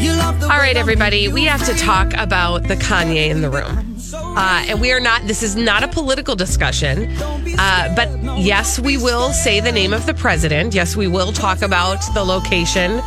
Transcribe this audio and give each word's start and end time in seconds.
All 0.00 0.56
right, 0.56 0.76
everybody, 0.76 1.26
we 1.26 1.42
have 1.44 1.64
to 1.66 1.74
talk 1.74 2.12
about 2.14 2.62
the 2.62 2.76
Kanye 2.76 3.30
in 3.30 3.40
the 3.40 3.50
room. 3.50 3.96
Uh, 4.14 4.64
and 4.68 4.80
we 4.80 4.92
are 4.92 5.00
not, 5.00 5.26
this 5.26 5.42
is 5.42 5.56
not 5.56 5.82
a 5.82 5.88
political 5.88 6.36
discussion. 6.36 7.10
Uh, 7.58 7.92
but 7.96 8.08
yes, 8.38 8.78
we 8.78 8.96
will 8.96 9.32
say 9.32 9.58
the 9.58 9.72
name 9.72 9.92
of 9.92 10.06
the 10.06 10.14
president. 10.14 10.72
Yes, 10.72 10.94
we 10.94 11.08
will 11.08 11.32
talk 11.32 11.62
about 11.62 11.98
the 12.14 12.22
location 12.22 13.00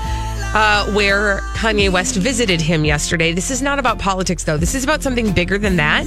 uh, 0.54 0.86
where 0.92 1.40
Kanye 1.56 1.90
West 1.90 2.16
visited 2.16 2.60
him 2.60 2.84
yesterday. 2.84 3.32
This 3.32 3.52
is 3.52 3.62
not 3.62 3.80
about 3.80 4.00
politics, 4.00 4.44
though. 4.44 4.58
This 4.58 4.76
is 4.76 4.84
about 4.84 5.02
something 5.02 5.32
bigger 5.32 5.58
than 5.58 5.78
that. 5.78 6.06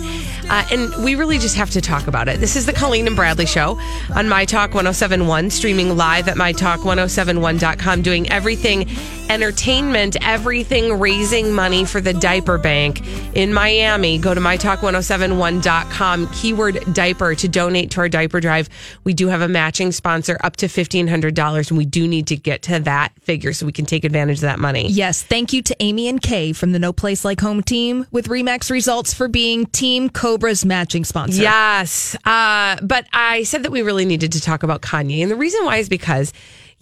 Uh, 0.50 0.66
and 0.70 1.04
we 1.04 1.14
really 1.14 1.38
just 1.38 1.56
have 1.56 1.70
to 1.70 1.80
talk 1.80 2.06
about 2.06 2.28
it. 2.28 2.40
This 2.40 2.54
is 2.56 2.66
the 2.66 2.74
Colleen 2.74 3.06
and 3.06 3.16
Bradley 3.16 3.46
Show 3.46 3.78
on 4.14 4.28
My 4.28 4.44
Talk 4.44 4.74
1071, 4.74 5.48
streaming 5.48 5.96
live 5.96 6.28
at 6.28 6.36
MyTalk1071.com, 6.36 8.02
doing 8.02 8.30
everything 8.30 8.86
entertainment, 9.30 10.16
everything 10.26 10.98
raising 10.98 11.52
money 11.52 11.84
for 11.84 12.00
the 12.00 12.12
diaper 12.12 12.58
bank 12.58 13.02
in 13.36 13.52
Miami. 13.52 14.18
Go 14.18 14.34
to 14.34 14.40
MyTalk1071.com, 14.40 16.28
keyword 16.28 16.94
diaper 16.94 17.34
to 17.34 17.48
donate 17.48 17.90
to 17.92 18.00
our 18.00 18.08
diaper 18.08 18.40
drive. 18.40 18.68
We 19.04 19.14
do 19.14 19.28
have 19.28 19.40
a 19.40 19.48
matching 19.48 19.92
sponsor 19.92 20.38
up 20.42 20.56
to 20.56 20.66
$1,500, 20.66 21.70
and 21.70 21.78
we 21.78 21.84
do 21.84 22.06
need 22.06 22.26
to 22.28 22.36
get 22.36 22.62
to 22.62 22.80
that 22.80 23.12
figure 23.22 23.52
so 23.52 23.66
we 23.66 23.72
can 23.72 23.86
take 23.86 24.04
advantage 24.04 24.38
of 24.38 24.42
that 24.42 24.58
money. 24.58 24.88
Yes, 24.88 25.22
thank 25.22 25.52
you 25.52 25.62
to 25.62 25.76
Amy 25.80 26.08
and 26.08 26.20
Kay 26.20 26.52
from 26.52 26.72
the 26.72 26.78
No 26.78 26.92
Place 26.92 27.24
Like 27.24 27.40
Home 27.40 27.62
team 27.62 28.06
with 28.10 28.28
Remax 28.28 28.70
Results 28.70 29.14
for 29.14 29.28
being 29.28 29.66
Team 29.66 30.10
Cobra's 30.10 30.64
matching 30.64 31.04
sponsor. 31.04 31.42
Yes. 31.42 32.16
Uh, 32.24 32.76
but 32.82 33.06
I 33.12 33.42
said 33.44 33.62
that 33.62 33.72
we 33.72 33.82
really 33.82 34.04
needed 34.04 34.32
to 34.32 34.40
talk 34.40 34.62
about 34.62 34.82
Kanye. 34.82 35.22
And 35.22 35.30
the 35.30 35.36
reason 35.36 35.64
why 35.64 35.78
is 35.78 35.88
because 35.88 36.32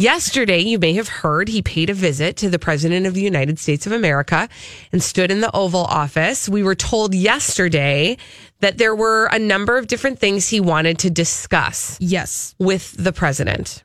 yesterday, 0.03 0.59
you 0.59 0.79
may 0.79 0.95
have 0.95 1.09
heard, 1.09 1.49
he 1.49 1.63
paid 1.63 1.89
a 1.89 1.95
visit 1.95 2.37
to 2.39 2.51
the 2.51 2.59
President 2.59 3.07
of 3.07 3.15
the 3.15 3.23
United 3.23 3.59
States 3.59 3.87
of 3.87 3.93
America 3.93 4.49
and 4.91 5.03
stood 5.03 5.31
in 5.31 5.41
the 5.41 5.55
Oval 5.55 5.85
Office. 5.85 6.49
We 6.49 6.63
were 6.65 6.75
told 6.75 7.15
yesterday 7.15 8.19
that 8.61 8.79
there 8.79 8.95
were 8.95 9.27
a 9.27 9.39
number 9.39 9.79
of 9.79 9.87
different 9.87 10.19
things 10.19 10.49
he 10.49 10.61
wanted 10.61 10.99
to 11.01 11.11
discuss 11.11 11.97
Yes. 12.01 12.55
with 12.59 12.95
the 12.99 13.13
president. 13.13 13.85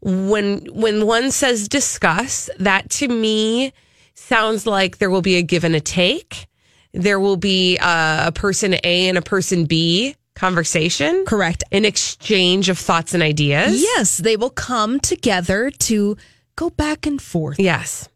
When 0.00 0.66
when 0.72 1.06
one 1.06 1.30
says 1.30 1.68
discuss, 1.68 2.50
that 2.58 2.90
to 2.90 3.08
me 3.08 3.72
sounds 4.14 4.66
like 4.66 4.98
there 4.98 5.10
will 5.10 5.22
be 5.22 5.36
a 5.36 5.42
give 5.42 5.64
and 5.64 5.74
a 5.74 5.80
take. 5.80 6.46
There 6.92 7.18
will 7.20 7.36
be 7.36 7.78
a, 7.78 8.24
a 8.26 8.32
person 8.32 8.74
A 8.84 9.08
and 9.08 9.18
a 9.18 9.22
person 9.22 9.66
B 9.66 10.14
conversation. 10.38 11.24
Correct. 11.26 11.64
An 11.72 11.84
exchange 11.84 12.68
of 12.68 12.78
thoughts 12.78 13.14
and 13.14 13.22
ideas. 13.22 13.80
Yes, 13.80 14.18
they 14.18 14.36
will 14.36 14.50
come 14.50 15.00
together 15.00 15.70
to 15.70 16.16
go 16.56 16.70
back 16.70 17.06
and 17.06 17.20
forth. 17.20 17.58
Yes. 17.58 18.08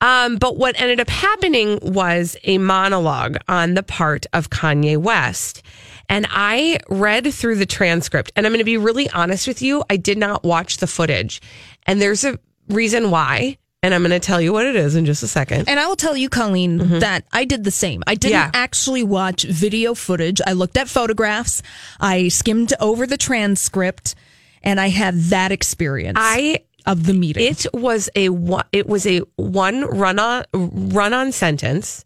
Um, 0.00 0.36
but 0.36 0.56
what 0.56 0.80
ended 0.80 1.00
up 1.00 1.10
happening 1.10 1.78
was 1.82 2.36
a 2.44 2.58
monologue 2.58 3.36
on 3.48 3.74
the 3.74 3.82
part 3.82 4.26
of 4.32 4.48
Kanye 4.50 4.96
West. 4.96 5.62
And 6.08 6.26
I 6.30 6.80
read 6.88 7.32
through 7.32 7.56
the 7.56 7.66
transcript, 7.66 8.32
and 8.34 8.46
I'm 8.46 8.52
going 8.52 8.58
to 8.58 8.64
be 8.64 8.78
really 8.78 9.08
honest 9.10 9.46
with 9.46 9.62
you. 9.62 9.84
I 9.90 9.96
did 9.96 10.18
not 10.18 10.42
watch 10.42 10.78
the 10.78 10.86
footage. 10.86 11.40
And 11.86 12.00
there's 12.00 12.24
a 12.24 12.38
reason 12.68 13.10
why. 13.10 13.58
And 13.82 13.94
I'm 13.94 14.02
going 14.02 14.10
to 14.10 14.20
tell 14.20 14.42
you 14.42 14.52
what 14.52 14.66
it 14.66 14.76
is 14.76 14.94
in 14.94 15.06
just 15.06 15.22
a 15.22 15.26
second. 15.28 15.66
And 15.68 15.80
I 15.80 15.86
will 15.86 15.96
tell 15.96 16.14
you, 16.14 16.28
Colleen, 16.28 16.98
that 17.00 17.24
I 17.32 17.46
did 17.46 17.64
the 17.64 17.70
same. 17.70 18.02
I 18.06 18.14
didn't 18.14 18.32
Yeah. 18.34 18.50
actually 18.52 19.02
watch 19.02 19.44
video 19.44 19.94
footage. 19.94 20.40
I 20.46 20.52
looked 20.52 20.76
at 20.76 20.86
photographs. 20.88 21.62
I 21.98 22.28
skimmed 22.28 22.74
over 22.78 23.06
the 23.06 23.16
transcript, 23.16 24.14
and 24.62 24.78
I 24.78 24.88
had 24.90 25.14
that 25.30 25.50
experience 25.50 26.18
I 26.20 26.58
of 26.84 27.06
the 27.06 27.14
meeting. 27.14 27.44
It 27.46 27.66
was 27.72 28.10
a 28.14 28.28
one- 28.28 28.64
it 28.70 28.86
was 28.86 29.06
a 29.06 29.20
one 29.36 29.84
run 29.86 30.18
on 30.18 30.44
run 30.52 31.14
on 31.14 31.32
sentence 31.32 32.04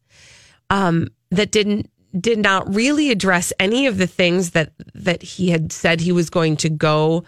um, 0.70 1.08
that 1.32 1.50
didn't 1.50 1.90
did 2.18 2.38
not 2.38 2.72
really 2.72 3.10
address 3.10 3.52
any 3.58 3.88
of 3.88 3.98
the 3.98 4.06
things 4.06 4.50
that 4.50 4.72
that 4.94 5.22
he 5.22 5.50
had 5.50 5.72
said 5.72 6.00
he 6.00 6.12
was 6.12 6.30
going 6.30 6.56
to 6.58 6.68
go 6.70 7.24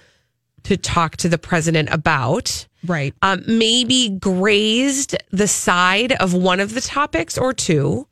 to 0.66 0.76
talk 0.76 1.16
to 1.18 1.28
the 1.28 1.38
president 1.38 1.88
about. 1.92 2.66
right. 2.84 3.14
Um, 3.22 3.44
maybe 3.46 4.08
grazed 4.08 5.16
the 5.30 5.46
side 5.46 6.12
of 6.12 6.34
one 6.34 6.58
of 6.58 6.74
the 6.74 6.80
topics 6.80 7.38
or 7.38 7.52
two, 7.52 8.08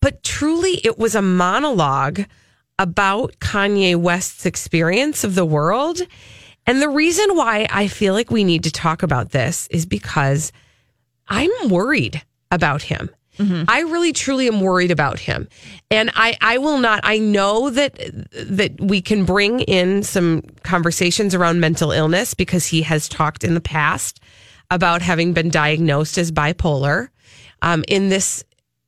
but 0.00 0.24
truly 0.24 0.80
it 0.84 0.98
was 0.98 1.14
a 1.14 1.22
monologue 1.22 2.22
about 2.80 3.38
Kanye 3.38 3.94
West's 3.94 4.44
experience 4.44 5.22
of 5.22 5.36
the 5.36 5.44
world. 5.44 6.00
And 6.66 6.82
the 6.82 6.88
reason 6.88 7.36
why 7.36 7.68
I 7.70 7.86
feel 7.86 8.12
like 8.12 8.30
we 8.32 8.42
need 8.42 8.64
to 8.64 8.72
talk 8.72 9.04
about 9.04 9.30
this 9.30 9.68
is 9.68 9.86
because 9.86 10.50
I'm 11.28 11.50
worried 11.68 12.22
about 12.50 12.82
him. 12.82 13.10
I 13.68 13.80
really 13.80 14.12
truly 14.12 14.48
am 14.48 14.60
worried 14.60 14.90
about 14.90 15.18
him. 15.18 15.48
And 15.90 16.10
I, 16.14 16.36
I 16.40 16.58
will 16.58 16.78
not 16.78 17.00
I 17.04 17.18
know 17.18 17.70
that 17.70 17.98
that 18.32 18.80
we 18.80 19.00
can 19.00 19.24
bring 19.24 19.60
in 19.60 20.02
some 20.02 20.42
conversations 20.62 21.34
around 21.34 21.60
mental 21.60 21.92
illness 21.92 22.34
because 22.34 22.66
he 22.66 22.82
has 22.82 23.08
talked 23.08 23.44
in 23.44 23.54
the 23.54 23.60
past 23.60 24.20
about 24.70 25.02
having 25.02 25.32
been 25.32 25.50
diagnosed 25.50 26.18
as 26.18 26.30
bipolar. 26.32 27.08
Um, 27.62 27.84
in 27.88 28.08
this 28.08 28.44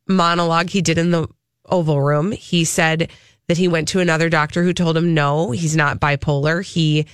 monologue 0.07 0.71
he 0.71 0.83
did 0.83 0.99
in 0.99 1.11
the 1.11 1.29
Oval 1.67 2.01
Room, 2.01 2.33
he 2.33 2.65
said 2.65 3.11
that 3.49 3.57
he 3.57 3.69
went 3.69 3.89
to 3.89 4.01
another 4.01 4.29
doctor 4.29 4.63
who 4.63 4.73
told 4.73 4.97
him 4.97 5.15
no, 5.15 5.51
he's 5.51 5.77
not 5.77 6.01
bipolar. 6.01 6.65
He 6.65 7.07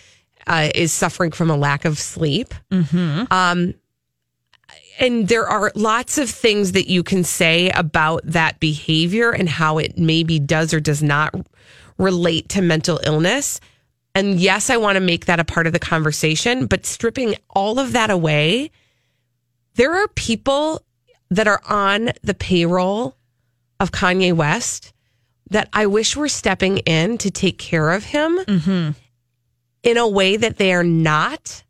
uh, 0.47 0.69
is 0.75 0.93
suffering 0.93 1.33
from 1.33 1.51
a 1.51 1.57
lack 1.57 1.85
of 1.85 1.99
sleep. 1.99 2.55
Um, 3.31 3.75
and 4.99 5.29
there 5.29 5.47
are 5.47 5.73
lots 5.75 6.19
of 6.19 6.31
things 6.31 6.73
that 6.73 6.89
you 6.89 7.03
can 7.03 7.25
say 7.25 7.71
about 7.71 8.23
that 8.25 8.59
behavior 8.61 9.31
and 9.31 9.49
how 9.49 9.79
it 9.79 9.99
maybe 9.99 10.39
does 10.39 10.73
or 10.73 10.81
does 10.81 11.03
not 11.03 11.35
relate 11.99 12.49
to 12.51 12.63
mental 12.63 13.01
illness. 13.05 13.61
And 14.15 14.41
yes, 14.41 14.71
I 14.71 14.79
want 14.79 14.97
to 14.97 15.01
make 15.01 15.27
that 15.27 15.41
a 15.41 15.45
part 15.45 15.67
of 15.67 15.73
the 15.73 15.79
conversation, 15.79 16.67
but 16.67 16.87
stripping 16.87 17.35
all 17.51 17.79
of 17.79 17.93
that 17.93 18.11
away, 18.11 18.71
there 19.75 19.95
are 19.95 20.09
people 20.09 20.83
that 21.31 21.47
are 21.47 21.61
on 21.69 22.13
the 22.23 22.35
payroll 22.35 23.17
of 23.79 23.93
Kanye 23.93 24.33
West 24.33 24.95
that 25.51 25.69
I 25.73 25.87
wish 25.87 26.17
were 26.17 26.29
stepping 26.29 26.79
in 26.79 27.19
to 27.19 27.31
take 27.31 27.59
care 27.59 27.91
of 27.93 28.05
him 28.05 28.39
mm-hmm. 28.39 28.91
in 29.83 29.97
a 29.97 30.09
way 30.09 30.37
that 30.37 30.57
they 30.57 30.73
are 30.73 30.85
not. 30.85 31.63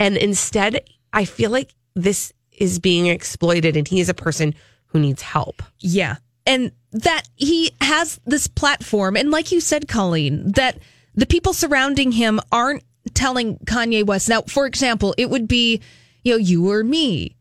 And 0.00 0.16
instead, 0.16 0.84
I 1.12 1.24
feel 1.24 1.50
like 1.50 1.74
this 2.02 2.32
is 2.52 2.78
being 2.78 3.06
exploited 3.06 3.76
and 3.76 3.86
he 3.86 4.00
is 4.00 4.08
a 4.08 4.14
person 4.14 4.54
who 4.86 4.98
needs 4.98 5.22
help. 5.22 5.62
Yeah. 5.80 6.16
And 6.46 6.72
that 6.92 7.22
he 7.36 7.72
has 7.80 8.18
this 8.26 8.46
platform. 8.46 9.16
And 9.16 9.30
like 9.30 9.52
you 9.52 9.60
said, 9.60 9.86
Colleen, 9.88 10.52
that 10.52 10.78
the 11.14 11.26
people 11.26 11.52
surrounding 11.52 12.12
him 12.12 12.40
aren't 12.50 12.82
telling 13.14 13.58
Kanye 13.58 14.04
West. 14.04 14.28
Now, 14.28 14.42
for 14.42 14.66
example, 14.66 15.14
it 15.18 15.28
would 15.30 15.46
be, 15.46 15.80
you 16.24 16.32
know, 16.32 16.38
you 16.38 16.70
or 16.70 16.82
me. 16.82 17.36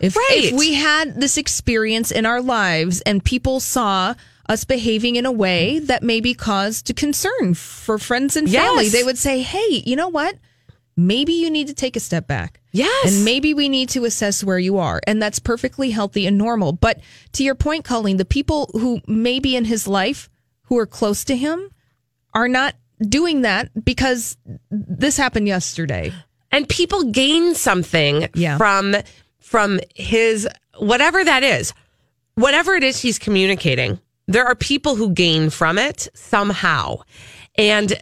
If, 0.00 0.16
Right. 0.16 0.50
if 0.52 0.58
we 0.58 0.74
had 0.74 1.20
this 1.20 1.36
experience 1.38 2.10
in 2.10 2.26
our 2.26 2.40
lives 2.42 3.00
and 3.02 3.24
people 3.24 3.60
saw 3.60 4.14
us 4.48 4.64
behaving 4.64 5.16
in 5.16 5.26
a 5.26 5.32
way 5.32 5.78
that 5.80 6.02
maybe 6.02 6.32
caused 6.34 6.94
concern 6.96 7.54
for 7.54 7.98
friends 7.98 8.36
and 8.36 8.50
family, 8.50 8.84
Yes. 8.84 8.92
they 8.92 9.02
would 9.04 9.18
say, 9.18 9.42
hey, 9.42 9.82
you 9.84 9.96
know 9.96 10.08
what? 10.08 10.36
Maybe 10.96 11.34
you 11.34 11.50
need 11.50 11.68
to 11.68 11.74
take 11.74 11.96
a 11.96 12.00
step 12.00 12.26
back. 12.26 12.60
Yes. 12.72 13.14
And 13.16 13.24
maybe 13.24 13.52
we 13.54 13.68
need 13.68 13.90
to 13.90 14.04
assess 14.06 14.42
where 14.42 14.58
you 14.58 14.78
are. 14.78 15.00
And 15.06 15.20
that's 15.20 15.38
perfectly 15.38 15.90
healthy 15.90 16.26
and 16.26 16.38
normal. 16.38 16.72
But 16.72 17.00
to 17.32 17.44
your 17.44 17.54
point, 17.54 17.84
Colleen, 17.84 18.16
the 18.16 18.24
people 18.24 18.70
who 18.72 19.00
may 19.06 19.38
be 19.38 19.56
in 19.56 19.64
his 19.66 19.86
life 19.86 20.28
who 20.64 20.78
are 20.78 20.86
close 20.86 21.24
to 21.24 21.36
him 21.36 21.68
are 22.34 22.48
not 22.48 22.74
doing 23.00 23.42
that 23.42 23.68
because 23.84 24.36
this 24.70 25.16
happened 25.18 25.46
yesterday. 25.48 26.12
and 26.52 26.68
people 26.68 27.04
gain 27.10 27.54
something 27.54 28.28
Yeah. 28.34 28.56
from 28.56 28.96
from 29.40 29.80
his 29.94 30.48
whatever 30.78 31.22
that 31.24 31.42
is 31.42 31.72
whatever 32.36 32.74
it 32.74 32.82
is 32.84 33.00
he's 33.00 33.18
communicating 33.18 33.98
there 34.28 34.44
are 34.46 34.54
people 34.54 34.94
who 34.96 35.10
gain 35.10 35.50
from 35.50 35.76
it 35.78 36.08
somehow 36.14 36.96
and 37.58 37.92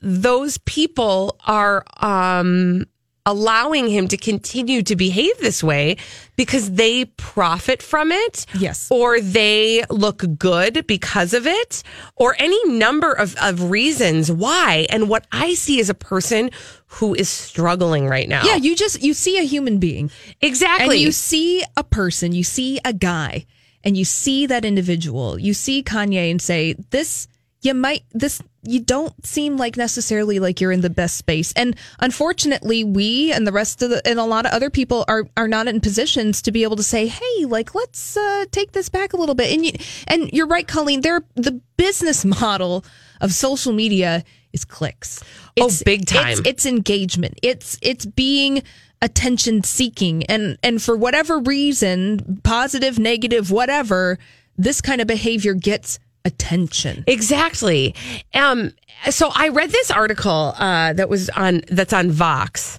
those 0.00 0.58
people 0.58 1.36
are 1.46 1.84
um 2.00 2.84
allowing 3.26 3.88
him 3.88 4.08
to 4.08 4.16
continue 4.16 4.82
to 4.82 4.96
behave 4.96 5.36
this 5.38 5.62
way 5.62 5.94
because 6.36 6.70
they 6.72 7.04
profit 7.04 7.82
from 7.82 8.10
it 8.10 8.46
Yes. 8.58 8.88
or 8.90 9.20
they 9.20 9.84
look 9.90 10.24
good 10.38 10.86
because 10.86 11.34
of 11.34 11.46
it 11.46 11.82
or 12.16 12.34
any 12.38 12.58
number 12.70 13.12
of, 13.12 13.36
of 13.36 13.70
reasons 13.70 14.32
why 14.32 14.86
and 14.88 15.10
what 15.10 15.26
i 15.30 15.52
see 15.52 15.78
is 15.78 15.90
a 15.90 15.94
person 15.94 16.50
who 16.86 17.12
is 17.14 17.28
struggling 17.28 18.06
right 18.06 18.30
now 18.30 18.44
Yeah, 18.46 18.56
you 18.56 18.74
just 18.74 19.02
you 19.02 19.12
see 19.12 19.36
a 19.38 19.42
human 19.42 19.76
being. 19.78 20.10
exactly 20.40 20.94
And 20.96 21.02
you 21.04 21.12
see 21.12 21.62
a 21.76 21.84
person, 21.84 22.32
you 22.32 22.44
see 22.44 22.80
a 22.82 22.94
guy, 22.94 23.44
and 23.84 23.94
you 23.94 24.06
see 24.06 24.46
that 24.46 24.64
individual. 24.64 25.38
You 25.38 25.52
see 25.52 25.82
Kanye 25.82 26.30
and 26.30 26.40
say, 26.40 26.74
This, 26.90 27.28
you 27.60 27.74
might, 27.74 28.04
this, 28.12 28.40
you 28.62 28.80
don't 28.80 29.26
seem 29.26 29.56
like 29.56 29.76
necessarily 29.76 30.38
like 30.38 30.60
you're 30.60 30.72
in 30.72 30.80
the 30.80 30.90
best 30.90 31.16
space. 31.16 31.52
And 31.54 31.76
unfortunately, 31.98 32.84
we 32.84 33.32
and 33.32 33.46
the 33.46 33.52
rest 33.52 33.82
of 33.82 33.90
the, 33.90 34.06
and 34.06 34.18
a 34.18 34.24
lot 34.24 34.46
of 34.46 34.52
other 34.52 34.70
people 34.70 35.04
are, 35.08 35.24
are 35.36 35.48
not 35.48 35.66
in 35.66 35.80
positions 35.80 36.42
to 36.42 36.52
be 36.52 36.62
able 36.62 36.76
to 36.76 36.82
say, 36.82 37.08
Hey, 37.08 37.44
like, 37.46 37.74
let's 37.74 38.16
uh, 38.16 38.44
take 38.52 38.72
this 38.72 38.88
back 38.88 39.12
a 39.12 39.16
little 39.16 39.34
bit. 39.34 39.52
And 39.52 39.66
you, 39.66 39.72
and 40.06 40.30
you're 40.32 40.46
right, 40.46 40.66
Colleen, 40.66 41.00
they're 41.00 41.24
the 41.34 41.60
business 41.76 42.24
model 42.40 42.84
of 43.20 43.32
social 43.32 43.72
media 43.72 44.24
is 44.52 44.64
clicks. 44.64 45.22
Oh, 45.60 45.70
big 45.84 46.06
time. 46.06 46.38
It's, 46.38 46.40
it's 46.44 46.66
engagement. 46.66 47.38
It's 47.42 47.78
it's 47.82 48.06
being 48.06 48.62
attention 49.00 49.62
seeking 49.62 50.24
and 50.26 50.58
and 50.62 50.82
for 50.82 50.96
whatever 50.96 51.38
reason, 51.38 52.40
positive, 52.44 52.98
negative, 52.98 53.50
whatever, 53.50 54.18
this 54.56 54.80
kind 54.80 55.00
of 55.00 55.06
behavior 55.06 55.54
gets 55.54 55.98
attention. 56.24 57.04
Exactly. 57.06 57.94
Um, 58.34 58.72
so 59.10 59.30
I 59.34 59.48
read 59.48 59.70
this 59.70 59.90
article 59.90 60.54
uh, 60.56 60.92
that 60.94 61.08
was 61.08 61.30
on 61.30 61.62
that's 61.68 61.92
on 61.92 62.10
Vox, 62.10 62.78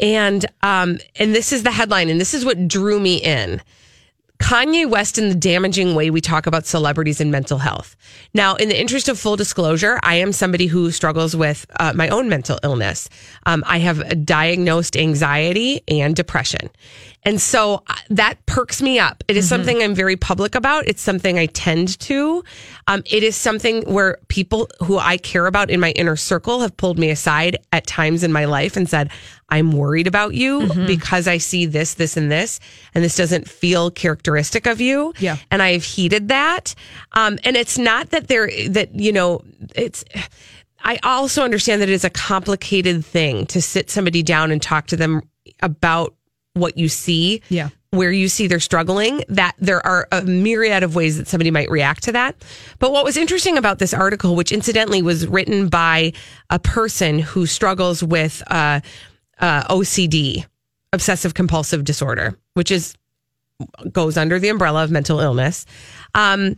and 0.00 0.44
um, 0.62 0.98
and 1.16 1.34
this 1.34 1.52
is 1.52 1.62
the 1.62 1.70
headline, 1.70 2.08
and 2.08 2.20
this 2.20 2.34
is 2.34 2.44
what 2.44 2.68
drew 2.68 2.98
me 3.00 3.16
in. 3.16 3.60
Kanye 4.40 4.88
West 4.88 5.18
in 5.18 5.28
the 5.28 5.34
damaging 5.34 5.94
way 5.94 6.10
we 6.10 6.20
talk 6.20 6.46
about 6.46 6.66
celebrities 6.66 7.20
and 7.20 7.30
mental 7.30 7.58
health. 7.58 7.94
Now, 8.32 8.56
in 8.56 8.68
the 8.68 8.80
interest 8.80 9.08
of 9.08 9.18
full 9.18 9.36
disclosure, 9.36 10.00
I 10.02 10.16
am 10.16 10.32
somebody 10.32 10.66
who 10.66 10.90
struggles 10.90 11.36
with 11.36 11.66
uh, 11.78 11.92
my 11.94 12.08
own 12.08 12.28
mental 12.28 12.58
illness. 12.62 13.08
Um, 13.46 13.62
I 13.66 13.78
have 13.78 14.00
a 14.00 14.14
diagnosed 14.14 14.96
anxiety 14.96 15.82
and 15.86 16.16
depression. 16.16 16.70
And 17.22 17.40
so 17.40 17.82
uh, 17.86 17.94
that 18.08 18.44
perks 18.46 18.80
me 18.80 18.98
up. 18.98 19.22
It 19.28 19.36
is 19.36 19.46
something 19.46 19.82
I'm 19.82 19.94
very 19.94 20.16
public 20.16 20.54
about. 20.54 20.88
It's 20.88 21.02
something 21.02 21.38
I 21.38 21.46
tend 21.46 21.98
to. 22.00 22.42
Um, 22.90 23.04
it 23.06 23.22
is 23.22 23.36
something 23.36 23.82
where 23.82 24.18
people 24.26 24.68
who 24.80 24.98
I 24.98 25.16
care 25.16 25.46
about 25.46 25.70
in 25.70 25.78
my 25.78 25.92
inner 25.92 26.16
circle 26.16 26.60
have 26.62 26.76
pulled 26.76 26.98
me 26.98 27.10
aside 27.10 27.56
at 27.72 27.86
times 27.86 28.24
in 28.24 28.32
my 28.32 28.46
life 28.46 28.76
and 28.76 28.88
said, 28.88 29.12
I'm 29.48 29.70
worried 29.70 30.08
about 30.08 30.34
you 30.34 30.66
because 30.86 31.28
I 31.28 31.38
see 31.38 31.66
this, 31.66 31.94
this, 31.94 32.16
and 32.16 32.32
this, 32.32 32.58
and 32.92 33.04
this 33.04 33.16
doesn't 33.16 33.48
feel 33.48 33.92
characteristic 33.92 34.66
of 34.66 34.80
you. 34.80 35.14
Yeah. 35.20 35.36
And 35.52 35.62
I 35.62 35.70
have 35.74 35.84
heeded 35.84 36.28
that. 36.28 36.74
Um, 37.12 37.38
and 37.44 37.56
it's 37.56 37.78
not 37.78 38.10
that 38.10 38.26
they're, 38.26 38.50
that, 38.70 38.92
you 38.92 39.12
know, 39.12 39.42
it's, 39.76 40.04
I 40.82 40.98
also 41.04 41.44
understand 41.44 41.82
that 41.82 41.88
it 41.88 41.92
is 41.92 42.04
a 42.04 42.10
complicated 42.10 43.04
thing 43.04 43.46
to 43.46 43.62
sit 43.62 43.88
somebody 43.88 44.24
down 44.24 44.50
and 44.50 44.60
talk 44.60 44.88
to 44.88 44.96
them 44.96 45.22
about 45.62 46.16
what 46.54 46.76
you 46.76 46.88
see. 46.88 47.42
Yeah. 47.50 47.68
Where 47.92 48.12
you 48.12 48.28
see 48.28 48.46
they're 48.46 48.60
struggling, 48.60 49.24
that 49.28 49.56
there 49.58 49.84
are 49.84 50.06
a 50.12 50.22
myriad 50.22 50.84
of 50.84 50.94
ways 50.94 51.18
that 51.18 51.26
somebody 51.26 51.50
might 51.50 51.68
react 51.70 52.04
to 52.04 52.12
that. 52.12 52.36
But 52.78 52.92
what 52.92 53.04
was 53.04 53.16
interesting 53.16 53.58
about 53.58 53.80
this 53.80 53.92
article, 53.92 54.36
which 54.36 54.52
incidentally 54.52 55.02
was 55.02 55.26
written 55.26 55.68
by 55.68 56.12
a 56.50 56.60
person 56.60 57.18
who 57.18 57.46
struggles 57.46 58.00
with 58.00 58.44
uh, 58.46 58.78
uh, 59.40 59.64
OCD, 59.64 60.46
obsessive 60.92 61.34
compulsive 61.34 61.82
disorder, 61.82 62.38
which 62.54 62.70
is 62.70 62.94
goes 63.90 64.16
under 64.16 64.38
the 64.38 64.48
umbrella 64.48 64.84
of 64.84 64.90
mental 64.90 65.18
illness. 65.18 65.66
Um, 66.14 66.56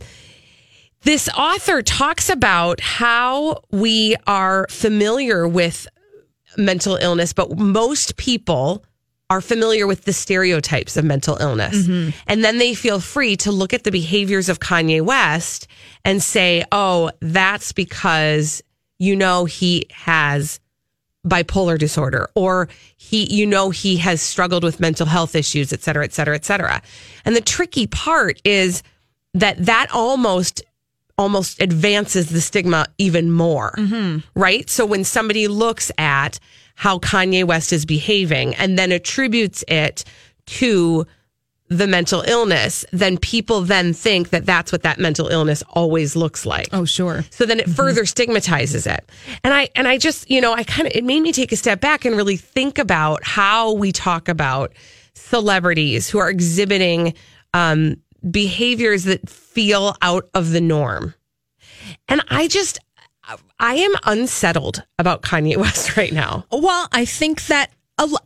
this 1.01 1.27
author 1.29 1.81
talks 1.81 2.29
about 2.29 2.79
how 2.79 3.61
we 3.71 4.15
are 4.25 4.67
familiar 4.69 5.47
with 5.47 5.87
mental 6.57 6.95
illness, 6.95 7.33
but 7.33 7.57
most 7.57 8.15
people 8.17 8.85
are 9.33 9.41
familiar 9.41 9.87
with 9.87 10.05
the 10.05 10.13
stereotypes 10.13 10.95
of 10.95 11.03
mental 11.03 11.37
illness. 11.37 11.87
Mm-hmm. 11.87 12.11
And 12.27 12.43
then 12.43 12.59
they 12.59 12.75
feel 12.75 12.99
free 12.99 13.35
to 13.37 13.51
look 13.51 13.73
at 13.73 13.83
the 13.83 13.89
behaviors 13.89 14.47
of 14.47 14.59
Kanye 14.59 15.01
West 15.01 15.67
and 16.05 16.21
say, 16.21 16.63
oh, 16.71 17.09
that's 17.19 17.71
because, 17.71 18.61
you 18.99 19.15
know, 19.15 19.45
he 19.45 19.87
has 19.89 20.59
bipolar 21.25 21.79
disorder 21.79 22.29
or 22.35 22.67
he 22.97 23.33
you 23.33 23.47
know 23.47 23.69
he 23.69 23.95
has 23.95 24.21
struggled 24.21 24.61
with 24.61 24.81
mental 24.81 25.05
health 25.05 25.35
issues 25.35 25.71
et 25.71 25.81
cetera 25.81 26.03
et 26.03 26.13
cetera 26.13 26.35
et 26.35 26.43
cetera. 26.43 26.81
And 27.23 27.33
the 27.33 27.41
tricky 27.41 27.87
part 27.87 28.41
is 28.43 28.83
that 29.33 29.65
that 29.65 29.87
almost 29.93 30.61
almost 31.17 31.61
advances 31.61 32.29
the 32.29 32.41
stigma 32.41 32.87
even 32.97 33.31
more. 33.31 33.73
Mm-hmm. 33.77 34.19
Right? 34.39 34.69
So 34.69 34.85
when 34.85 35.05
somebody 35.05 35.47
looks 35.47 35.91
at 35.97 36.39
how 36.75 36.99
kanye 36.99 37.43
west 37.43 37.71
is 37.73 37.85
behaving 37.85 38.55
and 38.55 38.77
then 38.77 38.91
attributes 38.91 39.63
it 39.67 40.03
to 40.45 41.05
the 41.69 41.87
mental 41.87 42.21
illness 42.27 42.85
then 42.91 43.17
people 43.17 43.61
then 43.61 43.93
think 43.93 44.29
that 44.29 44.45
that's 44.45 44.71
what 44.71 44.83
that 44.83 44.99
mental 44.99 45.27
illness 45.27 45.63
always 45.69 46.15
looks 46.15 46.45
like. 46.45 46.67
Oh, 46.71 46.85
sure. 46.85 47.23
so 47.29 47.45
then 47.45 47.59
it 47.59 47.69
further 47.69 48.05
stigmatizes 48.05 48.85
it. 48.85 49.09
And 49.43 49.53
i 49.53 49.69
and 49.75 49.87
i 49.87 49.97
just 49.97 50.29
you 50.29 50.41
know 50.41 50.53
i 50.53 50.63
kind 50.63 50.87
of 50.87 50.93
it 50.93 51.03
made 51.03 51.21
me 51.21 51.31
take 51.31 51.51
a 51.51 51.55
step 51.55 51.81
back 51.81 52.05
and 52.05 52.15
really 52.15 52.37
think 52.37 52.77
about 52.77 53.23
how 53.23 53.73
we 53.73 53.91
talk 53.91 54.27
about 54.27 54.73
celebrities 55.15 56.09
who 56.09 56.19
are 56.19 56.29
exhibiting 56.29 57.13
um, 57.53 57.95
behaviors 58.29 59.03
that 59.05 59.29
feel 59.29 59.95
out 60.01 60.27
of 60.33 60.51
the 60.51 60.61
norm. 60.61 61.13
And 62.07 62.23
i 62.29 62.47
just 62.47 62.79
i 63.59 63.75
am 63.75 63.93
unsettled 64.05 64.83
about 64.99 65.21
kanye 65.21 65.57
west 65.63 65.97
right 65.97 66.13
now 66.13 66.45
Well, 66.51 66.87
I 66.91 67.05
think 67.05 67.45
that 67.47 67.71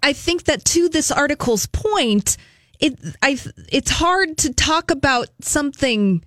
I 0.01 0.13
think 0.13 0.45
that 0.45 0.63
to 0.65 0.89
this 0.89 1.11
article's 1.11 1.67
point, 1.67 2.37
it 2.79 2.97
I 3.21 3.37
it's 3.69 3.91
hard 3.91 4.37
to 4.39 4.53
talk 4.53 4.91
about 4.91 5.27
something 5.41 6.23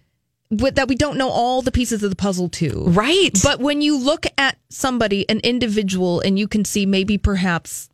that 0.51 0.89
we 0.89 0.95
don't 0.95 1.17
know 1.17 1.29
all 1.31 1.63
the 1.63 1.73
pieces 1.73 2.03
of 2.03 2.11
the 2.11 2.17
puzzle 2.17 2.49
to. 2.49 2.85
right 2.87 3.31
But 3.43 3.61
when 3.61 3.83
you 3.83 3.97
look 3.99 4.27
at 4.39 4.59
somebody, 4.69 5.29
an 5.29 5.41
individual, 5.41 6.21
and 6.21 6.39
you 6.39 6.49
can 6.49 6.65
see 6.65 6.87
maybe 6.87 7.19
perhaps 7.19 7.90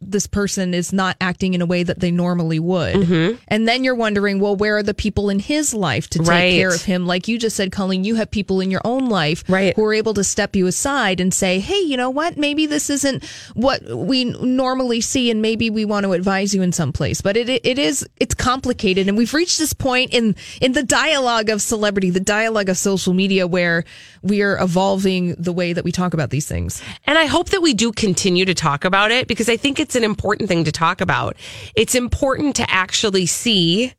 this 0.00 0.26
person 0.26 0.74
is 0.74 0.92
not 0.92 1.16
acting 1.20 1.54
in 1.54 1.62
a 1.62 1.66
way 1.66 1.84
that 1.84 2.00
they 2.00 2.10
normally 2.10 2.58
would. 2.58 2.96
Mm-hmm. 2.96 3.36
And 3.46 3.68
then 3.68 3.84
you're 3.84 3.94
wondering, 3.94 4.40
well, 4.40 4.56
where 4.56 4.76
are 4.78 4.82
the 4.82 4.94
people 4.94 5.30
in 5.30 5.38
his 5.38 5.72
life 5.72 6.08
to 6.10 6.18
take 6.18 6.28
Right. 6.28 6.52
care 6.54 6.74
of 6.74 6.82
him? 6.82 7.06
Like 7.06 7.28
you 7.28 7.38
just 7.38 7.54
said, 7.54 7.70
Colleen, 7.70 8.02
you 8.02 8.16
have 8.16 8.30
people 8.32 8.60
in 8.60 8.70
your 8.72 8.80
own 8.84 9.08
life 9.08 9.44
Right. 9.48 9.74
who 9.76 9.84
are 9.84 9.94
able 9.94 10.12
to 10.14 10.24
step 10.24 10.56
you 10.56 10.66
aside 10.66 11.20
and 11.20 11.32
say, 11.32 11.60
hey, 11.60 11.78
you 11.80 11.96
know 11.96 12.10
what? 12.10 12.36
Maybe 12.36 12.66
this 12.66 12.90
isn't 12.90 13.24
what 13.54 13.82
we 13.84 14.24
normally 14.24 15.00
see, 15.00 15.30
and 15.30 15.40
maybe 15.40 15.70
we 15.70 15.84
want 15.84 16.02
to 16.04 16.12
advise 16.12 16.52
you 16.52 16.62
in 16.62 16.72
some 16.72 16.92
place. 16.92 17.20
But 17.20 17.36
it, 17.36 17.48
it, 17.48 17.64
it 17.64 17.78
is, 17.78 18.04
it's 18.18 18.34
complicated. 18.34 19.06
And 19.08 19.16
we've 19.16 19.32
reached 19.32 19.58
this 19.58 19.72
point 19.72 20.12
in, 20.12 20.34
in 20.60 20.72
the 20.72 20.82
dialogue 20.82 21.48
of 21.48 21.62
celebrity, 21.62 22.10
the 22.10 22.18
dialogue 22.18 22.68
of 22.68 22.76
social 22.76 23.14
media, 23.14 23.46
where 23.46 23.84
we 24.22 24.42
are 24.42 24.58
evolving 24.60 25.36
the 25.38 25.52
way 25.52 25.72
that 25.72 25.84
we 25.84 25.92
talk 25.92 26.12
about 26.12 26.30
these 26.30 26.48
things. 26.48 26.82
And 27.06 27.16
I 27.16 27.26
hope 27.26 27.50
that 27.50 27.62
we 27.62 27.72
do 27.74 27.92
continue 27.92 28.44
to 28.46 28.54
talk 28.54 28.84
about 28.84 29.12
it 29.12 29.28
because 29.28 29.48
I 29.48 29.56
think 29.60 29.78
it's 29.78 29.94
an 29.94 30.04
important 30.04 30.48
thing 30.48 30.64
to 30.64 30.72
talk 30.72 31.00
about. 31.00 31.36
It's 31.76 31.94
important 31.94 32.56
to 32.56 32.70
actually 32.70 33.26
see 33.26 33.92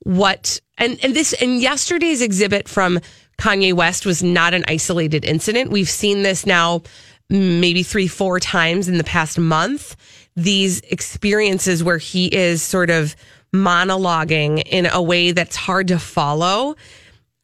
what 0.00 0.60
and 0.78 0.98
and 1.02 1.14
this 1.14 1.32
and 1.34 1.60
yesterday's 1.60 2.22
exhibit 2.22 2.68
from 2.68 3.00
Kanye 3.38 3.72
West 3.72 4.06
was 4.06 4.22
not 4.22 4.54
an 4.54 4.64
isolated 4.68 5.24
incident. 5.24 5.70
We've 5.70 5.88
seen 5.88 6.22
this 6.22 6.46
now 6.46 6.82
maybe 7.30 7.82
3 7.82 8.08
4 8.08 8.40
times 8.40 8.88
in 8.88 8.98
the 8.98 9.04
past 9.04 9.38
month. 9.38 9.96
These 10.34 10.80
experiences 10.80 11.84
where 11.84 11.98
he 11.98 12.26
is 12.34 12.62
sort 12.62 12.90
of 12.90 13.14
monologuing 13.52 14.62
in 14.66 14.86
a 14.86 15.02
way 15.02 15.32
that's 15.32 15.56
hard 15.56 15.88
to 15.88 15.98
follow. 15.98 16.76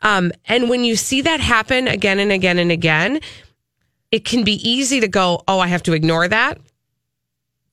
Um, 0.03 0.33
and 0.47 0.69
when 0.69 0.85
you 0.85 0.97
see 0.97 1.23
that 1.23 1.41
happen 1.41 1.89
again 1.89 2.19
and 2.19 2.31
again 2.31 2.59
and 2.59 2.71
again, 2.71 3.21
it 4.11 4.25
can 4.25 4.45
be 4.45 4.69
easy 4.69 5.01
to 5.01 5.09
go, 5.09 5.43
oh, 5.49 5.59
I 5.59 5.67
have 5.67 5.83
to 5.85 5.93
ignore 5.93 6.29
that. 6.29 6.59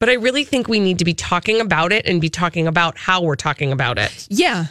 But 0.02 0.10
I 0.10 0.14
really 0.14 0.44
think 0.44 0.68
we 0.68 0.80
need 0.80 0.98
to 0.98 1.06
be 1.06 1.14
talking 1.14 1.62
about 1.62 1.92
it 1.94 2.08
and 2.08 2.20
be 2.20 2.30
talking 2.30 2.66
about 2.66 2.98
how 2.98 3.22
we're 3.22 3.36
talking 3.36 3.72
about 3.72 4.00
it. 4.00 4.28
Yeah. 4.32 4.66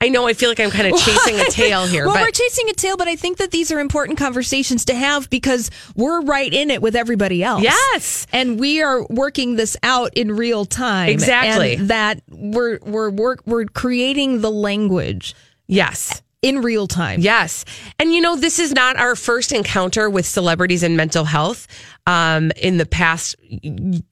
I 0.00 0.08
know 0.08 0.26
I 0.26 0.32
feel 0.32 0.48
like 0.48 0.58
I'm 0.58 0.70
kind 0.70 0.90
of 0.90 0.98
chasing 1.04 1.38
a 1.38 1.44
tail 1.50 1.86
here, 1.86 2.06
well, 2.06 2.14
but 2.14 2.22
we're 2.22 2.30
chasing 2.30 2.66
a 2.70 2.72
tail, 2.72 2.96
but 2.96 3.06
I 3.06 3.14
think 3.14 3.36
that 3.36 3.50
these 3.50 3.70
are 3.70 3.78
important 3.78 4.18
conversations 4.18 4.86
to 4.86 4.94
have 4.94 5.28
because 5.28 5.70
we're 5.96 6.22
right 6.22 6.50
in 6.50 6.70
it 6.70 6.80
with 6.80 6.96
everybody 6.96 7.44
else. 7.44 7.62
Yes. 7.62 8.26
and 8.32 8.58
we 8.58 8.80
are 8.80 9.04
working 9.10 9.56
this 9.56 9.76
out 9.82 10.14
in 10.14 10.34
real 10.34 10.64
time. 10.64 11.10
Exactly. 11.10 11.74
and 11.74 11.88
that 11.88 12.22
we're 12.30 12.78
we're 12.82 13.10
work 13.10 13.42
we're 13.44 13.66
creating 13.66 14.40
the 14.40 14.50
language 14.50 15.34
yes. 15.66 16.22
In 16.42 16.62
real 16.62 16.86
time. 16.86 17.20
Yes. 17.20 17.64
And 17.98 18.12
you 18.12 18.20
know, 18.20 18.36
this 18.36 18.58
is 18.58 18.72
not 18.72 18.96
our 18.96 19.14
first 19.14 19.52
encounter 19.52 20.08
with 20.08 20.24
celebrities 20.24 20.82
and 20.82 20.96
mental 20.96 21.24
health. 21.24 21.66
Um, 22.06 22.50
in 22.56 22.78
the 22.78 22.86
past 22.86 23.36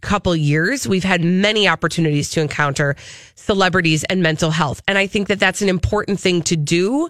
couple 0.02 0.36
years, 0.36 0.86
we've 0.86 1.04
had 1.04 1.24
many 1.24 1.66
opportunities 1.66 2.30
to 2.30 2.40
encounter 2.40 2.96
celebrities 3.34 4.04
and 4.04 4.22
mental 4.22 4.50
health. 4.50 4.82
And 4.86 4.98
I 4.98 5.06
think 5.06 5.28
that 5.28 5.40
that's 5.40 5.62
an 5.62 5.68
important 5.68 6.20
thing 6.20 6.42
to 6.42 6.56
do 6.56 7.08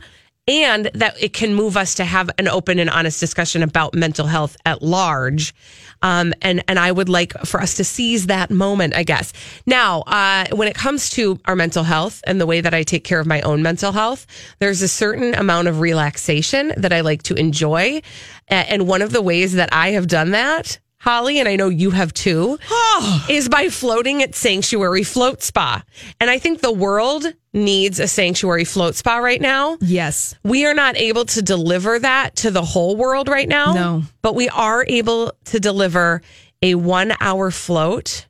and 0.49 0.91
that 0.95 1.23
it 1.23 1.33
can 1.35 1.55
move 1.55 1.77
us 1.77 1.95
to 1.97 2.05
have 2.05 2.31
an 2.39 2.49
open 2.49 2.79
and 2.79 2.89
honest 2.89 3.21
discussion 3.21 3.63
about 3.63 3.95
mental 3.95 4.27
health 4.27 4.57
at 4.65 4.83
large. 4.83 5.55
Um, 6.01 6.33
and 6.43 6.63
and 6.69 6.79
I 6.79 6.91
would 6.91 7.09
like 7.09 7.33
for 7.45 7.61
us 7.61 7.75
to 7.77 7.85
seize 7.85 8.27
that 8.27 8.51
moment, 8.51 8.95
I 8.97 9.03
guess. 9.03 9.33
Now, 9.67 10.03
uh, 10.03 10.47
when 10.53 10.69
it 10.69 10.75
comes 10.75 11.11
to 11.11 11.39
our 11.45 11.57
mental 11.57 11.83
health 11.83 12.23
and 12.27 12.41
the 12.41 12.47
way 12.47 12.61
that 12.61 12.73
I 12.73 12.83
take 12.83 13.05
care 13.05 13.21
of 13.21 13.27
my 13.27 13.41
own 13.43 13.63
mental 13.63 13.93
health, 13.93 14.27
there's 14.59 14.81
a 14.81 14.89
certain 14.89 15.35
amount 15.35 15.69
of 15.69 15.81
relaxation 15.81 16.73
that 16.77 16.93
I 16.93 17.01
like 17.01 17.25
to 17.25 17.35
enjoy, 17.35 18.01
and 18.49 18.87
one 18.87 19.03
of 19.03 19.13
the 19.13 19.23
ways 19.23 19.55
that 19.55 19.69
I 19.73 19.91
have 19.91 20.07
done 20.07 20.31
that. 20.31 20.79
Holly, 21.01 21.39
and 21.39 21.49
I 21.49 21.57
know 21.57 21.69
you 21.69 21.91
have 21.91 22.13
too, 22.13 22.59
is 23.31 23.49
by 23.49 23.69
floating 23.69 24.23
at 24.23 24.35
Sanctuary 24.35 25.05
Float 25.05 25.43
Spa. 25.43 25.83
And 26.21 26.29
I 26.31 26.39
think 26.39 26.61
the 26.61 26.73
world 26.73 27.25
needs 27.53 28.01
a 28.01 28.09
Sanctuary 28.09 28.65
Float 28.65 28.95
Spa 28.95 29.19
right 29.19 29.41
now. 29.41 29.79
Yes. 29.81 30.35
We 30.45 30.67
are 30.67 30.75
not 30.75 30.97
able 30.97 31.25
to 31.27 31.43
deliver 31.43 31.99
that 31.99 32.37
to 32.37 32.51
the 32.51 32.63
whole 32.63 32.97
world 32.97 33.29
right 33.29 33.49
now. 33.49 33.73
No. 33.75 34.03
But 34.23 34.35
we 34.35 34.49
are 34.49 34.85
able 34.89 35.33
to 35.47 35.61
deliver 35.61 36.23
a 36.63 36.75
one 36.75 37.15
hour 37.21 37.51
float 37.51 38.27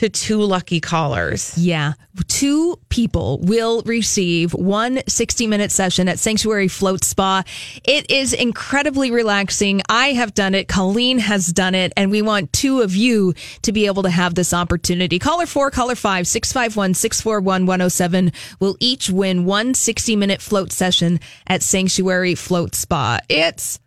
to 0.00 0.08
two 0.08 0.40
lucky 0.40 0.80
callers. 0.80 1.52
Yeah. 1.58 1.92
Two 2.26 2.78
people 2.88 3.38
will 3.42 3.82
receive 3.82 4.54
one 4.54 5.02
60 5.06 5.46
minute 5.46 5.70
session 5.70 6.08
at 6.08 6.18
Sanctuary 6.18 6.68
Float 6.68 7.04
Spa. 7.04 7.42
It 7.84 8.10
is 8.10 8.32
incredibly 8.32 9.10
relaxing. 9.10 9.82
I 9.90 10.12
have 10.12 10.32
done 10.32 10.54
it. 10.54 10.68
Colleen 10.68 11.18
has 11.18 11.48
done 11.48 11.74
it. 11.74 11.92
And 11.98 12.10
we 12.10 12.22
want 12.22 12.50
two 12.50 12.80
of 12.80 12.96
you 12.96 13.34
to 13.60 13.72
be 13.72 13.84
able 13.84 14.04
to 14.04 14.10
have 14.10 14.34
this 14.34 14.54
opportunity. 14.54 15.18
Caller 15.18 15.44
four, 15.44 15.70
caller 15.70 15.94
five, 15.94 16.26
651 16.26 16.94
641 16.94 17.66
107 17.66 18.32
will 18.58 18.78
each 18.80 19.10
win 19.10 19.44
one 19.44 19.74
60 19.74 20.16
minute 20.16 20.40
float 20.40 20.72
session 20.72 21.20
at 21.46 21.62
Sanctuary 21.62 22.34
Float 22.34 22.74
Spa. 22.74 23.18
It's 23.28 23.78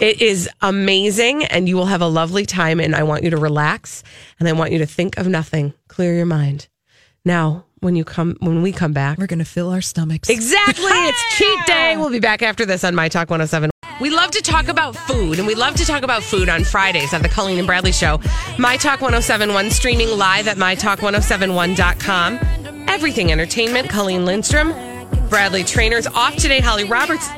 It 0.00 0.20
is 0.20 0.48
amazing 0.60 1.44
and 1.44 1.68
you 1.68 1.76
will 1.76 1.86
have 1.86 2.00
a 2.02 2.06
lovely 2.06 2.46
time. 2.46 2.80
And 2.80 2.94
I 2.94 3.02
want 3.04 3.22
you 3.24 3.30
to 3.30 3.36
relax 3.36 4.02
and 4.38 4.48
I 4.48 4.52
want 4.52 4.72
you 4.72 4.78
to 4.78 4.86
think 4.86 5.16
of 5.16 5.26
nothing. 5.28 5.74
Clear 5.88 6.14
your 6.14 6.26
mind. 6.26 6.68
Now, 7.24 7.64
when 7.80 7.96
you 7.96 8.04
come, 8.04 8.36
when 8.40 8.62
we 8.62 8.72
come 8.72 8.92
back, 8.92 9.18
we're 9.18 9.26
going 9.26 9.38
to 9.38 9.44
fill 9.44 9.70
our 9.70 9.80
stomachs. 9.80 10.28
Exactly. 10.28 10.84
It's 11.06 11.36
cheat 11.36 11.66
day. 11.66 11.96
We'll 11.96 12.10
be 12.10 12.20
back 12.20 12.42
after 12.42 12.64
this 12.64 12.82
on 12.82 12.94
My 12.94 13.08
Talk 13.08 13.28
107. 13.30 13.70
We 14.00 14.10
love 14.10 14.30
to 14.32 14.42
talk 14.42 14.68
about 14.68 14.96
food, 14.96 15.38
and 15.38 15.46
we 15.46 15.54
love 15.54 15.74
to 15.76 15.84
talk 15.84 16.02
about 16.02 16.22
food 16.22 16.48
on 16.48 16.64
Fridays 16.64 17.14
on 17.14 17.22
the 17.22 17.28
Colleen 17.28 17.58
and 17.58 17.66
Bradley 17.66 17.92
Show. 17.92 18.20
My 18.58 18.76
Talk 18.76 19.00
1071, 19.02 19.70
streaming 19.70 20.08
live 20.18 20.48
at 20.48 20.56
MyTalk1071.com. 20.56 22.38
Everything 22.88 23.30
Entertainment, 23.30 23.88
Colleen 23.88 24.24
Lindstrom, 24.24 24.72
Bradley 25.28 25.62
Traynor's 25.62 26.06
off 26.08 26.34
today. 26.36 26.60
Holly 26.60 26.84
Roberts 26.84 27.28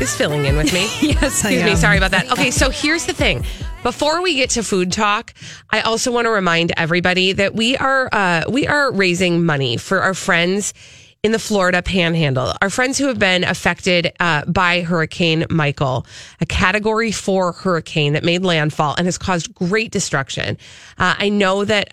is 0.00 0.14
filling 0.14 0.44
in 0.44 0.56
with 0.56 0.72
me. 0.72 0.88
Yes, 1.00 1.44
I 1.44 1.50
Excuse 1.50 1.64
me. 1.64 1.76
Sorry 1.76 1.96
about 1.96 2.10
that. 2.10 2.30
Okay, 2.32 2.50
so 2.50 2.70
here's 2.70 3.06
the 3.06 3.14
thing. 3.14 3.44
Before 3.82 4.20
we 4.20 4.34
get 4.34 4.50
to 4.50 4.62
food 4.62 4.92
talk, 4.92 5.32
I 5.70 5.80
also 5.80 6.10
want 6.10 6.26
to 6.26 6.30
remind 6.30 6.72
everybody 6.76 7.32
that 7.32 7.54
we 7.54 7.76
are 7.76 8.08
uh, 8.12 8.44
we 8.48 8.66
are 8.66 8.92
raising 8.92 9.46
money 9.46 9.76
for 9.76 10.00
our 10.00 10.14
friends 10.14 10.74
in 11.22 11.32
the 11.32 11.38
Florida 11.38 11.82
Panhandle. 11.82 12.52
Our 12.60 12.70
friends 12.70 12.98
who 12.98 13.06
have 13.06 13.18
been 13.18 13.44
affected 13.44 14.12
uh, 14.20 14.44
by 14.46 14.82
Hurricane 14.82 15.46
Michael, 15.48 16.06
a 16.40 16.46
Category 16.46 17.12
Four 17.12 17.52
hurricane 17.52 18.14
that 18.14 18.24
made 18.24 18.44
landfall 18.44 18.94
and 18.98 19.06
has 19.06 19.18
caused 19.18 19.54
great 19.54 19.92
destruction. 19.92 20.58
Uh, 20.98 21.14
I 21.18 21.28
know 21.28 21.64
that. 21.64 21.88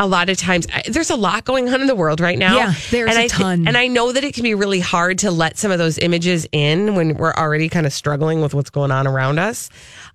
A 0.00 0.06
lot 0.06 0.30
of 0.30 0.38
times, 0.38 0.66
I, 0.72 0.82
there's 0.88 1.10
a 1.10 1.16
lot 1.16 1.44
going 1.44 1.68
on 1.68 1.80
in 1.82 1.86
the 1.86 1.94
world 1.94 2.20
right 2.20 2.38
now. 2.38 2.56
Yeah, 2.56 2.74
there's 2.90 3.10
and 3.10 3.18
a 3.18 3.24
I 3.24 3.26
ton. 3.28 3.68
and 3.68 3.76
I 3.76 3.86
know 3.86 4.12
that 4.12 4.24
it 4.24 4.32
can 4.34 4.42
be 4.44 4.54
really 4.54 4.80
hard 4.80 5.18
to 5.18 5.30
let 5.30 5.58
some 5.58 5.70
of 5.70 5.78
those 5.78 5.98
images 5.98 6.48
in 6.52 6.94
when 6.94 7.16
we're 7.16 7.34
already 7.34 7.68
kind 7.68 7.86
of 7.86 7.92
struggling 7.92 8.40
with 8.40 8.54
what's 8.54 8.70
going 8.70 8.90
on 8.90 9.06
around 9.06 9.38
us. 9.38 9.68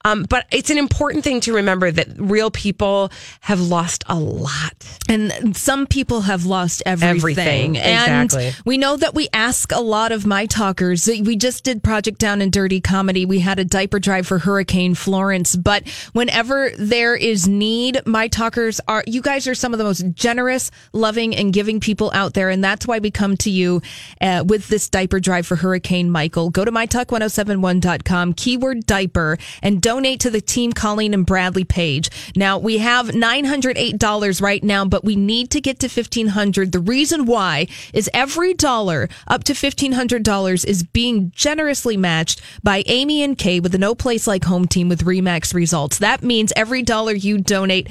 Um, 0.04 0.24
but 0.24 0.46
it's 0.52 0.70
an 0.70 0.78
important 0.78 1.24
thing 1.24 1.40
to 1.42 1.54
remember 1.54 1.92
that 1.92 2.08
real 2.18 2.52
people 2.52 3.12
have 3.42 3.62
lost 3.62 4.04
a 4.08 4.16
lot. 4.20 4.74
And 5.08 5.56
some 5.56 5.88
people 5.88 6.22
have 6.22 6.46
lost 6.46 6.84
everything. 6.86 7.78
Everything, 7.78 7.78
And 7.78 8.56
we 8.66 8.78
know 8.78 8.98
that 8.98 9.14
we 9.14 9.30
ask 9.34 9.72
a 9.72 9.82
lot 9.82 10.12
of 10.12 10.26
my 10.26 10.46
talkers. 10.46 11.08
We 11.08 11.36
just 11.36 11.64
did 11.64 11.84
Project 11.84 12.20
Down 12.20 12.42
and 12.42 12.52
Dirty 12.52 12.82
Comedy. 12.82 13.26
We 13.26 13.40
had 13.40 13.60
a 13.60 13.66
diaper 13.66 14.00
drive 14.00 14.28
for 14.28 14.40
Hurricane 14.40 14.94
Florence. 14.96 15.56
But 15.56 15.88
whenever 16.14 16.72
there 16.78 17.16
is 17.16 17.48
need, 17.48 18.02
my 18.06 18.28
talkers 18.28 18.80
are, 18.88 19.04
you 19.08 19.22
guys 19.22 19.48
are 19.48 19.56
some 19.56 19.75
of 19.76 19.78
the 19.80 19.84
most 19.84 20.14
generous, 20.14 20.72
loving, 20.94 21.36
and 21.36 21.54
giving 21.54 21.80
people 21.80 22.12
out 22.14 22.34
there. 22.34 22.50
And 22.50 22.64
that's 22.64 22.88
why 22.88 23.00
we 23.00 23.12
come 23.12 23.38
to 23.38 23.50
you 23.50 23.82
uh, 24.22 24.44
with 24.48 24.68
this 24.68 24.90
diaper 24.90 25.20
drive 25.20 25.46
for 25.46 25.56
Hurricane 25.56 26.10
Michael. 26.10 26.50
Go 26.50 26.66
to 26.66 26.72
mytalk1071.com, 26.72 28.34
keyword 28.34 28.86
diaper, 28.86 29.38
and 29.62 29.82
donate 29.82 30.20
to 30.22 30.30
the 30.30 30.42
Team 30.42 30.74
Colleen 30.74 31.14
and 31.14 31.26
Bradley 31.26 31.64
page. 31.64 32.10
Now, 32.36 32.58
we 32.58 32.80
have 32.80 33.10
$908 33.10 34.42
right 34.42 34.64
now, 34.64 34.86
but 34.86 35.04
we 35.04 35.16
need 35.16 35.52
to 35.52 35.62
get 35.62 35.80
to 35.80 35.88
1500 35.88 36.72
The 36.72 36.80
reason 36.80 37.26
why 37.26 37.68
is 37.94 38.10
every 38.14 38.54
dollar 38.54 39.10
up 39.28 39.44
to 39.46 39.54
$1,500 39.54 40.66
is 40.66 40.84
being 40.84 41.32
generously 41.36 41.98
matched 41.98 42.42
by 42.64 42.84
Amy 42.88 43.24
and 43.24 43.38
Kay 43.38 43.60
with 43.60 43.72
the 43.72 43.78
No 43.78 43.96
Place 43.96 44.28
Like 44.28 44.46
Home 44.46 44.68
team 44.68 44.90
with 44.90 45.04
Remax 45.04 45.54
results. 45.54 46.00
That 46.00 46.24
means 46.24 46.54
every 46.56 46.82
dollar 46.82 47.14
you 47.14 47.38
donate 47.38 47.90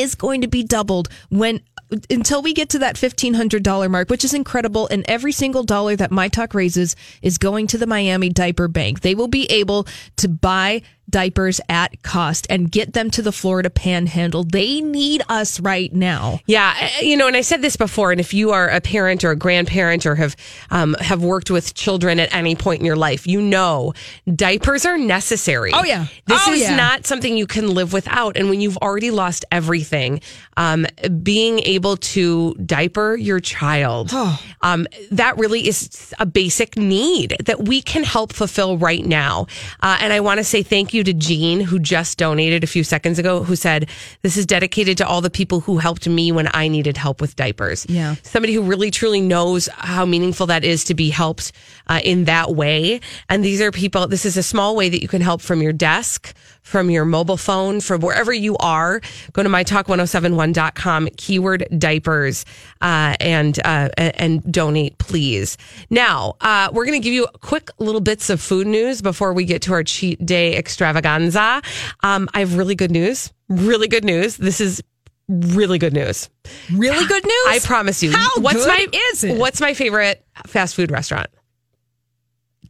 is 0.00 0.14
going 0.14 0.40
to 0.40 0.48
be 0.48 0.62
doubled 0.62 1.08
when 1.28 1.60
until 2.08 2.40
we 2.40 2.54
get 2.54 2.70
to 2.70 2.78
that 2.78 2.96
$1500 2.96 3.90
mark 3.90 4.08
which 4.08 4.24
is 4.24 4.32
incredible 4.32 4.88
and 4.90 5.04
every 5.06 5.32
single 5.32 5.62
dollar 5.62 5.94
that 5.94 6.10
my 6.10 6.28
talk 6.28 6.54
raises 6.54 6.96
is 7.20 7.36
going 7.36 7.66
to 7.66 7.76
the 7.76 7.86
Miami 7.86 8.30
Diaper 8.30 8.68
Bank. 8.68 9.00
They 9.00 9.14
will 9.14 9.28
be 9.28 9.44
able 9.50 9.86
to 10.16 10.28
buy 10.28 10.82
diapers 11.10 11.60
at 11.68 12.02
cost 12.02 12.46
and 12.48 12.70
get 12.70 12.92
them 12.94 13.10
to 13.10 13.22
the 13.22 13.32
Florida 13.32 13.68
panhandle 13.70 14.44
they 14.44 14.80
need 14.80 15.22
us 15.28 15.60
right 15.60 15.92
now 15.92 16.40
Yeah, 16.46 16.74
uh, 16.80 16.88
you 17.02 17.16
know, 17.16 17.26
and 17.26 17.36
I 17.36 17.42
said 17.42 17.60
this 17.62 17.76
before, 17.76 18.12
and 18.12 18.20
if 18.20 18.32
you 18.32 18.50
are 18.52 18.68
a 18.68 18.80
parent 18.80 19.24
or 19.24 19.30
a 19.30 19.36
grandparent 19.36 20.06
or 20.06 20.14
have 20.14 20.36
um, 20.70 20.94
have 21.00 21.22
worked 21.22 21.50
with 21.50 21.74
children 21.74 22.18
at 22.20 22.32
any 22.34 22.54
point 22.54 22.80
in 22.80 22.86
your 22.86 22.96
life, 22.96 23.26
you 23.26 23.40
know 23.42 23.92
diapers 24.32 24.86
are 24.86 24.96
necessary. 24.98 25.70
Oh, 25.74 25.84
yeah. 25.84 26.06
this 26.26 26.40
Oh, 26.46 26.52
is 26.52 26.62
yeah. 26.62 26.76
not 26.76 27.06
something 27.06 27.36
you 27.36 27.46
can 27.46 27.68
live 27.74 27.92
without. 27.92 28.36
And 28.36 28.48
when 28.48 28.60
you've 28.60 28.76
already 28.78 29.10
lost 29.10 29.44
everything, 29.52 30.20
um, 30.56 30.86
being 31.22 31.58
able 31.60 31.96
to 31.98 32.54
diaper 32.54 33.16
your 33.16 33.40
child, 33.40 34.10
Oh. 34.14 34.40
um, 34.62 34.86
that 35.10 35.36
really 35.38 35.66
is 35.68 36.14
a 36.18 36.26
basic 36.26 36.76
need 36.76 37.36
that 37.44 37.64
we 37.64 37.82
can 37.82 38.04
help 38.04 38.32
fulfill 38.32 38.78
right 38.78 39.04
now. 39.04 39.46
Uh, 39.80 39.98
and 40.00 40.12
I 40.12 40.20
want 40.20 40.38
to 40.38 40.44
say 40.44 40.62
thank 40.62 40.94
you 40.94 41.01
to 41.04 41.12
Jean, 41.12 41.60
who 41.60 41.78
just 41.78 42.18
donated 42.18 42.64
a 42.64 42.66
few 42.66 42.84
seconds 42.84 43.18
ago, 43.18 43.42
who 43.42 43.56
said, 43.56 43.88
This 44.22 44.36
is 44.36 44.46
dedicated 44.46 44.98
to 44.98 45.06
all 45.06 45.20
the 45.20 45.30
people 45.30 45.60
who 45.60 45.78
helped 45.78 46.08
me 46.08 46.32
when 46.32 46.48
I 46.52 46.68
needed 46.68 46.96
help 46.96 47.20
with 47.20 47.36
diapers. 47.36 47.86
Yeah. 47.88 48.16
Somebody 48.22 48.54
who 48.54 48.62
really 48.62 48.90
truly 48.90 49.20
knows 49.20 49.68
how 49.78 50.04
meaningful 50.04 50.46
that 50.46 50.64
is 50.64 50.84
to 50.84 50.94
be 50.94 51.10
helped 51.10 51.52
uh, 51.88 52.00
in 52.04 52.24
that 52.24 52.54
way. 52.54 53.00
And 53.28 53.44
these 53.44 53.60
are 53.60 53.70
people, 53.70 54.06
this 54.06 54.24
is 54.24 54.36
a 54.36 54.42
small 54.42 54.76
way 54.76 54.88
that 54.88 55.02
you 55.02 55.08
can 55.08 55.22
help 55.22 55.40
from 55.40 55.62
your 55.62 55.72
desk, 55.72 56.34
from 56.62 56.90
your 56.90 57.04
mobile 57.04 57.36
phone, 57.36 57.80
from 57.80 58.00
wherever 58.00 58.32
you 58.32 58.56
are. 58.58 59.00
Go 59.32 59.42
to 59.42 59.48
mytalk1071.com, 59.48 61.08
keyword 61.16 61.66
diapers, 61.76 62.44
uh, 62.80 63.14
and, 63.20 63.58
uh, 63.64 63.90
and 63.96 64.50
donate, 64.50 64.98
please. 64.98 65.56
Now, 65.90 66.36
uh, 66.40 66.70
we're 66.72 66.86
going 66.86 67.00
to 67.00 67.04
give 67.04 67.14
you 67.14 67.26
quick 67.40 67.70
little 67.78 68.00
bits 68.00 68.30
of 68.30 68.40
food 68.40 68.66
news 68.66 69.02
before 69.02 69.32
we 69.32 69.44
get 69.44 69.62
to 69.62 69.72
our 69.72 69.84
cheat 69.84 70.24
day 70.24 70.56
extravaganza. 70.56 71.62
Um, 72.02 72.28
I 72.34 72.40
have 72.40 72.56
really 72.56 72.74
good 72.74 72.90
news. 72.90 73.32
Really 73.48 73.88
good 73.88 74.04
news. 74.04 74.36
This 74.36 74.60
is 74.60 74.82
really 75.28 75.78
good 75.78 75.92
news. 75.92 76.28
really 76.72 77.06
good 77.06 77.24
news 77.26 77.46
I 77.46 77.60
promise 77.62 78.02
you. 78.02 78.12
How 78.12 78.28
what's 78.40 78.64
good 78.64 78.68
my 78.68 78.86
is 79.10 79.24
it? 79.24 79.38
What's 79.38 79.60
my 79.60 79.74
favorite 79.74 80.24
fast 80.46 80.74
food 80.74 80.90
restaurant? 80.90 81.28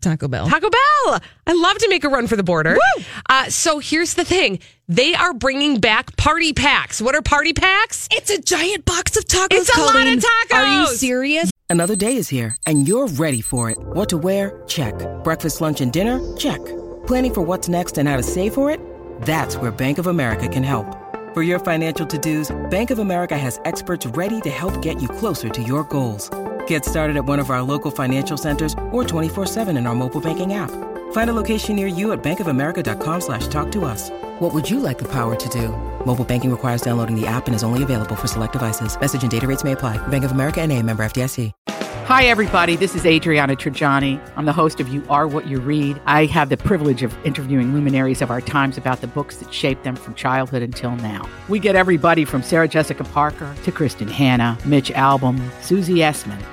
Taco 0.03 0.29
Bell 0.29 0.49
Taco 0.49 0.69
Bell. 0.69 1.21
I 1.47 1.53
love 1.55 1.79
to 1.79 1.89
make 1.89 2.05
a 2.05 2.09
run 2.09 2.27
for 2.27 2.37
the 2.37 2.43
border. 2.43 2.77
Uh, 3.29 3.49
so 3.49 3.79
here's 3.79 4.15
the 4.15 4.25
thing: 4.25 4.59
they 4.89 5.15
are 5.15 5.33
bringing 5.33 5.81
back 5.81 6.17
party 6.17 6.53
packs. 6.53 7.01
What 7.01 7.15
are 7.15 7.23
party 7.23 7.53
packs? 7.53 8.09
it's 8.13 8.31
a 8.31 8.41
giant 8.41 8.85
box 8.85 9.17
of 9.17 9.25
tacos 9.25 9.49
It's 9.53 9.77
a 9.77 9.81
lot 9.81 9.95
of 9.95 9.95
Colleen. 9.95 10.21
are 10.53 10.81
you 10.81 10.87
serious 10.89 11.51
Another 11.71 11.97
day 11.97 12.17
is 12.17 12.29
here, 12.29 12.55
and 12.67 12.87
you're 12.87 13.07
ready 13.09 13.41
for 13.41 13.71
it. 13.71 13.79
What 13.81 14.11
to 14.11 14.19
wear? 14.19 14.63
Check. 14.67 14.95
Breakfast, 15.25 15.63
lunch, 15.63 15.81
and 15.81 15.91
dinner? 15.91 16.21
Check. 16.37 16.63
Planning 17.07 17.33
for 17.33 17.41
what's 17.41 17.67
next 17.67 17.97
and 17.97 18.07
how 18.07 18.19
to 18.19 18.23
save 18.23 18.53
for 18.53 18.69
it? 18.71 18.79
That's 19.23 19.57
where 19.57 19.71
Bank 19.71 19.97
of 19.97 20.07
America 20.07 20.47
can 20.49 20.63
help. 20.63 20.87
For 21.33 21.43
your 21.43 21.59
financial 21.59 22.05
to-dos, 22.05 22.55
Bank 22.69 22.91
of 22.91 22.99
America 22.99 23.39
has 23.39 23.59
experts 23.65 24.05
ready 24.05 24.39
to 24.43 24.51
help 24.51 24.83
get 24.83 25.01
you 25.01 25.09
closer 25.09 25.49
to 25.49 25.63
your 25.63 25.85
goals. 25.85 26.29
Get 26.73 26.87
started 26.87 27.19
at 27.19 27.27
one 27.27 27.39
of 27.39 27.51
our 27.51 27.61
local 27.61 27.91
financial 27.91 28.39
centers 28.39 28.73
or 28.93 29.05
24-7 29.05 29.77
in 29.77 29.87
our 29.87 29.95
mobile 29.95 30.23
banking 30.23 30.55
app. 30.55 30.71
Find 31.13 31.29
a 31.29 31.35
location 31.35 31.77
near 31.77 31.87
you 31.87 32.13
at 32.13 32.23
bankofamerica.com 32.23 33.21
slash 33.21 33.47
talk 33.49 33.71
to 33.73 33.85
us. 33.85 34.09
What 34.39 34.55
would 34.55 34.71
you 34.71 34.81
like 34.81 34.97
the 34.97 35.05
power 35.05 35.37
to 35.37 35.49
do? 35.51 35.69
Mobile 36.07 36.25
banking 36.25 36.51
requires 36.51 36.81
downloading 36.81 37.21
the 37.21 37.27
app 37.27 37.47
and 37.47 37.55
is 37.55 37.63
only 37.63 37.83
available 37.83 38.17
for 38.17 38.27
select 38.27 38.55
devices. 38.55 38.99
Message 38.99 39.21
and 39.21 39.31
data 39.31 39.47
rates 39.47 39.65
may 39.65 39.73
apply. 39.73 39.99
Bank 40.09 40.25
of 40.25 40.31
America 40.31 40.63
and 40.63 40.73
a 40.73 40.81
member 40.81 41.03
FDIC. 41.05 41.53
Hi, 42.07 42.25
everybody. 42.25 42.77
This 42.77 42.95
is 42.95 43.07
Adriana 43.07 43.55
Trigiani. 43.55 44.21
I'm 44.37 44.45
the 44.45 44.53
host 44.53 44.81
of 44.81 44.89
You 44.89 45.05
Are 45.09 45.29
What 45.29 45.47
You 45.47 45.61
Read. 45.61 46.01
I 46.05 46.27
have 46.27 46.49
the 46.49 46.57
privilege 46.57 47.03
of 47.03 47.15
interviewing 47.25 47.73
luminaries 47.73 48.21
of 48.21 48.31
our 48.31 48.41
times 48.41 48.77
about 48.77 49.01
the 49.01 49.07
books 49.07 49.37
that 49.37 49.55
shaped 49.55 49.85
them 49.85 49.95
from 49.95 50.15
childhood 50.15 50.63
until 50.63 50.97
now. 50.97 51.29
We 51.49 51.59
get 51.59 51.77
everybody 51.77 52.25
from 52.25 52.43
Sarah 52.43 52.67
Jessica 52.67 53.05
Parker 53.05 53.55
to 53.63 53.73
Kristin 53.73 54.11
Hannah, 54.11 54.59
Mitch 54.65 54.91
Albom, 54.91 55.41
Susie 55.63 55.99
Essman, 55.99 56.43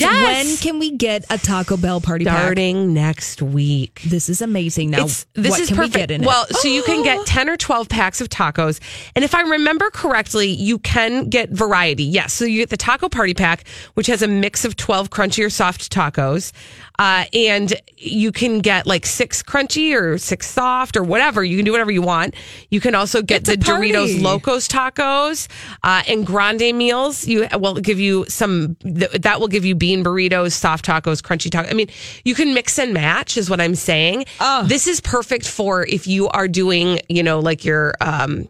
Yes! 0.00 0.46
When 0.46 0.56
can 0.58 0.78
we 0.78 0.96
get 0.96 1.24
a 1.30 1.38
Taco 1.38 1.76
Bell 1.76 2.00
party 2.00 2.24
pack? 2.24 2.36
Starting 2.38 2.94
next 2.94 3.42
week. 3.42 4.00
This 4.06 4.28
is 4.28 4.40
amazing. 4.42 4.90
Now, 4.90 4.98
It's- 4.98 5.26
this 5.34 5.50
what 5.50 5.60
is 5.60 5.68
can 5.68 5.76
perfect. 5.76 5.94
we 5.94 6.00
get 6.00 6.10
in 6.10 6.22
well, 6.24 6.46
it? 6.48 6.56
so 6.56 6.68
you 6.68 6.82
can 6.82 7.02
get 7.02 7.26
10 7.26 7.48
or 7.48 7.56
12 7.56 7.88
packs 7.88 8.20
of 8.20 8.28
tacos. 8.28 8.80
And 9.14 9.24
if 9.24 9.34
I 9.34 9.42
remember 9.42 9.90
correctly, 9.90 10.48
you 10.48 10.78
can 10.78 11.28
get 11.28 11.50
variety. 11.50 12.04
Yes. 12.04 12.32
So 12.32 12.44
you 12.44 12.58
get 12.58 12.70
the 12.70 12.76
taco 12.76 13.08
party 13.08 13.34
pack, 13.34 13.64
which 13.94 14.06
has 14.06 14.22
a 14.22 14.28
mix 14.28 14.64
of 14.64 14.76
12 14.76 15.10
crunchy 15.10 15.44
or 15.44 15.50
soft 15.50 15.92
tacos. 15.92 16.52
Uh, 17.00 17.24
and 17.32 17.80
you 17.96 18.30
can 18.30 18.58
get 18.58 18.86
like 18.86 19.06
six 19.06 19.42
crunchy 19.42 19.98
or 19.98 20.18
six 20.18 20.46
soft 20.46 20.98
or 20.98 21.02
whatever. 21.02 21.42
You 21.42 21.56
can 21.56 21.64
do 21.64 21.72
whatever 21.72 21.90
you 21.90 22.02
want. 22.02 22.34
You 22.68 22.78
can 22.78 22.94
also 22.94 23.22
get 23.22 23.46
the 23.46 23.56
party. 23.56 23.92
Doritos 23.92 24.22
Locos 24.22 24.68
tacos 24.68 25.48
uh, 25.82 26.02
and 26.06 26.26
grande 26.26 26.76
meals. 26.76 27.26
You 27.26 27.48
will 27.54 27.76
give 27.76 27.98
you 27.98 28.26
some, 28.28 28.74
th- 28.82 29.12
that 29.12 29.40
will 29.40 29.48
give 29.48 29.64
you 29.64 29.74
bean 29.74 30.04
burritos, 30.04 30.52
soft 30.52 30.84
tacos, 30.84 31.22
crunchy 31.22 31.48
tacos. 31.48 31.70
I 31.70 31.72
mean, 31.72 31.88
you 32.26 32.34
can 32.34 32.52
mix 32.52 32.78
and 32.78 32.92
match, 32.92 33.38
is 33.38 33.48
what 33.48 33.62
I'm 33.62 33.76
saying. 33.76 34.26
This 34.66 34.86
is 34.86 35.00
perfect 35.00 35.48
for 35.48 35.86
if 35.86 36.06
you 36.06 36.28
are 36.28 36.48
doing, 36.48 37.00
you 37.08 37.22
know, 37.22 37.40
like 37.40 37.64
your, 37.64 37.94
um, 38.02 38.46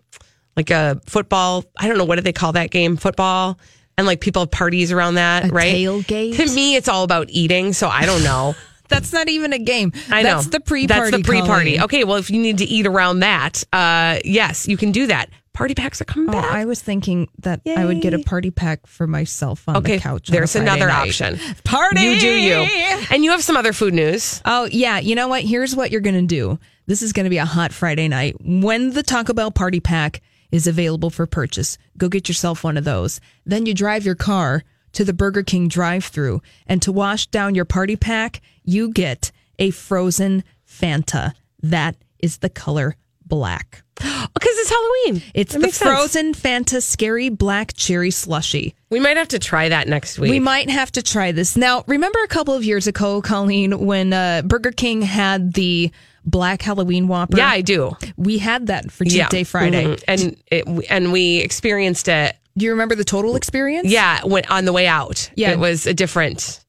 like 0.57 0.71
a 0.71 1.01
football, 1.07 1.65
I 1.79 1.87
don't 1.87 1.99
know, 1.99 2.05
what 2.05 2.17
do 2.17 2.23
they 2.23 2.33
call 2.33 2.51
that 2.55 2.73
game? 2.73 2.97
Football. 2.97 3.61
And 4.01 4.07
like 4.07 4.21
people 4.21 4.41
have 4.41 4.51
parties 4.51 4.93
around 4.93 5.17
that, 5.17 5.45
A 5.45 5.53
right? 5.53 5.75
tailgate? 5.75 6.37
To 6.37 6.47
me, 6.55 6.75
it's 6.77 6.89
all 6.89 7.05
about 7.05 7.27
eating. 7.29 7.75
So 7.75 7.87
I 7.89 8.07
don't 8.07 8.25
know. 8.25 8.55
That's 8.89 9.13
not 9.13 9.29
even 9.29 9.53
a 9.53 9.59
game. 9.59 9.93
I 10.11 10.23
know. 10.23 10.37
That's 10.37 10.47
the 10.49 10.59
pre-party. 10.59 11.11
That's 11.11 11.17
the 11.19 11.23
pre-party. 11.23 11.81
Okay, 11.81 12.03
well, 12.05 12.17
if 12.17 12.31
you 12.31 12.41
need 12.41 12.59
to 12.59 12.65
eat 12.65 12.87
around 12.87 13.21
that, 13.21 13.63
uh, 13.73 14.19
yes, 14.25 14.67
you 14.67 14.77
can 14.79 14.91
do 14.91 15.07
that. 15.07 15.29
Party 15.53 15.75
packs 15.75 16.01
are 16.01 16.05
coming 16.07 16.31
Oh, 16.31 16.33
back. 16.33 16.51
I 16.51 16.65
was 16.65 16.81
thinking 16.81 17.29
that 17.41 17.61
I 17.67 17.85
would 17.85 18.01
get 18.01 18.15
a 18.15 18.21
party 18.21 18.51
pack 18.51 18.87
for 18.87 19.07
myself 19.07 19.69
on 19.69 19.77
okay, 19.77 19.97
the 19.97 20.03
couch. 20.03 20.31
on 20.31 20.33
there's 20.33 20.57
another 20.57 20.87
night. 20.89 21.09
option. 21.09 21.39
Party! 21.65 22.01
You 22.01 22.19
do 22.19 22.29
you. 22.33 22.67
And 23.11 23.23
you 23.23 23.31
have 23.33 23.45
some 23.45 23.57
other 23.57 23.73
food 23.75 23.93
news. 23.93 24.41
Oh, 24.45 24.69
yeah. 24.73 24.99
You 24.99 25.15
know 25.15 25.29
what? 25.29 25.43
Here's 25.43 25.77
what 25.77 25.91
you're 25.91 26.01
going 26.01 26.15
to 26.17 26.27
do. 26.27 26.59
This 26.87 27.03
is 27.03 27.13
going 27.13 27.25
to 27.25 27.31
be 27.31 27.39
a 27.39 27.45
hot 27.45 27.73
Friday 27.73 28.09
night. 28.09 28.37
When 28.41 28.91
the 28.91 29.03
Taco 29.03 29.35
Bell 29.35 29.51
party 29.51 29.79
pack 29.81 30.23
is 30.51 30.67
available 30.67 31.11
for 31.11 31.27
purchase, 31.27 31.79
go 31.97 32.09
get 32.09 32.29
yourself 32.29 32.65
one 32.65 32.77
of 32.77 32.85
those. 32.85 33.21
Then 33.45 33.67
you 33.67 33.75
drive 33.75 34.05
your 34.05 34.15
car 34.15 34.63
to 34.93 35.05
the 35.05 35.13
Burger 35.13 35.43
King 35.43 35.69
drive 35.69 36.05
through 36.05 36.43
and 36.67 36.83
to 36.83 36.91
wash 36.93 37.27
down 37.29 37.55
your 37.55 37.65
party 37.65 37.97
pack, 37.97 38.41
you 38.65 38.91
get 38.91 39.31
a 39.59 39.71
frozen 39.71 40.43
Fanta. 40.69 41.33
That 41.63 41.97
is 42.19 42.39
the 42.39 42.49
color 42.51 42.97
black. 43.25 43.83
Because 44.33 44.57
it's 44.59 44.71
Halloween. 44.71 45.23
It's 45.35 45.53
That 45.53 45.59
the 45.59 45.67
makes 45.67 45.77
sense. 45.79 45.91
frozen 45.91 46.35
Fanta 46.35 46.83
scary 46.83 47.29
black 47.31 47.75
cherry 47.75 48.11
slushy. 48.11 48.75
We 48.89 49.01
might 49.01 49.17
have 49.17 49.29
to 49.29 49.39
try 49.39 49.69
that 49.69 49.89
next 49.89 50.19
week. 50.19 50.31
We 50.31 50.41
might 50.41 50.71
have 50.71 50.91
to 50.93 51.03
try 51.03 51.33
this. 51.33 51.57
Now, 51.57 51.85
remember 51.87 52.19
a 52.23 52.29
couple 52.29 52.55
of 52.55 52.65
years 52.65 52.87
ago, 52.87 53.21
Colleen, 53.23 53.85
when 53.85 54.13
uh, 54.13 54.43
Burger 54.43 54.73
King 54.73 55.03
had 55.03 55.53
the 55.55 55.91
black 56.25 56.63
Halloween 56.63 57.09
Whopper? 57.09 57.37
Yeah, 57.37 57.49
I 57.49 57.61
do. 57.61 57.97
We 58.17 58.39
had 58.39 58.67
that 58.69 58.91
for 58.91 59.05
Cheat 59.05 59.29
Day 59.31 59.45
Friday. 59.45 59.85
Mhm. 59.85 60.05
And 60.09 60.37
it, 60.51 60.87
and 60.91 61.13
we 61.13 61.39
experienced 61.39 62.09
it. 62.09 62.37
Do 62.57 62.65
you 62.65 62.73
remember 62.73 62.95
the 62.95 63.05
total 63.05 63.37
experience? 63.37 63.89
Yeah, 63.89 64.25
when, 64.25 64.45
on 64.47 64.65
the 64.65 64.73
way 64.73 64.87
out. 64.87 65.31
Yeah. 65.35 65.53
it 65.53 65.59
was 65.59 65.87
a 65.87 65.95
different. 65.95 66.65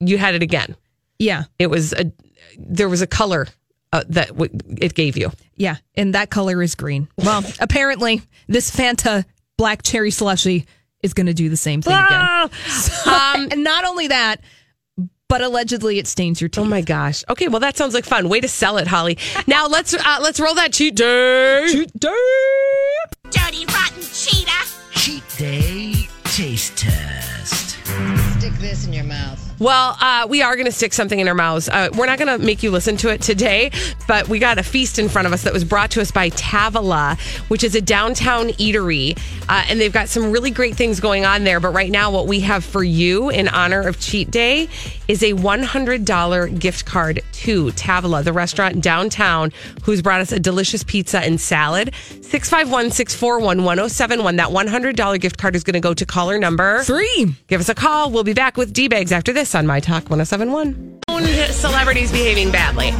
You 0.00 0.16
had 0.18 0.34
it 0.34 0.42
again. 0.42 0.76
Yeah. 1.18 1.44
It 1.58 1.66
was 1.68 1.92
a. 1.92 2.12
There 2.58 2.88
was 2.88 3.02
a 3.02 3.06
color 3.06 3.48
uh, 3.92 4.04
that 4.10 4.28
w- 4.28 4.50
it 4.78 4.94
gave 4.94 5.16
you. 5.16 5.32
Yeah. 5.56 5.76
And 5.96 6.14
that 6.14 6.30
color 6.30 6.62
is 6.62 6.74
green. 6.74 7.08
Well, 7.16 7.42
apparently, 7.60 8.22
this 8.48 8.70
Fanta 8.70 9.24
black 9.58 9.82
cherry 9.82 10.10
slushy 10.12 10.66
is 11.02 11.14
going 11.14 11.26
to 11.26 11.34
do 11.34 11.48
the 11.48 11.56
same 11.56 11.82
thing 11.82 11.94
again. 11.94 12.50
Um, 13.06 13.48
and 13.50 13.62
not 13.64 13.84
only 13.84 14.08
that, 14.08 14.40
but 15.28 15.40
allegedly 15.40 15.98
it 15.98 16.06
stains 16.06 16.40
your 16.40 16.48
teeth. 16.48 16.64
Oh 16.64 16.66
my 16.66 16.80
gosh. 16.80 17.24
Okay, 17.28 17.48
well 17.48 17.60
that 17.60 17.76
sounds 17.76 17.94
like 17.94 18.04
fun. 18.04 18.28
Way 18.28 18.40
to 18.40 18.48
sell 18.48 18.78
it, 18.78 18.86
Holly. 18.86 19.18
Now 19.46 19.66
let's 19.66 19.94
uh, 19.94 20.18
let's 20.20 20.40
roll 20.40 20.54
that 20.54 20.72
cheat 20.72 20.96
day. 20.96 21.66
Cheat 21.70 21.98
day. 21.98 22.10
dirty, 23.30 23.66
rotten 23.66 24.02
cheetah. 24.02 24.50
Cheat 24.92 25.22
Day 25.36 26.08
Taste 26.24 26.76
Test. 26.76 27.76
Stick 28.38 28.54
this 28.54 28.86
in 28.86 28.92
your 28.92 29.04
mouth. 29.04 29.43
Well, 29.58 29.96
uh, 30.00 30.26
we 30.28 30.42
are 30.42 30.56
going 30.56 30.66
to 30.66 30.72
stick 30.72 30.92
something 30.92 31.20
in 31.20 31.28
our 31.28 31.34
mouths. 31.34 31.68
Uh, 31.68 31.88
we're 31.96 32.06
not 32.06 32.18
going 32.18 32.38
to 32.38 32.44
make 32.44 32.62
you 32.62 32.70
listen 32.70 32.96
to 32.98 33.08
it 33.10 33.22
today, 33.22 33.70
but 34.08 34.28
we 34.28 34.38
got 34.38 34.58
a 34.58 34.62
feast 34.62 34.98
in 34.98 35.08
front 35.08 35.26
of 35.26 35.32
us 35.32 35.42
that 35.42 35.52
was 35.52 35.64
brought 35.64 35.92
to 35.92 36.00
us 36.00 36.10
by 36.10 36.30
Tavala, 36.30 37.18
which 37.48 37.62
is 37.62 37.74
a 37.74 37.80
downtown 37.80 38.48
eatery. 38.50 39.16
Uh, 39.48 39.64
and 39.68 39.80
they've 39.80 39.92
got 39.92 40.08
some 40.08 40.32
really 40.32 40.50
great 40.50 40.74
things 40.74 40.98
going 40.98 41.24
on 41.24 41.44
there. 41.44 41.60
But 41.60 41.70
right 41.70 41.90
now, 41.90 42.10
what 42.10 42.26
we 42.26 42.40
have 42.40 42.64
for 42.64 42.82
you 42.82 43.30
in 43.30 43.46
honor 43.48 43.86
of 43.86 44.00
Cheat 44.00 44.30
Day 44.30 44.68
is 45.06 45.22
a 45.22 45.32
$100 45.34 46.58
gift 46.58 46.86
card 46.86 47.22
to 47.32 47.66
Tavala, 47.72 48.24
the 48.24 48.32
restaurant 48.32 48.80
downtown, 48.82 49.52
who's 49.82 50.02
brought 50.02 50.20
us 50.20 50.32
a 50.32 50.40
delicious 50.40 50.82
pizza 50.82 51.20
and 51.20 51.40
salad. 51.40 51.94
651 52.22 52.90
641 52.90 53.58
1071. 53.58 54.36
That 54.36 54.48
$100 54.48 55.20
gift 55.20 55.38
card 55.38 55.54
is 55.54 55.62
going 55.62 55.74
to 55.74 55.80
go 55.80 55.94
to 55.94 56.04
caller 56.04 56.38
number 56.38 56.82
Three. 56.82 57.34
Give 57.48 57.60
us 57.60 57.68
a 57.68 57.74
call. 57.74 58.10
We'll 58.10 58.24
be 58.24 58.32
back 58.32 58.56
with 58.56 58.72
D 58.72 58.88
Bags 58.88 59.12
after 59.12 59.32
this 59.32 59.43
on 59.52 59.66
My 59.66 59.80
Talk 59.80 60.08
1071. 60.08 61.00
Celebrities 61.50 62.12
behaving 62.12 62.52
badly. 62.52 62.90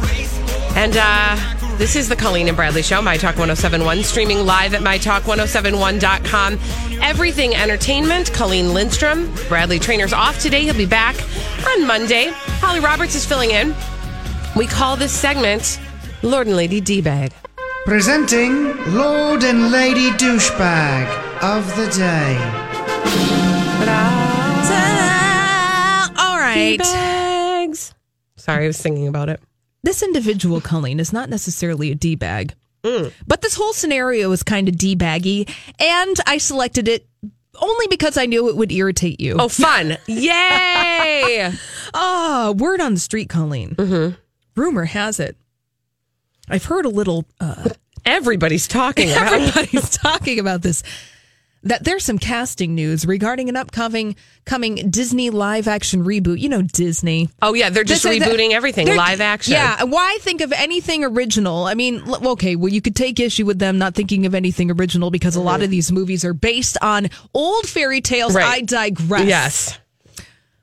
And 0.75 0.97
uh, 0.97 1.77
this 1.77 1.95
is 1.95 2.09
the 2.09 2.15
Colleen 2.15 2.49
and 2.49 2.57
Bradley 2.57 2.81
Show, 2.81 3.01
My 3.01 3.15
Talk 3.15 3.37
1071, 3.37 4.03
streaming 4.03 4.45
live 4.45 4.73
at 4.73 4.81
MyTalk1071.com. 4.81 6.59
Everything 7.01 7.55
Entertainment, 7.55 8.33
Colleen 8.33 8.73
Lindstrom. 8.73 9.33
Bradley 9.47 9.79
Traynor's 9.79 10.13
off 10.13 10.39
today. 10.39 10.63
He'll 10.63 10.73
be 10.75 10.85
back 10.85 11.15
on 11.67 11.87
Monday. 11.87 12.31
Holly 12.59 12.81
Roberts 12.81 13.15
is 13.15 13.25
filling 13.25 13.51
in. 13.51 13.73
We 14.55 14.67
call 14.67 14.97
this 14.97 15.13
segment 15.13 15.79
Lord 16.21 16.47
and 16.47 16.55
Lady 16.55 16.81
D 16.81 17.01
Bag. 17.01 17.31
Presenting 17.85 18.75
Lord 18.93 19.43
and 19.43 19.71
Lady 19.71 20.09
Douchebag 20.11 21.07
of 21.41 21.65
the 21.77 21.87
Day. 21.91 22.37
All 23.87 25.04
right. 26.55 26.79
Bags. 26.79 27.93
Sorry, 28.37 28.65
I 28.65 28.67
was 28.67 28.77
singing 28.77 29.07
about 29.07 29.29
it. 29.29 29.39
this 29.83 30.01
individual, 30.03 30.61
Colleen, 30.61 30.99
is 30.99 31.11
not 31.13 31.29
necessarily 31.29 31.91
a 31.91 31.95
D 31.95 32.15
bag, 32.15 32.53
but 32.83 33.41
this 33.41 33.55
whole 33.55 33.73
scenario 33.73 34.31
is 34.31 34.43
kind 34.43 34.67
of 34.69 34.77
D 34.77 34.95
baggy, 34.95 35.47
and 35.79 36.15
I 36.27 36.37
selected 36.37 36.87
it 36.87 37.07
only 37.59 37.87
because 37.87 38.17
I 38.17 38.25
knew 38.25 38.49
it 38.49 38.55
would 38.57 38.71
irritate 38.71 39.19
you. 39.19 39.35
Oh, 39.39 39.47
fun. 39.49 39.97
Yay. 40.07 41.51
Ah, 41.97 42.53
word 42.57 42.81
on 42.81 42.93
the 42.95 42.99
street, 42.99 43.29
Colleen. 43.29 43.73
Mm-hmm. 43.75 44.15
Rumor 44.59 44.83
has 44.83 45.19
it. 45.21 45.37
I've 46.49 46.65
heard 46.65 46.85
a 46.85 46.89
little. 46.89 47.23
Uh, 47.39 47.69
Everybody's 48.05 48.67
talking 48.67 49.09
about 49.11 49.31
everybody's 49.33 49.89
talking 49.91 50.39
about 50.39 50.61
this. 50.61 50.83
That 51.65 51.83
there's 51.83 52.03
some 52.05 52.19
casting 52.19 52.75
news 52.75 53.07
regarding 53.07 53.49
an 53.49 53.55
upcoming 53.55 54.15
coming 54.45 54.75
Disney 54.91 55.31
live 55.31 55.67
action 55.67 56.05
reboot. 56.05 56.39
You 56.39 56.47
know 56.47 56.61
Disney. 56.61 57.29
Oh 57.41 57.55
yeah, 57.55 57.71
they're 57.71 57.83
just 57.83 58.03
This 58.03 58.11
is- 58.13 58.23
rebooting 58.23 58.51
everything 58.51 58.85
they're- 58.85 58.95
live 58.95 59.19
action. 59.19 59.53
Yeah, 59.53 59.83
why 59.83 60.19
think 60.21 60.41
of 60.41 60.51
anything 60.51 61.03
original? 61.03 61.65
I 61.65 61.73
mean, 61.73 62.03
okay, 62.07 62.55
well, 62.55 62.71
you 62.71 62.81
could 62.81 62.95
take 62.95 63.19
issue 63.19 63.45
with 63.45 63.57
them 63.57 63.79
not 63.79 63.95
thinking 63.95 64.27
of 64.27 64.35
anything 64.35 64.69
original 64.69 65.09
because 65.09 65.35
a 65.35 65.41
lot 65.41 65.55
of 65.55 65.65
mm-hmm. 65.65 65.71
these 65.71 65.91
movies 65.91 66.23
are 66.23 66.35
based 66.35 66.77
on 66.83 67.09
old 67.33 67.67
fairy 67.67 68.01
tales. 68.01 68.35
Right. 68.35 68.45
I 68.45 68.61
digress. 68.61 69.27
Yes. 69.27 69.79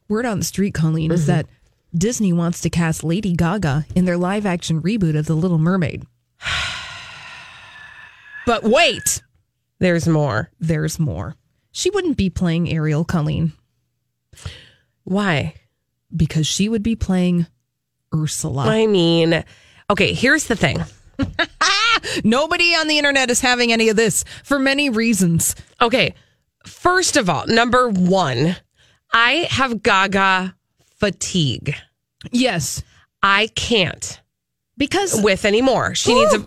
Word 0.08 0.24
on 0.24 0.38
the 0.38 0.44
street, 0.44 0.74
Colleen, 0.74 1.10
is 1.10 1.22
mm-hmm. 1.22 1.32
that 1.32 1.46
Disney 1.94 2.32
wants 2.32 2.60
to 2.60 2.70
cast 2.70 3.02
Lady 3.02 3.34
Gaga 3.34 3.86
in 3.94 4.04
their 4.04 4.16
live 4.16 4.46
action 4.46 4.80
reboot 4.80 5.16
of 5.16 5.26
The 5.26 5.34
Little 5.34 5.58
Mermaid. 5.58 6.06
but 8.46 8.62
wait, 8.62 9.22
There's 9.82 10.06
more. 10.06 10.48
there's 10.60 11.00
more. 11.00 11.34
She 11.72 11.90
wouldn't 11.90 12.16
be 12.16 12.30
playing 12.30 12.70
Ariel, 12.72 13.04
Colleen, 13.04 13.52
Why? 15.02 15.54
because 16.14 16.46
she 16.46 16.68
would 16.68 16.82
be 16.84 16.94
playing 16.94 17.46
Ursula. 18.14 18.66
I 18.66 18.86
mean, 18.86 19.42
okay, 19.90 20.12
here's 20.12 20.46
the 20.46 20.54
thing. 20.54 20.84
Nobody 22.24 22.74
on 22.76 22.86
the 22.86 22.98
internet 22.98 23.28
is 23.30 23.40
having 23.40 23.72
any 23.72 23.88
of 23.88 23.96
this 23.96 24.24
for 24.44 24.58
many 24.60 24.88
reasons. 24.88 25.56
Okay, 25.80 26.14
first 26.64 27.16
of 27.16 27.28
all, 27.28 27.46
number 27.48 27.88
one, 27.88 28.54
I 29.12 29.48
have 29.50 29.82
Gaga 29.82 30.54
fatigue. 30.96 31.74
Yes, 32.30 32.84
I 33.20 33.48
can't 33.48 34.20
because 34.76 35.20
with 35.20 35.44
anymore. 35.44 35.96
She 35.96 36.14
needs 36.14 36.34
a 36.34 36.46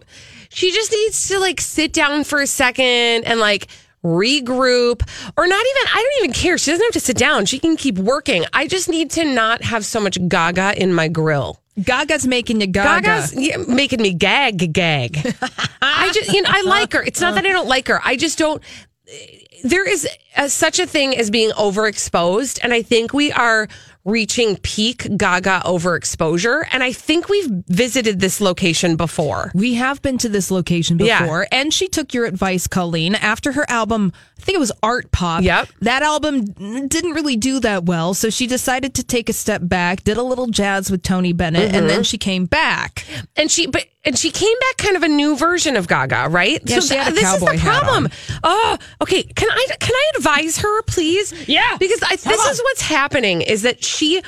she 0.55 0.71
just 0.71 0.89
needs 0.89 1.27
to 1.27 1.39
like 1.39 1.59
sit 1.59 1.91
down 1.91 2.23
for 2.23 2.41
a 2.41 2.47
second 2.47 3.25
and 3.25 3.41
like 3.41 3.67
regroup 4.05 5.01
or 5.35 5.47
not 5.47 5.65
even 5.65 5.87
I 5.93 6.01
don't 6.01 6.23
even 6.23 6.33
care. 6.33 6.57
She 6.57 6.71
doesn't 6.71 6.85
have 6.85 6.93
to 6.93 6.99
sit 7.01 7.17
down. 7.17 7.45
She 7.45 7.59
can 7.59 7.75
keep 7.75 7.97
working. 7.97 8.45
I 8.53 8.65
just 8.67 8.87
need 8.87 9.11
to 9.11 9.25
not 9.25 9.63
have 9.63 9.83
so 9.83 9.99
much 9.99 10.17
gaga 10.29 10.81
in 10.81 10.93
my 10.93 11.09
grill. 11.09 11.59
Gaga's 11.83 12.25
making 12.25 12.61
you 12.61 12.67
gaga. 12.67 13.01
Gaga's 13.01 13.33
yeah, 13.35 13.57
making 13.67 14.01
me 14.01 14.13
gag 14.13 14.71
gag. 14.71 15.17
I 15.81 16.09
just 16.13 16.31
you 16.31 16.41
know 16.41 16.49
I 16.49 16.61
like 16.61 16.93
her. 16.93 17.03
It's 17.03 17.19
not 17.19 17.35
that 17.35 17.45
I 17.45 17.51
don't 17.51 17.67
like 17.67 17.89
her. 17.89 17.99
I 18.05 18.15
just 18.15 18.37
don't 18.37 18.63
there 19.65 19.87
is 19.87 20.07
a, 20.37 20.47
such 20.47 20.79
a 20.79 20.87
thing 20.87 21.17
as 21.17 21.29
being 21.29 21.49
overexposed 21.51 22.59
and 22.63 22.73
I 22.73 22.81
think 22.81 23.13
we 23.13 23.33
are 23.33 23.67
reaching 24.05 24.55
peak 24.57 25.07
gaga 25.17 25.61
overexposure 25.65 26.63
and 26.71 26.83
I 26.83 26.91
think 26.91 27.27
we've 27.29 27.49
visited 27.67 28.19
this 28.19 28.39
location 28.39 28.95
before. 28.95 29.51
We 29.55 29.73
have 29.75 30.01
been 30.01 30.17
to 30.19 30.29
this 30.29 30.51
location 30.51 30.99
Yeah. 30.99 31.21
before, 31.23 31.47
and 31.51 31.73
she 31.73 31.87
took 31.87 32.13
your 32.13 32.25
advice, 32.25 32.67
Colleen, 32.67 33.15
after 33.15 33.51
her 33.53 33.65
album. 33.69 34.13
I 34.39 34.41
think 34.41 34.55
it 34.57 34.59
was 34.59 34.71
Artpop. 34.83 35.41
Yep. 35.41 35.69
That 35.81 36.03
album 36.03 36.45
didn't 36.87 37.13
really 37.13 37.35
do 37.35 37.59
that 37.61 37.85
well, 37.85 38.13
so 38.13 38.29
she 38.29 38.45
decided 38.47 38.93
to 38.95 39.03
take 39.03 39.27
a 39.29 39.33
step 39.33 39.61
back, 39.63 40.03
did 40.03 40.17
a 40.17 40.23
little 40.23 40.47
jazz 40.47 40.91
with 40.91 41.01
Tony 41.01 41.33
Bennett, 41.33 41.63
and 41.73 41.75
Mm-hmm. 41.75 41.87
then 41.87 42.03
she 42.03 42.17
came 42.17 42.45
back. 42.45 43.05
And 43.35 43.49
she 43.49 43.65
but 43.67 43.85
and 44.05 44.17
she 44.17 44.31
came 44.31 44.57
back 44.59 44.77
kind 44.77 44.95
of 44.95 45.03
a 45.03 45.07
new 45.07 45.35
version 45.35 45.75
of 45.75 45.87
Gaga, 45.87 46.27
right? 46.29 46.61
Yeah, 46.63 46.79
she 46.79 46.95
had 46.95 47.11
a 47.11 47.15
this 47.15 47.33
is 47.33 47.39
the 47.39 47.57
problem. 47.59 48.09
Oh, 48.43 48.77
okay. 49.01 49.23
Can 49.23 49.49
I 49.49 49.67
can 49.79 49.95
I 49.95 50.11
advise 50.17 50.57
her, 50.59 50.81
please? 50.83 51.33
Yeah. 51.47 51.77
Because 51.79 52.01
I, 52.03 52.15
this 52.15 52.45
is 52.45 52.61
what's 52.61 52.81
happening 52.81 53.41
is 53.41 53.63
that 53.63 53.83
she 53.83 54.21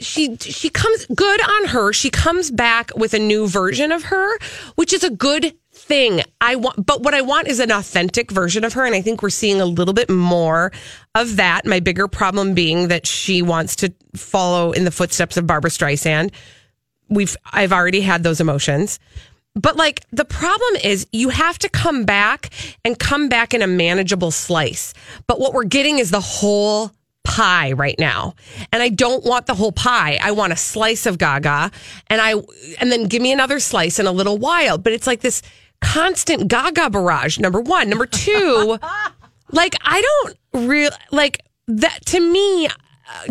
she 0.00 0.36
she 0.36 0.70
comes 0.70 1.06
good 1.06 1.40
on 1.42 1.68
her. 1.68 1.92
She 1.92 2.10
comes 2.10 2.50
back 2.50 2.92
with 2.96 3.14
a 3.14 3.18
new 3.18 3.48
version 3.48 3.90
of 3.92 4.04
her, 4.04 4.38
which 4.76 4.92
is 4.92 5.02
a 5.02 5.10
good 5.10 5.54
thing. 5.72 6.22
I 6.40 6.56
want 6.56 6.84
but 6.84 7.02
what 7.02 7.14
I 7.14 7.22
want 7.22 7.48
is 7.48 7.60
an 7.60 7.72
authentic 7.72 8.30
version 8.30 8.64
of 8.64 8.72
her 8.74 8.84
and 8.84 8.94
I 8.94 9.00
think 9.00 9.22
we're 9.22 9.30
seeing 9.30 9.60
a 9.60 9.66
little 9.66 9.94
bit 9.94 10.10
more 10.10 10.72
of 11.14 11.36
that. 11.36 11.66
My 11.66 11.80
bigger 11.80 12.06
problem 12.06 12.54
being 12.54 12.88
that 12.88 13.06
she 13.06 13.42
wants 13.42 13.76
to 13.76 13.92
follow 14.14 14.72
in 14.72 14.84
the 14.84 14.90
footsteps 14.90 15.36
of 15.36 15.46
Barbra 15.46 15.70
Streisand 15.70 16.30
we've 17.08 17.36
I've 17.52 17.72
already 17.72 18.00
had 18.00 18.22
those 18.22 18.40
emotions. 18.40 18.98
But 19.54 19.76
like 19.76 20.04
the 20.12 20.24
problem 20.24 20.76
is 20.82 21.06
you 21.12 21.30
have 21.30 21.58
to 21.60 21.68
come 21.68 22.04
back 22.04 22.50
and 22.84 22.98
come 22.98 23.28
back 23.28 23.54
in 23.54 23.62
a 23.62 23.66
manageable 23.66 24.30
slice. 24.30 24.94
But 25.26 25.40
what 25.40 25.52
we're 25.52 25.64
getting 25.64 25.98
is 25.98 26.10
the 26.10 26.20
whole 26.20 26.92
pie 27.24 27.72
right 27.72 27.98
now. 27.98 28.34
And 28.72 28.82
I 28.82 28.88
don't 28.88 29.24
want 29.24 29.46
the 29.46 29.54
whole 29.54 29.72
pie. 29.72 30.18
I 30.22 30.32
want 30.32 30.52
a 30.52 30.56
slice 30.56 31.06
of 31.06 31.18
gaga 31.18 31.70
and 32.08 32.20
I 32.20 32.34
and 32.80 32.92
then 32.92 33.04
give 33.04 33.20
me 33.20 33.32
another 33.32 33.60
slice 33.60 33.98
in 33.98 34.06
a 34.06 34.12
little 34.12 34.38
while. 34.38 34.78
But 34.78 34.92
it's 34.92 35.06
like 35.06 35.20
this 35.20 35.42
constant 35.80 36.48
gaga 36.48 36.90
barrage. 36.90 37.38
Number 37.38 37.60
1, 37.60 37.88
number 37.88 38.06
2, 38.06 38.78
like 39.52 39.74
I 39.82 40.00
don't 40.00 40.66
real 40.68 40.90
like 41.10 41.40
that 41.66 42.04
to 42.06 42.20
me 42.20 42.66
uh, 42.66 42.70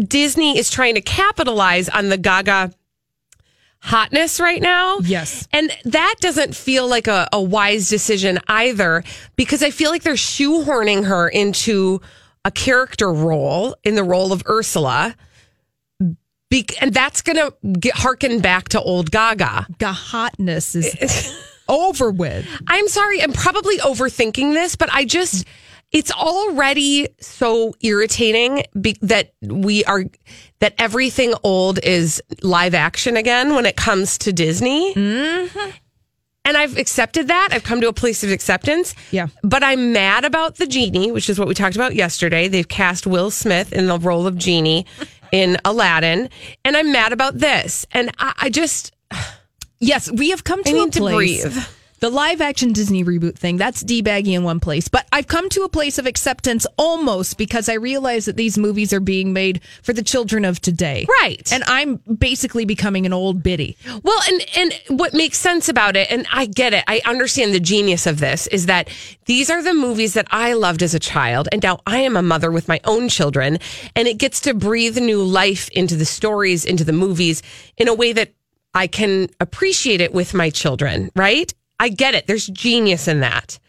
Disney 0.08 0.58
is 0.58 0.70
trying 0.70 0.96
to 0.96 1.02
capitalize 1.02 1.90
on 1.90 2.10
the 2.10 2.18
gaga 2.18 2.72
hotness 3.80 4.40
right 4.40 4.62
now. 4.62 5.00
Yes. 5.00 5.48
And 5.54 5.72
that 5.86 6.16
doesn't 6.20 6.56
feel 6.56 6.88
like 6.88 7.08
a, 7.08 7.28
a 7.32 7.42
wise 7.42 7.90
decision 7.90 8.40
either 8.48 9.04
because 9.36 9.64
I 9.64 9.72
feel 9.72 9.92
like 9.92 10.04
they're 10.04 10.14
shoehorning 10.14 11.06
her 11.06 11.28
into 11.28 12.02
a 12.44 12.52
character 12.52 13.12
role 13.12 13.76
in 13.84 13.96
the 13.96 14.04
role 14.04 14.32
of 14.32 14.44
Ursula. 14.48 15.16
Be- 16.50 16.68
and 16.80 16.94
that's 16.94 17.22
going 17.22 17.36
to 17.36 17.54
get 17.80 17.96
harken 17.96 18.40
back 18.40 18.70
to 18.70 18.82
old 18.82 19.12
Gaga. 19.12 19.68
The 19.80 19.92
hotness 19.92 20.76
is 20.76 21.38
over 21.68 22.10
with. 22.10 22.48
I'm 22.68 22.88
sorry, 22.88 23.22
I'm 23.22 23.34
probably 23.34 23.78
overthinking 23.80 24.54
this, 24.54 24.76
but 24.76 24.90
I 24.94 25.04
just 25.04 25.46
it's 25.92 26.12
already 26.12 27.08
so 27.20 27.74
irritating 27.82 28.64
be- 28.80 28.98
that 29.02 29.34
we 29.42 29.84
are 29.86 30.04
that 30.60 30.74
everything 30.78 31.34
old 31.44 31.80
is 31.84 32.22
live 32.42 32.74
action 32.74 33.16
again 33.18 33.56
when 33.56 33.66
it 33.66 33.76
comes 33.78 34.18
to 34.20 34.34
Disney. 34.34 34.94
Mm-hmm. 34.94 35.70
And 36.46 36.56
I've 36.56 36.78
accepted 36.78 37.28
that. 37.28 37.50
I've 37.52 37.64
come 37.64 37.82
to 37.82 37.90
a 37.90 37.94
place 37.94 38.24
of 38.24 38.32
acceptance. 38.32 38.96
Yeah. 39.12 39.28
But 39.44 39.64
I'm 39.64 39.92
mad 39.92 40.24
about 40.24 40.56
the 40.56 40.66
genie, 40.66 41.12
which 41.12 41.30
is 41.30 41.38
what 41.38 41.48
we 41.48 41.54
talked 41.54 41.76
about 41.76 41.94
yesterday. 41.94 42.48
They've 42.48 42.68
cast 42.68 43.06
Will 43.06 43.32
Smith 43.32 43.74
in 43.74 43.88
the 43.88 44.00
role 44.00 44.26
of 44.28 44.38
genie 44.38 44.86
in 45.34 45.58
Aladdin, 45.66 46.30
and 46.64 46.78
I'm 46.78 46.92
mad 46.94 47.12
about 47.12 47.38
this. 47.38 47.86
And 47.92 48.12
I, 48.18 48.34
I 48.44 48.50
just 48.50 48.94
Yes, 49.80 50.12
we 50.12 50.32
have 50.32 50.44
come 50.44 50.64
to 50.64 50.76
I 50.76 50.86
a 50.86 50.90
to 50.90 51.00
place. 51.00 51.44
breathe. 51.44 51.58
The 52.00 52.10
live 52.12 52.42
action 52.42 52.74
Disney 52.74 53.04
reboot 53.04 53.36
thing, 53.36 53.58
that's 53.58 53.84
debaggy 53.84 54.34
in 54.34 54.44
one 54.44 54.60
place. 54.60 54.88
But 54.88 55.08
I've 55.12 55.26
come 55.26 55.50
to 55.50 55.64
a 55.64 55.70
place 55.70 55.98
of 55.98 56.06
acceptance 56.06 56.68
almost 56.78 57.40
because 57.40 57.68
I 57.70 57.74
realize 57.74 58.26
that 58.26 58.38
these 58.38 58.56
movies 58.56 58.94
are 58.94 59.00
being 59.00 59.34
made 59.34 59.62
for 59.82 59.94
the 59.94 60.04
children 60.04 60.46
of 60.46 60.62
today. 60.62 61.08
Right. 61.22 61.52
And 61.52 61.64
I'm 61.66 61.96
basically 61.96 62.66
becoming 62.66 63.08
an 63.08 63.14
old 63.14 63.42
biddy. 63.42 63.78
Well, 64.04 64.20
and 64.28 64.46
and 64.56 65.00
what 65.00 65.16
makes 65.16 65.40
sense 65.40 65.70
about 65.70 65.96
it, 65.96 66.12
and 66.12 66.28
I 66.32 66.46
get 66.46 66.74
it, 66.74 66.84
I 66.88 67.02
understand 67.06 67.56
the 67.56 67.60
genius 67.60 68.06
of 68.06 68.20
this, 68.20 68.46
is 68.48 68.68
that 68.68 68.90
these 69.26 69.50
are 69.50 69.64
the 69.64 69.74
movies 69.74 70.14
that 70.14 70.28
I 70.30 70.54
loved 70.54 70.84
as 70.84 70.94
a 70.94 71.00
child, 71.00 71.50
and 71.52 71.64
now 71.64 71.80
I 71.88 72.00
am 72.00 72.16
a 72.16 72.22
mother 72.22 72.52
with 72.52 72.68
my 72.68 72.80
own 72.86 73.10
children, 73.10 73.58
and 73.96 74.08
it 74.08 74.20
gets 74.20 74.40
to 74.42 74.54
breathe 74.54 74.98
new 74.98 75.24
life 75.24 75.68
into 75.70 75.96
the 75.96 76.06
stories, 76.06 76.64
into 76.64 76.84
the 76.84 76.94
movies, 76.94 77.42
in 77.76 77.88
a 77.88 77.94
way 77.94 78.14
that 78.14 78.34
I 78.76 78.86
can 78.86 79.30
appreciate 79.40 80.02
it 80.02 80.14
with 80.14 80.36
my 80.36 80.52
children. 80.52 81.10
Right? 81.16 81.52
I 81.80 81.90
get 81.90 82.16
it. 82.16 82.28
There's 82.28 82.48
genius 82.48 83.08
in 83.08 83.20
that. 83.22 83.60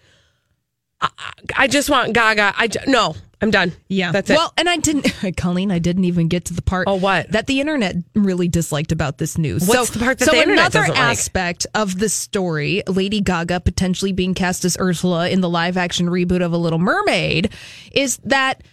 I, 1.01 1.11
I 1.57 1.67
just 1.69 1.91
want 1.91 2.13
Gaga. 2.13 2.55
I 2.57 2.69
no, 2.87 3.15
I'm 3.41 3.51
done. 3.53 3.73
Yeah. 3.89 4.11
that's 4.11 4.31
it. 4.31 4.35
Well, 4.35 4.53
and 4.57 4.69
I 4.69 4.79
didn't, 4.79 5.13
Colleen, 5.37 5.71
I 5.71 5.79
didn't 5.79 6.05
even 6.05 6.27
get 6.27 6.47
to 6.47 6.55
the 6.55 6.63
part 6.63 6.89
Oh, 6.89 6.97
what? 6.97 7.31
that 7.31 7.47
the 7.47 7.61
internet 7.61 7.95
really 8.15 8.49
disliked 8.49 8.91
about 8.91 9.19
this 9.19 9.39
news. 9.39 9.69
What's 9.69 9.91
so, 9.93 9.99
the 9.99 10.05
part 10.05 10.19
that 10.19 10.25
so 10.25 10.33
the 10.33 10.39
internet 10.39 10.75
another 10.75 10.81
doesn't 10.89 10.95
like? 10.95 11.11
aspect 11.19 11.67
of 11.75 11.99
the 12.01 12.09
story, 12.09 12.83
Lady 12.89 13.21
Gaga 13.21 13.61
potentially 13.61 14.13
being 14.13 14.35
cast 14.35 14.65
as 14.65 14.77
Ursula 14.81 15.29
in 15.29 15.41
the 15.41 15.49
live 15.49 15.77
action 15.77 16.09
reboot 16.09 16.43
of 16.43 16.53
A 16.53 16.57
Little 16.59 16.81
Mermaid, 16.81 17.53
is 17.93 18.17
that 18.25 18.65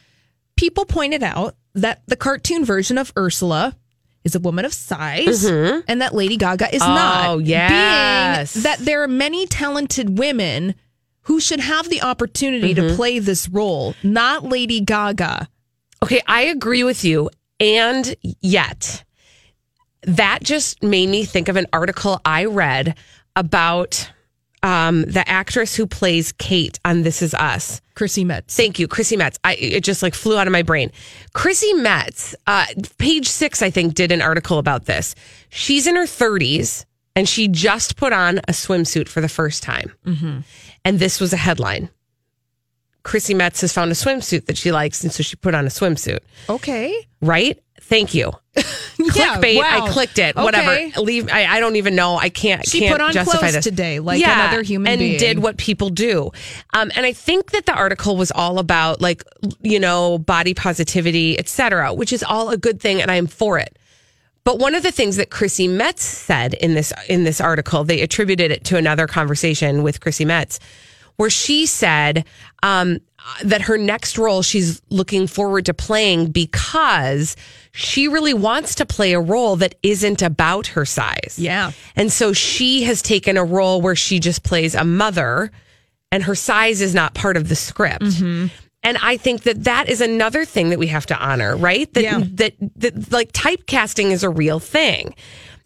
people 0.57 0.85
pointed 0.85 1.21
out 1.21 1.55
that 1.75 2.01
the 2.07 2.15
cartoon 2.15 2.65
version 2.65 2.97
of 2.97 3.13
Ursula 3.17 3.75
is 4.25 4.35
a 4.35 4.39
woman 4.39 4.65
of 4.65 4.73
size 4.73 5.45
and 5.45 6.01
that 6.01 6.13
Lady 6.13 6.35
Gaga 6.35 6.73
is 6.75 6.81
not. 6.81 7.23
Mm-hmm. 7.23 7.31
Oh, 7.31 7.37
yes. 7.37 8.53
Being 8.53 8.63
that 8.63 8.79
there 8.79 9.01
are 9.03 9.07
many 9.07 9.45
talented 9.47 10.17
women 10.17 10.75
who 11.21 11.39
should 11.39 11.59
have 11.61 11.89
the 11.89 12.01
opportunity 12.01 12.73
Mm-hmm. 12.73 12.87
to 12.89 12.95
play 12.95 13.19
this 13.19 13.47
role, 13.47 13.95
not 14.03 14.43
Lady 14.43 14.81
Gaga. 14.81 15.47
Okay, 16.03 16.21
I 16.27 16.41
agree 16.43 16.83
with 16.83 17.05
you. 17.05 17.29
And 17.59 18.15
yet, 18.41 19.03
that 20.01 20.39
just 20.43 20.83
made 20.83 21.07
me 21.09 21.23
think 21.23 21.47
of 21.47 21.55
an 21.55 21.67
article 21.71 22.19
I 22.25 22.45
read 22.45 22.97
about 23.35 24.11
um, 24.65 25.03
the 25.03 25.23
actress 25.29 25.75
who 25.75 25.85
plays 25.85 26.31
Kate 26.33 26.79
on 26.83 27.03
This 27.03 27.21
Is 27.21 27.33
Us. 27.33 27.81
Chrissy 27.93 28.25
Metz. 28.25 28.55
Thank 28.57 28.79
you, 28.79 28.87
Chrissy 28.87 29.15
Metz. 29.15 29.39
I 29.43 29.53
it 29.55 29.81
just 29.83 30.01
like 30.03 30.13
flew 30.15 30.37
out 30.37 30.47
of 30.47 30.51
my 30.51 30.63
brain. 30.63 30.91
Chrissy 31.33 31.73
Metz, 31.75 32.35
uh, 32.47 32.65
page 32.97 33.27
six, 33.29 33.61
I 33.61 33.69
think, 33.69 33.93
did 33.93 34.11
an 34.11 34.21
article 34.21 34.57
about 34.57 34.85
this. 34.85 35.15
She's 35.49 35.87
in 35.87 35.95
her 35.95 36.07
thirties 36.07 36.85
and 37.15 37.29
she 37.29 37.47
just 37.47 37.95
put 37.95 38.11
on 38.11 38.39
a 38.39 38.51
swimsuit 38.51 39.07
for 39.07 39.21
the 39.21 39.29
first 39.29 39.63
time, 39.63 39.93
and 40.83 40.99
this 40.99 41.21
was 41.21 41.31
a 41.31 41.37
headline. 41.37 41.89
Chrissy 43.03 43.33
Metz 43.35 43.61
has 43.61 43.71
found 43.71 43.91
a 43.91 43.93
swimsuit 43.95 44.47
that 44.47 44.57
she 44.57 44.71
likes, 44.71 45.03
and 45.03 45.13
so 45.13 45.21
she 45.23 45.35
put 45.37 45.53
on 45.55 45.65
a 45.65 45.69
swimsuit 45.69 46.19
Okay. 46.49 47.07
right? 47.21 47.57
Thank 47.87 48.13
you. 48.13 48.31
Yeah, 48.97 49.37
Clickbait. 49.37 49.57
wow. 49.57 49.85
I 49.85 49.89
clicked 49.91 50.17
it. 50.17 50.35
Okay. 50.35 50.43
Whatever. 50.43 51.01
Leave. 51.01 51.29
I, 51.29 51.45
I 51.45 51.59
don't 51.59 51.75
even 51.75 51.95
know. 51.95 52.15
I 52.15 52.29
can't. 52.29 52.65
She 52.65 52.79
can't 52.79 52.93
put 52.93 53.01
on 53.01 53.11
justify 53.11 53.39
clothes 53.39 53.53
this 53.55 53.63
today 53.65 53.99
like 53.99 54.21
another 54.23 54.63
human 54.63 54.93
and 54.93 54.99
being. 54.99 55.19
did 55.19 55.39
what 55.39 55.57
people 55.57 55.89
do. 55.89 56.31
Um, 56.73 56.91
and 56.95 57.05
I 57.05 57.11
think 57.11 57.51
that 57.51 57.65
the 57.65 57.73
article 57.73 58.15
was 58.15 58.31
all 58.31 58.57
about 58.57 59.01
like 59.01 59.23
you 59.61 59.79
know 59.79 60.17
body 60.17 60.53
positivity, 60.53 61.37
etc., 61.37 61.93
which 61.93 62.13
is 62.13 62.23
all 62.23 62.49
a 62.49 62.57
good 62.57 62.79
thing, 62.79 63.01
and 63.01 63.11
I 63.11 63.15
am 63.15 63.27
for 63.27 63.59
it. 63.59 63.77
But 64.45 64.59
one 64.59 64.75
of 64.75 64.83
the 64.83 64.91
things 64.91 65.17
that 65.17 65.29
Chrissy 65.29 65.67
Metz 65.67 66.03
said 66.03 66.53
in 66.53 66.73
this 66.73 66.93
in 67.09 67.25
this 67.25 67.41
article, 67.41 67.83
they 67.83 67.99
attributed 68.01 68.49
it 68.49 68.63
to 68.65 68.77
another 68.77 69.07
conversation 69.07 69.83
with 69.83 69.99
Chrissy 69.99 70.23
Metz, 70.23 70.59
where 71.17 71.29
she 71.29 71.65
said 71.65 72.25
um, 72.63 72.99
that 73.43 73.61
her 73.61 73.77
next 73.77 74.17
role 74.17 74.41
she's 74.41 74.81
looking 74.89 75.27
forward 75.27 75.65
to 75.65 75.73
playing 75.73 76.31
because 76.31 77.35
she 77.71 78.07
really 78.07 78.33
wants 78.33 78.75
to 78.75 78.85
play 78.85 79.13
a 79.13 79.19
role 79.19 79.55
that 79.57 79.75
isn't 79.83 80.21
about 80.21 80.67
her 80.67 80.85
size. 80.85 81.35
Yeah. 81.37 81.71
And 81.95 82.11
so 82.11 82.33
she 82.33 82.83
has 82.83 83.01
taken 83.01 83.37
a 83.37 83.43
role 83.43 83.81
where 83.81 83.95
she 83.95 84.19
just 84.19 84.43
plays 84.43 84.75
a 84.75 84.83
mother 84.83 85.51
and 86.11 86.23
her 86.23 86.35
size 86.35 86.81
is 86.81 86.93
not 86.93 87.13
part 87.13 87.35
of 87.35 87.49
the 87.49 87.55
script. 87.55 88.03
Mm-hmm. 88.03 88.47
And 88.83 88.97
I 89.01 89.17
think 89.17 89.41
that 89.43 89.63
that 89.63 89.89
is 89.89 89.99
another 89.99 90.45
thing 90.45 90.69
that 90.69 90.77
we 90.77 90.87
have 90.87 91.07
to 91.07 91.17
honor, 91.17 91.57
right? 91.57 91.91
That, 91.95 92.03
Yeah. 92.03 92.21
that, 92.23 92.53
that 92.75 93.11
like 93.11 93.31
typecasting 93.33 94.11
is 94.11 94.23
a 94.23 94.29
real 94.29 94.59
thing. 94.59 95.15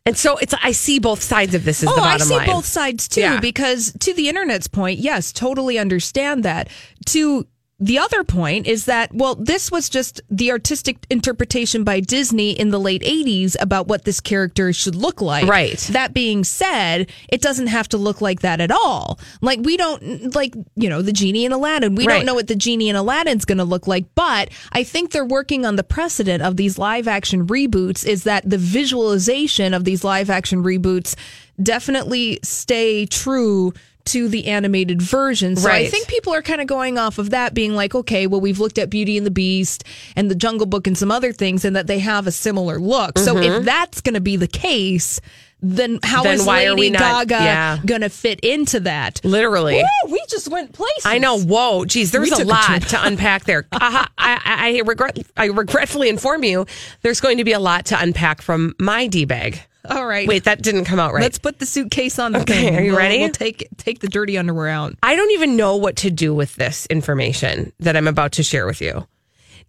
And 0.06 0.18
so 0.18 0.38
it's, 0.38 0.54
I 0.64 0.72
see 0.72 0.98
both 1.00 1.22
sides 1.22 1.54
of 1.54 1.66
this 1.66 1.84
as 1.84 1.90
Oh, 1.90 1.96
I 2.00 2.18
see 2.18 2.34
line. 2.36 2.48
both 2.48 2.66
sides 2.66 3.08
too, 3.08 3.22
Yeah. 3.22 3.40
because 3.40 3.94
to 4.00 4.14
the 4.14 4.28
internet's 4.30 4.68
point, 4.68 5.00
yes, 5.00 5.32
totally 5.32 5.78
understand 5.78 6.44
that. 6.44 6.70
To 7.08 7.46
the 7.80 7.98
other 7.98 8.24
point 8.26 8.68
is 8.68 8.86
that, 8.86 9.14
well, 9.14 9.36
this 9.36 9.72
was 9.72 9.88
just 9.88 10.20
the 10.30 10.52
artistic 10.52 10.98
interpretation 11.10 11.84
by 11.86 12.02
Disney 12.02 12.52
in 12.52 12.72
the 12.72 12.80
late 12.80 13.02
80s 13.04 13.56
about 13.60 13.88
what 13.88 14.04
this 14.04 14.20
character 14.20 14.74
should 14.74 14.96
look 14.96 15.22
like. 15.22 15.48
Right. 15.48 15.78
That 15.92 16.14
being 16.14 16.44
said, 16.44 17.10
it 17.30 17.42
doesn't 17.42 17.68
have 17.68 17.88
to 17.90 17.98
look 17.98 18.20
like 18.20 18.42
that 18.42 18.60
at 18.60 18.70
all. 18.72 19.18
Like, 19.42 19.60
we 19.62 19.78
don't, 19.78 20.36
like, 20.36 20.54
you 20.76 20.90
know, 20.90 21.02
the 21.02 21.14
genie 21.14 21.46
in 21.46 21.54
Aladdin, 21.54 21.96
we 21.96 22.06
Right. 22.06 22.18
don't 22.18 22.26
know 22.26 22.36
what 22.36 22.48
the 22.48 22.56
genie 22.56 22.90
in 22.90 22.98
Aladdin's 22.98 23.46
going 23.46 23.60
to 23.60 23.64
look 23.64 23.88
like, 23.88 24.06
but 24.14 24.50
I 24.74 24.84
think 24.84 25.12
they're 25.12 25.24
working 25.24 25.66
on 25.66 25.78
the 25.78 25.84
precedent 25.84 26.44
of 26.44 26.58
these 26.58 26.78
live 26.78 27.08
action 27.08 27.48
reboots 27.48 28.06
is 28.06 28.24
that 28.24 28.50
the 28.50 28.58
visualization 28.58 29.74
of 29.74 29.86
these 29.86 30.04
live 30.04 30.30
action 30.30 30.64
reboots 30.64 31.16
definitely 31.62 32.40
stay 32.44 33.06
true 33.06 33.74
to 34.12 34.28
the 34.28 34.48
animated 34.48 35.02
version. 35.02 35.56
So 35.56 35.70
I 35.70 35.88
think 35.88 36.08
people 36.08 36.34
are 36.34 36.42
kind 36.42 36.62
of 36.62 36.68
going 36.68 36.98
off 36.98 37.18
of 37.18 37.32
that 37.32 37.54
being 37.54 37.76
like, 37.76 37.96
okay, 37.96 38.28
well, 38.28 38.42
we've 38.42 38.60
looked 38.60 38.78
at 38.78 38.90
Beauty 38.90 39.18
and 39.18 39.26
the 39.26 39.32
Beast 39.32 39.84
and 40.16 40.30
the 40.30 40.36
Jungle 40.36 40.68
Book 40.68 40.88
and 40.88 40.98
some 40.98 41.12
other 41.12 41.32
things 41.32 41.66
and 41.66 41.76
that 41.76 41.88
they 41.88 42.00
have 42.00 42.28
a 42.28 42.32
similar 42.32 42.80
look. 42.80 43.18
So 43.18 43.38
if 43.38 43.66
that's 43.66 44.02
going 44.02 44.16
to 44.16 44.22
be 44.22 44.36
the 44.36 44.48
case, 44.48 45.22
then 45.62 46.00
how 46.04 46.24
is 46.26 46.40
Mm-hmm. 46.40 46.46
Then 46.48 46.68
are 46.68 46.70
Lady 46.76 46.82
we 46.82 46.90
not- 46.90 47.28
Gaga 47.28 47.44
yeah. 47.44 47.80
going 47.86 48.02
to 48.02 48.10
fit 48.10 48.40
into 48.42 48.82
that? 48.82 49.20
Literally. 49.24 49.76
Woo, 49.76 50.12
we 50.12 50.24
just 50.30 50.48
went 50.48 50.74
places. 50.74 51.06
I 51.06 51.18
know. 51.18 51.40
Whoa, 51.40 51.86
geez, 51.86 52.12
there's 52.12 52.32
a 52.32 52.38
took 52.38 52.46
a 52.46 52.48
lot 52.48 52.82
to 52.84 53.06
unpack 53.06 53.44
there. 53.44 53.68
uh, 53.72 53.78
I, 53.82 54.08
I, 54.18 54.78
I 54.78 54.82
regret. 54.86 55.20
I 55.36 55.46
regretfully 55.46 56.10
inform 56.10 56.44
you, 56.44 56.66
there's 57.02 57.20
going 57.20 57.38
to 57.38 57.44
be 57.44 57.54
a 57.54 57.60
lot 57.60 57.86
to 57.88 58.02
unpack 58.02 58.42
from 58.42 58.76
my 58.80 59.08
d 59.08 59.26
bag. 59.26 59.62
All 59.90 60.06
right. 60.06 60.28
Wait, 60.28 60.44
that 60.44 60.62
didn't 60.62 60.86
come 60.86 61.00
out 61.00 61.14
right. 61.14 61.22
Let's 61.22 61.40
put 61.40 61.60
the 61.60 61.66
suitcase 61.66 62.20
on 62.20 62.34
the 62.34 62.42
Okay, 62.42 62.54
thing. 62.66 62.76
are 62.76 62.82
you 62.82 62.92
We'll- 62.92 62.98
ready? 63.00 63.20
We'll 63.20 63.30
take 63.30 63.68
take 63.78 64.00
the 64.00 64.08
dirty 64.08 64.38
underwear 64.38 64.68
out. 64.68 64.96
I 65.02 65.16
don't 65.16 65.32
even 65.32 65.56
know 65.56 65.78
what 65.78 65.96
to 65.98 66.12
do 66.12 66.34
with 66.34 66.56
this 66.56 66.86
information 66.88 67.72
that 67.80 67.96
I'm 67.96 68.08
about 68.08 68.34
to 68.34 68.44
share 68.44 68.66
with 68.66 68.82
you. 68.82 69.08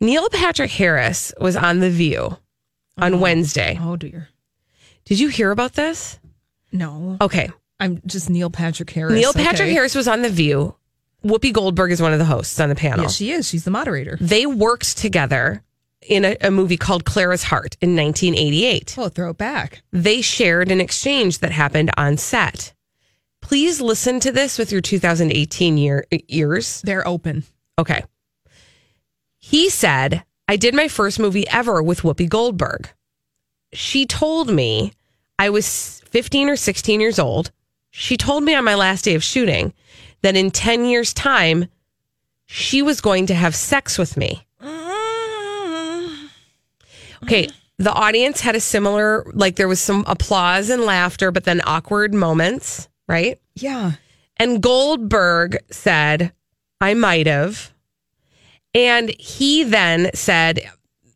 Neil 0.00 0.28
Patrick 0.30 0.70
Harris 0.70 1.32
was 1.40 1.56
on 1.56 1.80
The 1.80 1.90
View 1.90 2.36
on 2.98 3.14
oh. 3.14 3.18
Wednesday. 3.18 3.78
Oh 3.80 3.96
dear. 3.96 4.28
Did 5.04 5.20
you 5.20 5.28
hear 5.28 5.50
about 5.50 5.74
this? 5.74 6.18
No. 6.72 7.16
Okay. 7.20 7.50
I'm 7.78 8.00
just 8.06 8.28
Neil 8.30 8.50
Patrick 8.50 8.90
Harris. 8.90 9.14
Neil 9.14 9.32
Patrick 9.32 9.62
Okay. 9.62 9.72
Harris 9.72 9.94
was 9.94 10.06
on 10.08 10.22
The 10.22 10.28
View. 10.30 10.74
Whoopi 11.24 11.52
Goldberg 11.52 11.92
is 11.92 12.00
one 12.00 12.12
of 12.12 12.18
the 12.18 12.24
hosts 12.24 12.58
on 12.60 12.68
the 12.70 12.74
panel. 12.74 13.02
Yes, 13.04 13.14
she 13.14 13.30
is. 13.30 13.46
She's 13.48 13.64
the 13.64 13.70
moderator. 13.70 14.16
they 14.20 14.46
worked 14.46 14.96
together 14.96 15.62
in 16.02 16.24
a, 16.24 16.36
a 16.40 16.50
movie 16.50 16.76
called 16.76 17.04
Clara's 17.04 17.44
Heart 17.44 17.76
in 17.80 17.96
1988. 17.96 18.96
Oh, 18.98 19.08
throw 19.08 19.30
it 19.30 19.38
back. 19.38 19.82
They 19.92 20.20
shared 20.20 20.70
an 20.70 20.80
exchange 20.80 21.38
that 21.38 21.52
happened 21.52 21.90
on 21.96 22.16
set. 22.16 22.72
Please 23.40 23.80
listen 23.80 24.20
to 24.20 24.32
this 24.32 24.58
with 24.58 24.72
your 24.72 24.80
2018 24.80 25.78
year 25.78 26.06
ears. 26.28 26.82
They're 26.82 27.06
open. 27.06 27.44
Okay. 27.78 28.04
He 29.38 29.70
said, 29.70 30.24
I 30.46 30.56
did 30.56 30.74
my 30.74 30.88
first 30.88 31.18
movie 31.18 31.48
ever 31.48 31.82
with 31.82 32.02
Whoopi 32.02 32.28
Goldberg. 32.28 32.90
She 33.72 34.04
told 34.04 34.50
me 34.50 34.92
I 35.38 35.50
was 35.50 36.02
15 36.06 36.50
or 36.50 36.56
16 36.56 37.00
years 37.00 37.18
old. 37.18 37.50
She 37.90 38.16
told 38.16 38.44
me 38.44 38.54
on 38.54 38.64
my 38.64 38.74
last 38.74 39.04
day 39.04 39.14
of 39.14 39.24
shooting 39.24 39.72
that 40.22 40.36
in 40.36 40.50
10 40.50 40.84
years' 40.84 41.14
time, 41.14 41.66
she 42.46 42.82
was 42.82 43.00
going 43.00 43.26
to 43.26 43.34
have 43.34 43.54
sex 43.54 43.96
with 43.96 44.16
me. 44.16 44.46
Okay. 47.22 47.46
Mm-hmm. 47.46 47.56
The 47.84 47.92
audience 47.92 48.40
had 48.40 48.56
a 48.56 48.60
similar, 48.60 49.24
like, 49.32 49.56
there 49.56 49.68
was 49.68 49.80
some 49.80 50.04
applause 50.06 50.68
and 50.68 50.82
laughter, 50.82 51.30
but 51.30 51.44
then 51.44 51.62
awkward 51.64 52.12
moments, 52.12 52.88
right? 53.08 53.38
Yeah. 53.54 53.92
And 54.36 54.62
Goldberg 54.62 55.58
said, 55.70 56.32
I 56.80 56.92
might 56.94 57.26
have. 57.26 57.72
And 58.74 59.10
he 59.18 59.64
then 59.64 60.10
said, 60.14 60.60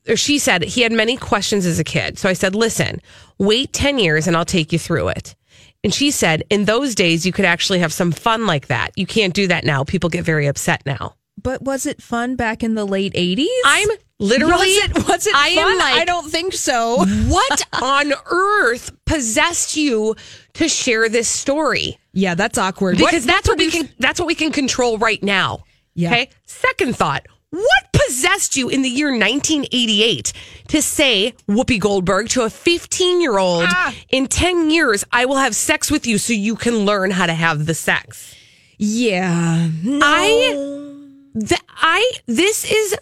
or 0.09 0.17
she 0.17 0.39
said, 0.39 0.63
he 0.63 0.81
had 0.81 0.93
many 0.93 1.17
questions 1.17 1.67
as 1.67 1.79
a 1.79 1.85
kid. 1.85 2.19
So 2.19 2.29
I 2.29 2.33
said, 2.33 2.55
listen, 2.55 3.01
wait 3.39 3.73
10 3.73 3.99
years 3.99 4.27
and 4.27 4.37
I'll 4.37 4.45
take 4.45 4.73
you 4.73 4.79
through 4.79 5.09
it. 5.09 5.35
And 5.83 5.93
she 5.93 6.11
said, 6.11 6.45
in 6.49 6.65
those 6.65 6.95
days, 6.95 7.27
you 7.27 7.33
could 7.33 7.45
actually 7.45 7.81
have 7.81 7.93
some 7.93 8.11
fun 8.11 8.47
like 8.47 8.69
that. 8.69 8.93
You 8.97 9.07
can't 9.07 9.35
do 9.35 9.47
that 9.49 9.65
now. 9.65 9.85
People 9.85 10.09
get 10.09 10.25
very 10.25 10.47
upset 10.47 10.83
now. 10.87 11.15
But 11.43 11.63
was 11.63 11.85
it 11.87 12.01
fun 12.03 12.37
back 12.37 12.63
in 12.63 12.75
the 12.75 12.87
late 12.87 13.13
80s? 13.15 13.47
I'm 13.67 13.89
literally, 14.19 14.53
Was 14.53 14.69
it, 14.97 15.09
was 15.09 15.27
it 15.27 15.35
I 15.35 15.49
am 15.49 15.69
fun? 15.69 15.79
like- 15.79 15.95
I 15.97 16.05
don't 16.05 16.31
think 16.31 16.53
so. 16.55 17.05
what 17.29 17.63
on 17.83 18.13
earth 18.31 18.93
possessed 19.05 19.77
you 19.77 20.15
to 20.55 20.69
share 20.69 21.09
this 21.09 21.29
story? 21.29 21.99
Yeah, 22.13 22.35
that's 22.35 22.57
awkward. 22.59 22.97
because 22.99 23.27
that's 23.27 23.49
what 23.49 23.59
we 23.59 23.71
can 23.71 23.89
that's 23.99 24.21
what 24.21 24.27
we 24.27 24.35
can 24.37 24.53
control 24.53 24.97
right 24.99 25.23
now. 25.23 25.65
Yeah. 25.95 26.11
Okay. 26.11 26.31
Second 26.47 26.97
thought. 26.97 27.27
What 27.51 27.93
possessed 27.93 28.57
you 28.57 28.69
in 28.69 28.83
the 28.83 28.89
year 28.89 29.11
1988 29.11 30.33
to 30.69 30.83
say 30.83 31.35
Whoopi 31.49 31.79
Goldberg 31.79 32.29
to 32.31 32.43
a 32.43 32.51
15 32.51 33.21
year 33.21 33.39
old 33.39 33.65
Ah. 33.69 33.95
in 34.11 34.27
10 34.29 34.71
years, 34.71 35.05
I 35.13 35.25
will 35.27 35.37
have 35.37 35.55
sex 35.55 35.91
with 35.91 36.07
you 36.07 36.19
so 36.19 36.33
you 36.33 36.57
can 36.57 36.79
learn 36.85 37.11
how 37.13 37.27
to 37.27 37.35
have 37.35 37.67
the 37.67 37.75
sex? 37.75 38.35
Yeah. 38.79 39.69
No. 39.85 40.01
I, 40.03 40.94
th- 41.39 41.61
I, 41.69 42.13
this 42.27 42.71
is, 42.71 42.97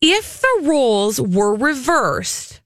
if 0.00 0.40
the 0.40 0.68
roles 0.68 1.20
were 1.20 1.54
reversed, 1.54 2.60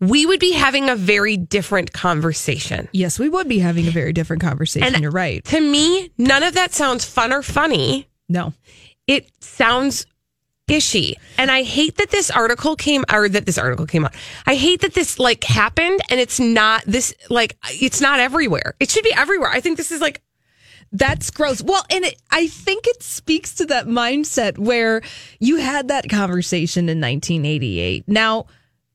we 0.00 0.26
would 0.26 0.40
be 0.40 0.52
having 0.52 0.88
a 0.90 0.96
very 0.96 1.36
different 1.36 1.92
conversation. 1.92 2.88
Yes, 2.92 3.18
we 3.18 3.28
would 3.28 3.48
be 3.48 3.60
having 3.60 3.86
a 3.86 3.90
very 3.92 4.12
different 4.12 4.42
conversation. 4.42 4.94
And- 4.94 5.02
You're 5.02 5.12
right. 5.12 5.44
To 5.46 5.60
me, 5.60 6.10
none 6.18 6.42
of 6.42 6.54
that 6.54 6.72
sounds 6.72 7.04
fun 7.04 7.32
or 7.32 7.42
funny. 7.42 8.08
No. 8.28 8.52
It 9.06 9.30
sounds 9.40 10.06
ishy. 10.68 11.14
And 11.38 11.50
I 11.50 11.62
hate 11.62 11.98
that 11.98 12.10
this 12.10 12.30
article 12.30 12.76
came 12.76 13.04
or 13.12 13.28
that 13.28 13.46
this 13.46 13.58
article 13.58 13.86
came 13.86 14.04
out. 14.04 14.14
I 14.46 14.54
hate 14.54 14.80
that 14.80 14.94
this 14.94 15.18
like 15.18 15.44
happened 15.44 16.00
and 16.08 16.18
it's 16.18 16.40
not 16.40 16.82
this 16.86 17.14
like 17.28 17.56
it's 17.64 18.00
not 18.00 18.20
everywhere. 18.20 18.74
It 18.80 18.90
should 18.90 19.04
be 19.04 19.12
everywhere. 19.12 19.50
I 19.50 19.60
think 19.60 19.76
this 19.76 19.92
is 19.92 20.00
like 20.00 20.22
That's 20.92 21.30
gross. 21.30 21.62
Well, 21.62 21.84
and 21.90 22.04
it, 22.04 22.20
I 22.30 22.46
think 22.48 22.86
it 22.86 23.02
speaks 23.02 23.54
to 23.56 23.66
that 23.66 23.86
mindset 23.86 24.58
where 24.58 25.00
you 25.40 25.56
had 25.56 25.88
that 25.88 26.08
conversation 26.08 26.88
in 26.88 27.00
1988. 27.00 28.04
Now, 28.06 28.46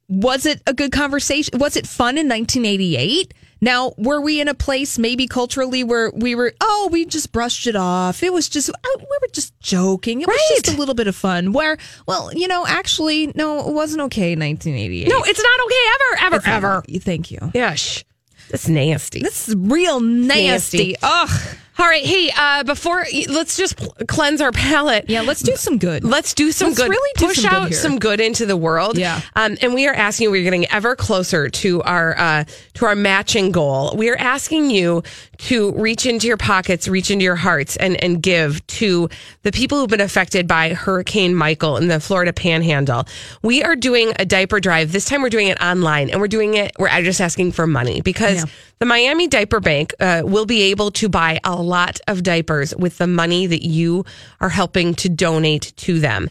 was 0.08 0.46
it 0.46 0.62
a 0.68 0.74
good 0.74 0.92
conversation? 0.92 1.58
Was 1.60 1.76
it 1.76 1.88
fun 1.88 2.18
in 2.18 2.30
1988? 2.30 3.34
Now, 3.60 3.94
were 3.98 4.22
we 4.22 4.40
in 4.40 4.48
a 4.48 4.54
place 4.54 5.00
maybe 5.00 5.26
culturally 5.26 5.84
where 5.84 6.12
we 6.12 6.36
were, 6.36 6.54
oh, 6.62 6.90
we 6.92 7.06
just 7.06 7.32
brushed 7.32 7.66
it 7.66 7.76
off. 7.76 8.22
It 8.22 8.32
was 8.32 8.48
just, 8.48 8.70
oh, 8.70 8.96
we 9.00 9.18
were 9.20 9.28
just 9.34 9.60
joking. 9.60 10.22
It 10.22 10.28
was 10.28 10.40
just 10.50 10.76
a 10.76 10.78
little 10.78 10.94
bit 10.94 11.08
of 11.08 11.16
fun. 11.16 11.54
Where, 11.54 11.78
well, 12.08 12.32
you 12.34 12.48
know, 12.48 12.66
actually, 12.68 13.32
no, 13.34 13.68
it 13.68 13.74
wasn't 13.74 14.02
okay 14.04 14.34
in 14.34 14.40
1988. 14.40 15.08
no, 15.10 15.24
it's 15.24 15.42
not 15.42 15.60
okay 15.66 15.86
ever, 15.96 16.26
ever, 16.28 16.36
It's 16.36 16.48
ever. 16.48 16.84
Thank 17.00 17.32
you. 17.32 17.76
Shh. 17.76 18.04
That's 18.52 18.70
nasty. 18.70 19.22
This 19.22 19.50
is 19.50 19.56
real 19.56 20.00
nasty. 20.00 20.48
Nasty. 20.48 20.96
Ugh. 21.02 21.58
All 21.80 21.86
right, 21.86 22.04
hey, 22.04 22.32
uh, 22.36 22.64
before 22.64 23.06
let's 23.30 23.56
just 23.56 23.76
cleanse 24.08 24.42
our 24.42 24.52
palate. 24.52 25.06
Yeah, 25.10 25.22
let's 25.22 25.42
do 25.42 25.56
some 25.56 25.78
good. 25.78 26.04
Let's 26.04 26.34
do 26.34 26.52
some 26.52 26.70
Let's 26.70 26.80
good. 26.80 26.90
really 26.90 27.12
do 27.18 27.28
push 27.28 27.38
some 27.38 27.50
good 27.50 27.56
out 27.56 27.70
here. 27.70 27.78
some 27.78 28.00
good 28.00 28.20
into 28.20 28.48
the 28.48 28.58
world. 28.58 28.98
Yeah. 28.98 29.22
Um, 29.36 29.58
and 29.62 29.76
we 29.76 29.88
are 29.88 29.94
asking 29.94 30.26
you. 30.26 30.32
We're 30.32 30.44
getting 30.44 30.66
ever 30.72 30.96
closer 30.96 31.50
to 31.50 31.84
our 31.84 32.18
uh, 32.18 32.44
to 32.76 32.86
our 32.86 32.96
matching 32.96 33.52
goal. 33.52 33.94
We 33.96 34.10
are 34.10 34.16
asking 34.18 34.72
you 34.72 35.04
to 35.38 35.72
reach 35.74 36.08
into 36.08 36.26
your 36.26 36.38
pockets, 36.38 36.88
reach 36.88 37.12
into 37.12 37.24
your 37.24 37.36
hearts, 37.36 37.76
and 37.78 38.02
and 38.04 38.24
give 38.24 38.66
to 38.68 39.08
the 39.44 39.52
people 39.52 39.80
who've 39.80 39.90
been 39.90 40.02
affected 40.02 40.48
by 40.48 40.74
Hurricane 40.74 41.36
Michael 41.36 41.78
in 41.78 41.90
the 41.90 42.00
Florida 42.00 42.34
Panhandle. 42.34 43.06
We 43.44 43.62
are 43.64 43.76
doing 43.76 44.14
a 44.18 44.26
diaper 44.26 44.60
drive. 44.60 44.92
This 44.92 45.06
time 45.06 45.22
we're 45.22 45.30
doing 45.30 45.50
it 45.50 45.62
online, 45.62 46.10
and 46.10 46.20
we're 46.20 46.28
doing 46.28 46.56
it. 46.56 46.72
We're 46.80 46.90
just 47.04 47.22
asking 47.22 47.52
for 47.52 47.68
money 47.68 48.02
because. 48.02 48.38
Yeah. 48.38 48.46
The 48.80 48.86
Miami 48.86 49.28
Diaper 49.28 49.60
Bank 49.60 49.96
uh, 50.00 50.22
will 50.24 50.46
be 50.46 50.62
able 50.70 50.92
to 50.92 51.10
buy 51.10 51.40
a 51.44 51.60
lot 51.68 52.00
of 52.08 52.24
diapers 52.24 52.76
with 52.76 52.98
the 52.98 53.08
money 53.08 53.48
that 53.48 53.66
you 53.66 54.06
are 54.40 54.50
helping 54.50 54.96
to 54.96 55.10
donate 55.10 55.74
to 55.78 56.00
them. 56.00 56.30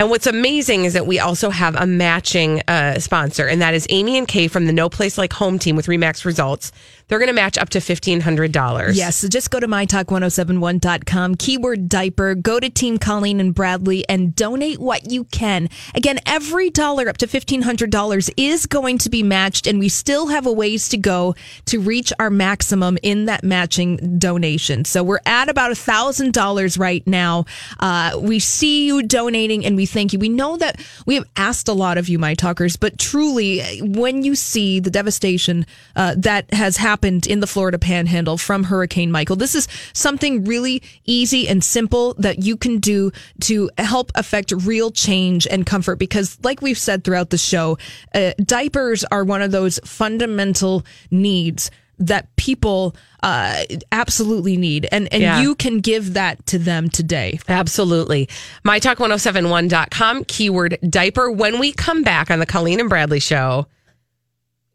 And 0.00 0.10
what's 0.10 0.28
amazing 0.28 0.84
is 0.84 0.92
that 0.92 1.08
we 1.08 1.18
also 1.18 1.50
have 1.50 1.74
a 1.74 1.84
matching 1.84 2.62
uh, 2.68 3.00
sponsor, 3.00 3.48
and 3.48 3.60
that 3.60 3.74
is 3.74 3.84
Amy 3.90 4.16
and 4.16 4.28
Kay 4.28 4.46
from 4.46 4.66
the 4.66 4.72
No 4.72 4.88
Place 4.88 5.18
Like 5.18 5.32
Home 5.32 5.58
team 5.58 5.74
with 5.74 5.86
Remax 5.86 6.24
Results. 6.24 6.70
They're 7.08 7.18
going 7.18 7.28
to 7.28 7.32
match 7.32 7.56
up 7.56 7.70
to 7.70 7.78
$1,500. 7.78 8.94
Yes, 8.94 9.16
so 9.16 9.28
just 9.28 9.50
go 9.50 9.58
to 9.58 9.66
mytalk1071.com, 9.66 11.36
keyword 11.36 11.88
diaper, 11.88 12.34
go 12.34 12.60
to 12.60 12.68
Team 12.68 12.98
Colleen 12.98 13.40
and 13.40 13.54
Bradley 13.54 14.06
and 14.08 14.36
donate 14.36 14.78
what 14.78 15.10
you 15.10 15.24
can. 15.24 15.70
Again, 15.94 16.18
every 16.26 16.68
dollar 16.68 17.08
up 17.08 17.16
to 17.18 17.26
$1,500 17.26 18.30
is 18.36 18.66
going 18.66 18.98
to 18.98 19.08
be 19.08 19.22
matched, 19.22 19.66
and 19.66 19.78
we 19.78 19.88
still 19.88 20.26
have 20.26 20.46
a 20.46 20.52
ways 20.52 20.90
to 20.90 20.98
go 20.98 21.34
to 21.64 21.80
reach 21.80 22.12
our 22.18 22.28
maximum 22.28 22.98
in 23.02 23.24
that 23.24 23.42
matching 23.42 24.18
donation. 24.18 24.84
So 24.84 25.02
we're 25.02 25.20
at 25.24 25.48
about 25.48 25.70
$1,000 25.70 26.78
right 26.78 27.06
now. 27.06 27.46
Uh, 27.80 28.18
we 28.20 28.38
see 28.38 28.86
you 28.86 29.02
donating 29.02 29.64
and 29.64 29.76
we 29.76 29.86
thank 29.86 30.12
you. 30.12 30.18
We 30.18 30.28
know 30.28 30.58
that 30.58 30.80
we 31.06 31.14
have 31.14 31.24
asked 31.36 31.68
a 31.68 31.72
lot 31.72 31.96
of 31.96 32.08
you, 32.08 32.18
my 32.18 32.34
talkers, 32.34 32.76
but 32.76 32.98
truly, 32.98 33.80
when 33.80 34.24
you 34.24 34.34
see 34.34 34.78
the 34.80 34.90
devastation 34.90 35.64
uh, 35.96 36.14
that 36.18 36.52
has 36.52 36.76
happened 36.76 36.97
in 37.04 37.40
the 37.40 37.46
Florida 37.46 37.78
panhandle 37.78 38.38
from 38.38 38.64
Hurricane 38.64 39.10
Michael, 39.10 39.36
this 39.36 39.54
is 39.54 39.68
something 39.92 40.44
really 40.44 40.82
easy 41.04 41.48
and 41.48 41.62
simple 41.62 42.14
that 42.14 42.42
you 42.42 42.56
can 42.56 42.78
do 42.78 43.10
to 43.42 43.70
help 43.78 44.12
affect 44.14 44.52
real 44.52 44.90
change 44.90 45.46
and 45.46 45.64
comfort. 45.66 45.96
Because, 45.98 46.38
like 46.42 46.62
we've 46.62 46.78
said 46.78 47.04
throughout 47.04 47.30
the 47.30 47.38
show, 47.38 47.78
uh, 48.14 48.32
diapers 48.42 49.04
are 49.04 49.24
one 49.24 49.42
of 49.42 49.50
those 49.50 49.78
fundamental 49.84 50.84
needs 51.10 51.70
that 52.00 52.34
people 52.36 52.94
uh, 53.24 53.64
absolutely 53.90 54.56
need. 54.56 54.86
And, 54.92 55.12
and 55.12 55.20
Yeah. 55.20 55.40
you 55.40 55.56
can 55.56 55.80
give 55.80 56.14
that 56.14 56.46
to 56.46 56.58
them 56.58 56.88
today. 56.88 57.40
Absolutely. 57.48 58.28
MyTalk1071.com, 58.64 60.24
keyword 60.24 60.78
diaper. 60.88 61.30
When 61.30 61.58
we 61.58 61.72
come 61.72 62.02
back 62.02 62.30
on 62.30 62.38
the 62.38 62.46
Colleen 62.46 62.80
and 62.80 62.88
Bradley 62.88 63.20
show, 63.20 63.66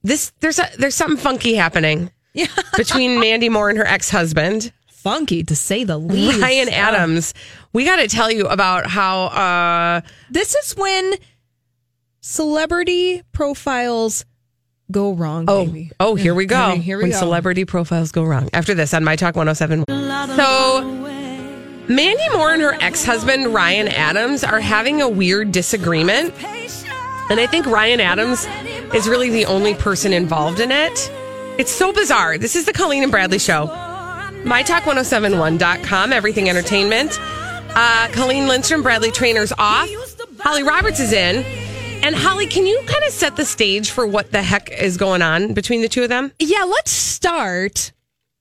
this 0.04 0.32
there's 0.40 0.60
a, 0.60 0.70
there's 0.78 0.96
something 0.96 1.18
funky 1.18 1.56
happening 1.56 2.12
Yeah. 2.34 2.48
between 2.78 3.20
Mandy 3.20 3.50
Moore 3.50 3.70
and 3.70 3.78
her 3.78 3.86
ex 3.86 4.10
husband. 4.10 4.72
Funky 4.88 5.44
to 5.44 5.56
say 5.56 5.84
the 5.84 5.98
least. 5.98 6.40
Ryan 6.42 6.70
Adams. 6.70 7.34
We 7.74 7.84
got 7.86 7.98
to 7.98 8.08
tell 8.08 8.32
you 8.32 8.48
about 8.48 8.88
how 8.88 9.24
uh, 9.26 10.02
This 10.30 10.56
is 10.56 10.76
when 10.78 11.14
celebrity 12.22 13.22
profiles 13.34 14.26
go 14.92 15.14
wrong. 15.14 15.46
Oh, 15.48 15.66
baby. 15.66 15.92
oh, 16.00 16.16
here 16.16 16.34
we 16.34 16.46
go. 16.46 16.68
Here 16.70 16.76
we- 16.76 16.82
here 16.82 16.98
we 16.98 17.04
when 17.04 17.12
go. 17.12 17.18
celebrity 17.20 17.66
profiles 17.66 18.12
go 18.12 18.24
wrong. 18.24 18.50
After 18.54 18.74
this 18.74 18.94
on 18.94 19.04
My 19.04 19.16
Talk 19.16 19.36
107. 19.36 19.84
So, 20.36 20.82
Mandy 21.90 22.30
Moore 22.30 22.54
and 22.54 22.62
her 22.62 22.74
ex 22.76 23.04
husband, 23.04 23.54
Ryan 23.54 23.90
Adams, 23.90 24.44
are 24.44 24.60
having 24.62 25.02
a 25.02 25.10
weird 25.10 25.52
disagreement. 25.52 26.34
And 27.30 27.40
I 27.40 27.48
think 27.48 27.66
Ryan 27.66 28.00
Adams 28.00 28.46
is 28.94 29.08
really 29.08 29.30
the 29.30 29.46
only 29.46 29.74
person 29.74 30.14
involved 30.14 30.60
in 30.60 30.72
it. 30.72 31.12
It's 31.58 31.72
so 31.72 31.94
bizarre. 31.94 32.38
This 32.38 32.56
is 32.56 32.66
the 32.66 32.74
Colleen 32.74 33.04
and 33.04 33.12
Bradley 33.12 33.40
Show. 33.40 33.68
MyTalk1071.com, 34.44 36.12
everything 36.12 36.50
entertainment. 36.50 37.18
Uh, 37.22 38.08
Colleen 38.12 38.48
Lindstrom, 38.48 38.84
Bradley 38.84 39.10
Traynor's 39.10 39.54
off. 39.58 39.90
Holly 40.40 40.64
Roberts 40.64 41.00
is 41.00 41.14
in. 41.14 41.44
And 42.04 42.16
Holly, 42.16 42.48
can 42.48 42.66
you 42.66 42.78
kind 42.86 43.04
of 43.06 43.12
set 43.12 43.38
the 43.38 43.46
stage 43.46 43.92
for 43.92 44.06
what 44.06 44.32
the 44.32 44.44
heck 44.44 44.70
is 44.70 44.98
going 44.98 45.22
on 45.22 45.54
between 45.54 45.82
the 45.82 45.88
two 45.88 46.04
of 46.04 46.10
them? 46.10 46.34
Yeah, 46.38 46.66
let's 46.66 46.92
start 46.92 47.93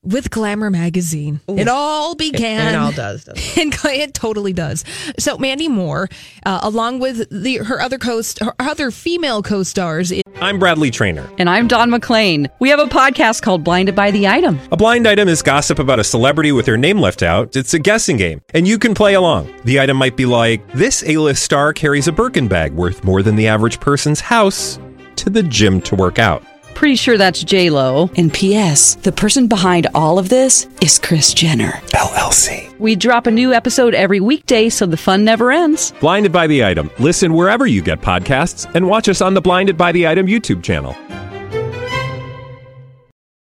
with 0.04 0.30
Glamour 0.30 0.70
magazine. 0.70 1.40
It 1.48 1.68
all 1.68 2.14
began. 2.14 2.74
It 2.74 2.76
all 2.76 2.92
does, 2.92 3.24
doesn't 3.24 3.58
and 3.58 3.74
it 3.84 4.14
totally 4.14 4.52
does. 4.52 4.84
So 5.18 5.38
Mandy 5.38 5.68
Moore, 5.68 6.08
uh, 6.44 6.60
along 6.62 6.98
with 6.98 7.28
the 7.30 7.58
her 7.58 7.80
other 7.80 7.98
co 7.98 8.22
her 8.40 8.54
other 8.58 8.90
female 8.90 9.42
co-stars, 9.42 10.12
I'm 10.40 10.58
Bradley 10.58 10.90
Traynor. 10.90 11.28
And 11.38 11.48
I'm 11.48 11.68
Don 11.68 11.90
McClain. 11.90 12.48
We 12.58 12.68
have 12.70 12.80
a 12.80 12.86
podcast 12.86 13.42
called 13.42 13.62
Blinded 13.62 13.94
by 13.94 14.10
the 14.10 14.26
Item. 14.26 14.58
A 14.72 14.76
blind 14.76 15.06
item 15.06 15.28
is 15.28 15.42
gossip 15.42 15.78
about 15.78 16.00
a 16.00 16.04
celebrity 16.04 16.52
with 16.52 16.66
their 16.66 16.76
name 16.76 16.98
left 16.98 17.22
out. 17.22 17.54
It's 17.54 17.74
a 17.74 17.78
guessing 17.78 18.16
game, 18.16 18.42
and 18.54 18.66
you 18.66 18.78
can 18.78 18.94
play 18.94 19.14
along. 19.14 19.52
The 19.64 19.80
item 19.80 19.96
might 19.96 20.16
be 20.16 20.26
like 20.26 20.66
this: 20.72 21.04
A-list 21.06 21.42
star 21.42 21.72
carries 21.72 22.08
a 22.08 22.12
Birkin 22.12 22.48
bag 22.48 22.72
worth 22.72 23.04
more 23.04 23.22
than 23.22 23.36
the 23.36 23.46
average 23.46 23.78
person's 23.78 24.20
house 24.20 24.78
to 25.16 25.30
the 25.30 25.42
gym 25.42 25.80
to 25.82 25.94
work 25.94 26.18
out. 26.18 26.42
Pretty 26.74 26.96
sure 26.96 27.16
that's 27.16 27.44
J 27.44 27.70
Lo. 27.70 28.10
And 28.16 28.32
P.S. 28.32 28.96
The 28.96 29.12
person 29.12 29.46
behind 29.46 29.86
all 29.94 30.18
of 30.18 30.28
this 30.28 30.66
is 30.80 30.98
Kris 30.98 31.32
Jenner 31.32 31.72
LLC. 31.94 32.76
We 32.80 32.96
drop 32.96 33.26
a 33.28 33.30
new 33.30 33.52
episode 33.52 33.94
every 33.94 34.18
weekday, 34.18 34.68
so 34.68 34.86
the 34.86 34.96
fun 34.96 35.24
never 35.24 35.52
ends. 35.52 35.92
Blinded 36.00 36.32
by 36.32 36.48
the 36.48 36.64
item. 36.64 36.90
Listen 36.98 37.34
wherever 37.34 37.66
you 37.66 37.82
get 37.82 38.00
podcasts, 38.00 38.72
and 38.74 38.88
watch 38.88 39.08
us 39.08 39.20
on 39.20 39.34
the 39.34 39.40
Blinded 39.40 39.76
by 39.76 39.92
the 39.92 40.08
Item 40.08 40.26
YouTube 40.26 40.62
channel. 40.62 40.96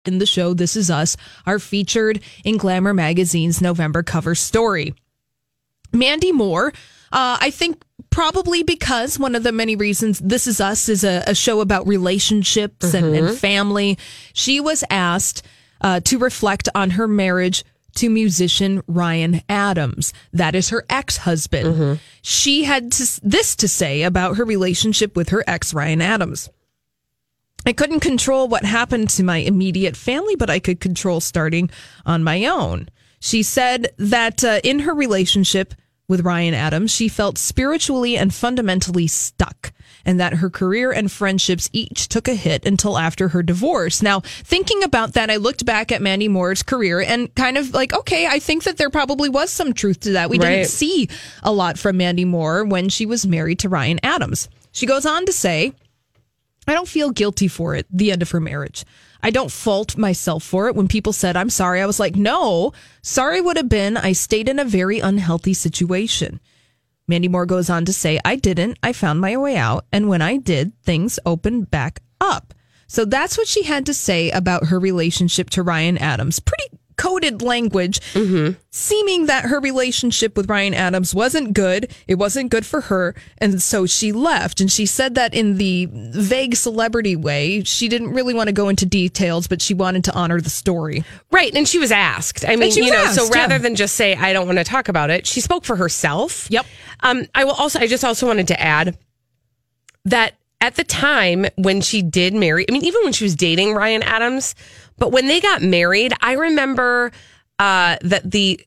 in 0.06 0.18
the 0.18 0.26
show 0.26 0.54
This 0.56 0.76
Is 0.76 0.90
Us 0.90 1.16
are 1.46 1.60
featured 1.60 2.22
in 2.44 2.58
Glamour 2.58 2.92
magazine's 2.94 3.62
November 3.62 4.02
cover 4.04 4.34
story. 4.36 4.94
Mandy 5.94 6.32
Moore, 6.32 6.74
uh, 7.12 7.38
I 7.40 7.52
think 7.52 7.84
probably 8.10 8.64
because 8.64 9.18
one 9.18 9.36
of 9.36 9.44
the 9.44 9.52
many 9.52 9.76
reasons 9.76 10.20
This 10.20 10.48
Is 10.48 10.62
Us 10.62 10.90
is 10.90 11.04
a, 11.04 11.24
a 11.28 11.36
show 11.36 11.62
about 11.62 11.88
relationships 11.88 12.94
and, 12.94 13.16
and 13.16 13.38
family, 13.38 13.98
she 14.34 14.60
was 14.60 14.84
asked 14.90 15.44
uh, 15.82 16.00
to 16.02 16.18
reflect 16.18 16.70
on 16.76 16.92
her 16.92 17.08
marriage 17.08 17.64
to 17.96 18.10
musician 18.10 18.82
Ryan 18.88 19.42
Adams. 19.50 20.14
That 20.32 20.56
is 20.56 20.70
her 20.70 20.86
ex 20.90 21.18
husband. 21.18 22.00
She 22.22 22.64
had 22.64 22.92
to, 22.94 23.20
this 23.24 23.56
to 23.58 23.68
say 23.68 24.04
about 24.04 24.38
her 24.38 24.46
relationship 24.46 25.16
with 25.16 25.30
her 25.30 25.44
ex, 25.48 25.74
Ryan 25.74 26.02
Adams. 26.02 26.50
I 27.66 27.74
couldn't 27.74 28.00
control 28.00 28.48
what 28.48 28.64
happened 28.66 29.10
to 29.12 29.24
my 29.24 29.38
immediate 29.38 29.96
family, 29.96 30.36
but 30.36 30.50
I 30.50 30.60
could 30.60 30.80
control 30.80 31.20
starting 31.20 31.70
on 32.06 32.24
my 32.24 32.46
own. 32.46 32.90
She 33.20 33.44
said 33.44 33.94
that 33.98 34.44
uh, 34.44 34.62
in 34.64 34.80
her 34.80 34.96
relationship 34.96 35.76
with 36.12 36.22
Ryan 36.22 36.54
Adams, 36.54 36.92
she 36.92 37.08
felt 37.08 37.40
spiritually 37.40 38.16
and 38.18 38.32
fundamentally 38.32 39.08
stuck, 39.08 39.74
and 40.06 40.20
that 40.20 40.34
her 40.36 40.50
career 40.50 40.92
and 40.92 41.12
friendships 41.12 41.70
each 41.74 42.08
took 42.08 42.28
a 42.28 42.36
hit 42.36 42.66
until 42.68 42.98
after 43.00 43.30
her 43.30 43.42
divorce. 43.42 44.04
Now, 44.04 44.20
thinking 44.20 44.84
about 44.84 45.14
that, 45.14 45.32
I 45.32 45.38
looked 45.38 45.66
back 45.66 45.92
at 45.92 46.02
Mandy 46.02 46.28
Moore's 46.28 46.62
career 46.62 47.02
and 47.02 47.34
kind 47.34 47.58
of 47.58 47.74
like, 47.74 47.94
okay, 47.94 48.28
I 48.28 48.38
think 48.38 48.64
that 48.66 48.78
there 48.78 48.90
probably 48.92 49.30
was 49.30 49.50
some 49.50 49.74
truth 49.74 50.02
to 50.02 50.12
that. 50.12 50.30
We 50.30 50.38
Right. 50.38 50.50
didn't 50.58 50.68
see 50.70 51.10
a 51.42 51.52
lot 51.52 51.80
from 51.80 51.98
Mandy 51.98 52.26
Moore 52.26 52.64
when 52.66 52.90
she 52.90 53.06
was 53.08 53.26
married 53.26 53.60
to 53.60 53.70
Ryan 53.70 54.00
Adams. 54.04 54.50
She 54.72 54.86
goes 54.86 55.06
on 55.06 55.26
to 55.26 55.34
say, 55.34 55.74
I 56.68 56.74
don't 56.74 56.88
feel 56.88 57.10
guilty 57.12 57.48
for 57.48 57.74
it, 57.76 57.88
the 57.92 58.12
end 58.12 58.22
of 58.22 58.32
her 58.32 58.40
marriage. 58.40 58.86
I 59.24 59.32
don't 59.32 59.52
fault 59.52 59.98
myself 59.98 60.44
for 60.44 60.68
it. 60.68 60.76
When 60.76 60.88
people 60.88 61.14
said, 61.14 61.38
I'm 61.38 61.50
sorry, 61.50 61.82
I 61.82 61.86
was 61.86 62.00
like, 62.00 62.16
no, 62.16 62.74
sorry 63.02 63.42
would 63.42 63.58
have 63.58 63.70
been, 63.70 63.98
I 63.98 64.14
stayed 64.14 64.50
in 64.50 64.60
a 64.60 64.66
very 64.66 65.00
unhealthy 65.00 65.54
situation. 65.54 66.40
Mandy 67.08 67.28
Moore 67.28 67.46
goes 67.46 67.70
on 67.70 67.86
to 67.86 67.94
say, 67.94 68.20
I 68.24 68.36
didn't. 68.36 68.78
I 68.82 68.94
found 68.94 69.20
my 69.20 69.36
way 69.38 69.58
out. 69.58 69.86
And 69.92 70.08
when 70.08 70.22
I 70.22 70.38
did, 70.38 70.72
things 70.84 71.20
opened 71.26 71.70
back 71.70 72.02
up. 72.22 72.54
So 72.88 73.06
that's 73.06 73.38
what 73.38 73.48
she 73.48 73.64
had 73.64 73.86
to 73.86 73.94
say 73.94 74.32
about 74.32 74.66
her 74.66 74.80
relationship 74.80 75.50
to 75.52 75.64
Ryan 75.64 75.98
Adams. 75.98 76.40
Pretty 76.40 76.61
coded 77.02 77.42
language, 77.42 78.00
seeming 78.70 79.26
that 79.26 79.46
her 79.46 79.60
relationship 79.60 80.38
with 80.38 80.48
Ryan 80.48 80.76
Adams 80.76 81.16
wasn't 81.16 81.54
good. 81.54 81.92
It 82.08 82.16
wasn't 82.16 82.52
good 82.52 82.64
for 82.64 82.82
her. 82.82 83.16
And 83.40 83.60
so 83.60 83.88
she 83.88 84.12
left. 84.12 84.62
And 84.62 84.72
she 84.72 84.86
said 84.86 85.16
that 85.16 85.34
in 85.34 85.58
the 85.58 85.88
vague 85.92 86.56
celebrity 86.56 87.16
way. 87.16 87.64
She 87.64 87.88
didn't 87.88 88.14
really 88.14 88.36
want 88.36 88.48
to 88.50 88.54
go 88.54 88.70
into 88.70 88.86
details, 88.86 89.48
but 89.48 89.64
she 89.64 89.74
wanted 89.74 90.04
to 90.06 90.14
honor 90.14 90.40
the 90.40 90.52
story. 90.52 91.04
Right. 91.32 91.54
And 91.56 91.68
she 91.68 91.80
was 91.80 91.92
asked. 91.92 92.46
I 92.48 92.56
mean, 92.56 92.72
you 92.72 92.92
know, 92.92 93.08
so 93.08 93.28
rather 93.30 93.56
yeah. 93.56 93.60
than 93.60 93.76
just 93.76 93.96
say, 93.96 94.16
I 94.16 94.32
don't 94.32 94.46
want 94.46 94.60
to 94.60 94.64
talk 94.64 94.88
about 94.88 95.10
it, 95.10 95.26
she 95.26 95.42
spoke 95.42 95.66
for 95.66 95.76
herself. 95.76 96.48
Yep. 96.52 96.66
Um, 97.00 97.26
I 97.34 97.46
will 97.46 97.54
also, 97.54 97.80
I 97.80 97.88
just 97.88 98.06
also 98.06 98.28
wanted 98.28 98.48
to 98.50 98.62
add 98.62 98.98
that 100.06 100.36
at 100.62 100.76
the 100.76 100.84
time 100.84 101.48
when 101.56 101.82
she 101.82 102.02
did 102.02 102.34
marry, 102.34 102.66
I 102.70 102.72
mean, 102.72 102.86
even 102.86 103.02
when 103.04 103.14
she 103.14 103.24
was 103.24 103.36
dating 103.36 103.74
Ryan 103.74 104.04
Adams, 104.04 104.56
but 104.98 105.12
when 105.12 105.28
they 105.28 105.42
got 105.42 105.62
married, 105.62 106.14
I 106.22 106.34
remember 106.34 107.12
uh, 107.60 107.98
that 108.02 108.30
the 108.30 108.60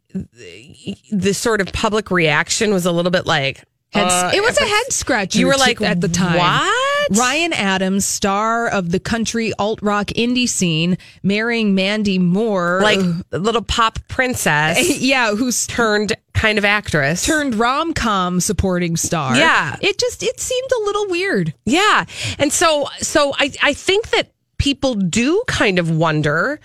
the 1.10 1.32
sort 1.32 1.60
of 1.60 1.72
public 1.72 2.10
reaction 2.10 2.72
was 2.72 2.84
a 2.84 2.92
little 2.92 3.10
bit 3.10 3.26
like 3.26 3.64
uh, 3.94 4.30
it 4.34 4.42
was 4.42 4.58
a 4.58 4.64
head 4.64 4.92
scratcher. 4.92 5.38
You 5.38 5.46
were 5.46 5.56
like 5.56 5.80
at 5.80 6.00
the 6.00 6.08
time. 6.08 6.38
What? 6.38 7.18
Ryan 7.18 7.52
Adams, 7.52 8.04
star 8.06 8.66
of 8.68 8.90
the 8.90 8.98
country 8.98 9.52
alt 9.58 9.80
rock 9.82 10.06
indie 10.08 10.48
scene, 10.48 10.96
marrying 11.22 11.74
Mandy 11.74 12.18
Moore, 12.18 12.80
Like 12.82 12.98
a 13.32 13.38
little 13.38 13.62
pop 13.62 13.98
princess, 14.08 14.98
yeah, 15.00 15.34
who's 15.34 15.66
turned 15.66 16.14
kind 16.32 16.58
of 16.58 16.64
actress. 16.64 17.24
turned 17.24 17.54
rom 17.54 17.92
com 17.94 18.40
supporting 18.40 18.96
star. 18.96 19.36
Yeah. 19.36 19.76
it 19.80 19.98
just 19.98 20.22
it 20.22 20.40
seemed 20.40 20.70
a 20.72 20.84
little 20.84 21.08
weird. 21.08 21.54
Yeah. 21.66 22.04
And 22.38 22.52
so 22.52 22.88
so 23.00 23.32
I 23.38 23.52
I 23.62 23.74
think 23.74 24.10
that 24.10 24.32
people 24.58 24.94
do 24.94 25.42
kind 25.46 25.78
of 25.78 25.90
wonder 25.90 26.58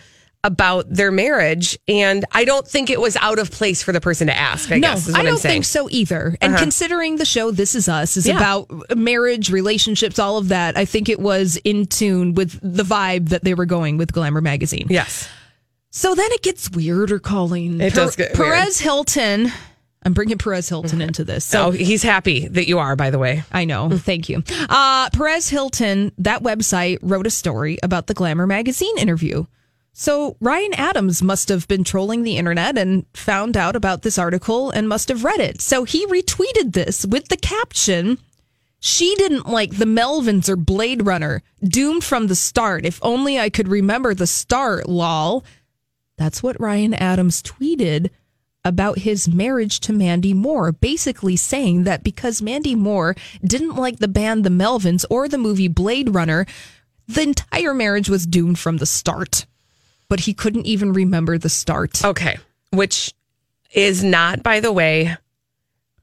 about 0.44 0.86
their 0.90 1.12
marriage 1.12 1.78
and 1.88 2.24
I 2.32 2.46
don't 2.46 2.66
think 2.66 2.90
it 2.90 3.02
was 3.02 3.18
out 3.18 3.40
of 3.40 3.52
place 3.52 3.84
for 3.84 3.92
the 3.92 4.00
person 4.00 4.28
to 4.28 4.38
ask, 4.38 4.72
I 4.72 4.76
no, 4.80 4.88
guess 4.88 5.08
is 5.08 5.14
what 5.14 5.22
I 5.22 5.26
don't 5.26 5.38
think 5.40 5.66
so 5.66 5.90
either. 5.92 6.38
And 6.40 6.54
Uh-huh. 6.54 6.64
considering 6.64 7.18
the 7.18 7.26
show 7.26 7.52
This 7.52 7.76
Is 7.76 7.90
Us 7.90 8.16
is 8.16 8.26
Yeah. 8.26 8.38
about 8.38 8.96
marriage, 8.98 9.52
relationships, 9.52 10.18
all 10.18 10.38
of 10.38 10.48
that, 10.48 10.78
I 10.78 10.86
think 10.86 11.10
it 11.10 11.20
was 11.20 11.58
in 11.66 11.88
tune 11.88 12.36
with 12.36 12.58
the 12.62 12.84
vibe 12.84 13.30
that 13.30 13.44
they 13.44 13.54
were 13.54 13.66
going 13.66 13.98
with 13.98 14.14
Glamour 14.14 14.40
magazine. 14.42 14.88
Yes. 14.90 15.28
So 15.92 16.16
then 16.16 16.32
it 16.32 16.42
gets 16.42 16.70
weirder, 16.72 17.20
Colleen. 17.20 17.82
It 17.82 17.94
does 17.94 18.16
get 18.16 18.38
weird. 18.38 18.54
Perez 18.54 18.80
Hilton. 18.80 19.52
I'm 20.06 20.14
bringing 20.14 20.38
Perez 20.38 20.70
Hilton 20.70 21.02
into 21.02 21.26
this. 21.26 21.44
So 21.44 21.72
So 21.72 21.78
he's 21.78 22.04
happy 22.04 22.48
that 22.48 22.70
you 22.70 22.80
are, 22.80 22.96
by 22.96 23.10
the 23.10 23.20
way. 23.20 23.44
I 23.52 23.66
know. 23.66 23.90
Thank 23.90 24.30
you. 24.30 24.42
Uh, 24.70 25.10
Perez 25.10 25.50
Hilton, 25.50 26.14
that 26.20 26.44
website 26.44 27.00
wrote 27.02 27.28
a 27.28 27.30
story 27.32 27.78
about 27.84 28.08
the 28.08 28.14
Glamour 28.14 28.48
magazine 28.48 28.98
interview. 28.98 29.46
So 29.94 30.38
Ryan 30.40 30.74
Adams 30.76 31.22
must 31.22 31.50
have 31.50 31.68
been 31.68 31.84
trolling 31.84 32.24
the 32.24 32.38
internet 32.38 32.78
and 32.78 33.06
found 33.14 33.58
out 33.58 33.76
about 33.76 34.02
this 34.04 34.18
article 34.18 34.72
and 34.72 34.88
must 34.88 35.10
have 35.10 35.24
read 35.26 35.40
it. 35.42 35.62
So 35.62 35.84
he 35.84 36.06
retweeted 36.08 36.74
this 36.74 37.06
with 37.06 37.28
the 37.28 37.38
caption 37.38 38.18
She 38.80 39.14
didn't 39.16 39.48
like 39.48 39.78
the 39.78 39.86
Melvins 39.86 40.48
or 40.48 40.56
Blade 40.56 41.06
Runner. 41.06 41.44
Doomed 41.62 42.04
from 42.04 42.28
the 42.28 42.36
start. 42.36 42.86
If 42.86 43.00
only 43.02 43.38
I 43.38 43.50
could 43.50 43.68
remember 43.68 44.14
the 44.14 44.28
start, 44.28 44.88
lol. 44.88 45.44
That's 46.18 46.42
what 46.42 46.60
Ryan 46.60 46.94
Adams 46.94 47.42
tweeted 47.44 48.10
about 48.66 49.00
his 49.00 49.28
marriage 49.28 49.80
to 49.82 49.94
Mandy 49.94 50.34
Moore, 50.34 50.72
basically 50.72 51.36
saying 51.36 51.84
that 51.86 52.04
because 52.04 52.42
Mandy 52.42 52.76
Moore 52.76 53.16
didn't 53.44 53.76
like 53.76 54.00
the 54.00 54.08
band 54.08 54.44
The 54.44 54.50
Melvins 54.50 55.06
or 55.10 55.28
the 55.28 55.38
movie 55.38 55.70
Blade 55.70 56.14
Runner, 56.14 56.46
the 57.08 57.22
entire 57.22 57.74
marriage 57.74 58.10
was 58.10 58.26
doomed 58.26 58.60
from 58.60 58.78
the 58.78 58.86
start. 58.86 59.46
But 60.10 60.20
he 60.22 60.34
couldn't 60.34 60.66
even 60.66 60.92
remember 60.94 61.38
the 61.38 61.50
start. 61.50 62.04
Okay. 62.04 62.38
Which 62.72 63.14
is 63.72 64.04
not, 64.04 64.44
by 64.44 64.60
the 64.60 64.72
way, 64.72 65.16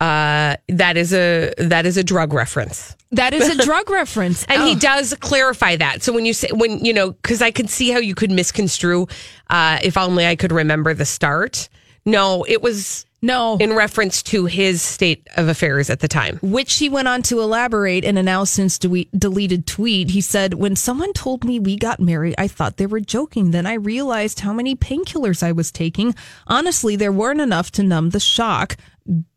uh 0.00 0.56
that 0.68 0.96
is 0.98 1.14
a 1.14 1.54
that 1.56 1.86
is 1.86 1.96
a 1.96 2.04
drug 2.04 2.34
reference. 2.34 2.94
That 3.12 3.32
is 3.32 3.48
a 3.48 3.64
drug 3.64 3.88
reference. 3.88 4.44
And 4.44 4.62
he 4.62 4.72
Oh. 4.72 4.78
does 4.78 5.14
clarify 5.20 5.76
that. 5.76 6.02
So 6.02 6.12
when 6.12 6.26
you 6.26 6.34
say 6.34 6.48
when 6.52 6.84
you 6.84 6.92
know, 6.92 7.12
because 7.12 7.40
I 7.40 7.50
could 7.50 7.70
see 7.70 7.90
how 7.90 7.98
you 7.98 8.14
could 8.14 8.30
misconstrue 8.30 9.06
uh 9.48 9.78
if 9.82 9.96
only 9.96 10.26
I 10.26 10.36
could 10.36 10.52
remember 10.52 10.92
the 10.92 11.06
start. 11.06 11.68
No, 12.04 12.44
it 12.46 12.60
was 12.62 13.06
no 13.26 13.56
in 13.58 13.72
reference 13.72 14.22
to 14.24 14.46
his 14.46 14.80
state 14.80 15.26
of 15.36 15.48
affairs 15.48 15.90
at 15.90 16.00
the 16.00 16.08
time. 16.08 16.38
Which 16.42 16.74
he 16.76 16.88
went 16.88 17.08
on 17.08 17.22
to 17.22 17.40
elaborate 17.40 18.04
in 18.04 18.16
a 18.16 18.22
now 18.22 18.44
since 18.44 18.78
de- 18.78 19.08
deleted 19.16 19.66
tweet. 19.66 20.10
He 20.10 20.20
said, 20.20 20.54
When 20.54 20.76
someone 20.76 21.12
told 21.12 21.44
me 21.44 21.60
we 21.60 21.76
got 21.76 22.00
married, 22.00 22.34
I 22.38 22.48
thought 22.48 22.76
they 22.76 22.86
were 22.86 23.00
joking. 23.00 23.50
Then 23.50 23.66
I 23.66 23.74
realized 23.74 24.40
how 24.40 24.52
many 24.52 24.74
painkillers 24.74 25.42
I 25.42 25.52
was 25.52 25.70
taking. 25.70 26.14
Honestly, 26.46 26.96
there 26.96 27.12
weren't 27.12 27.40
enough 27.40 27.70
to 27.72 27.82
numb 27.82 28.10
the 28.10 28.20
shock. 28.20 28.76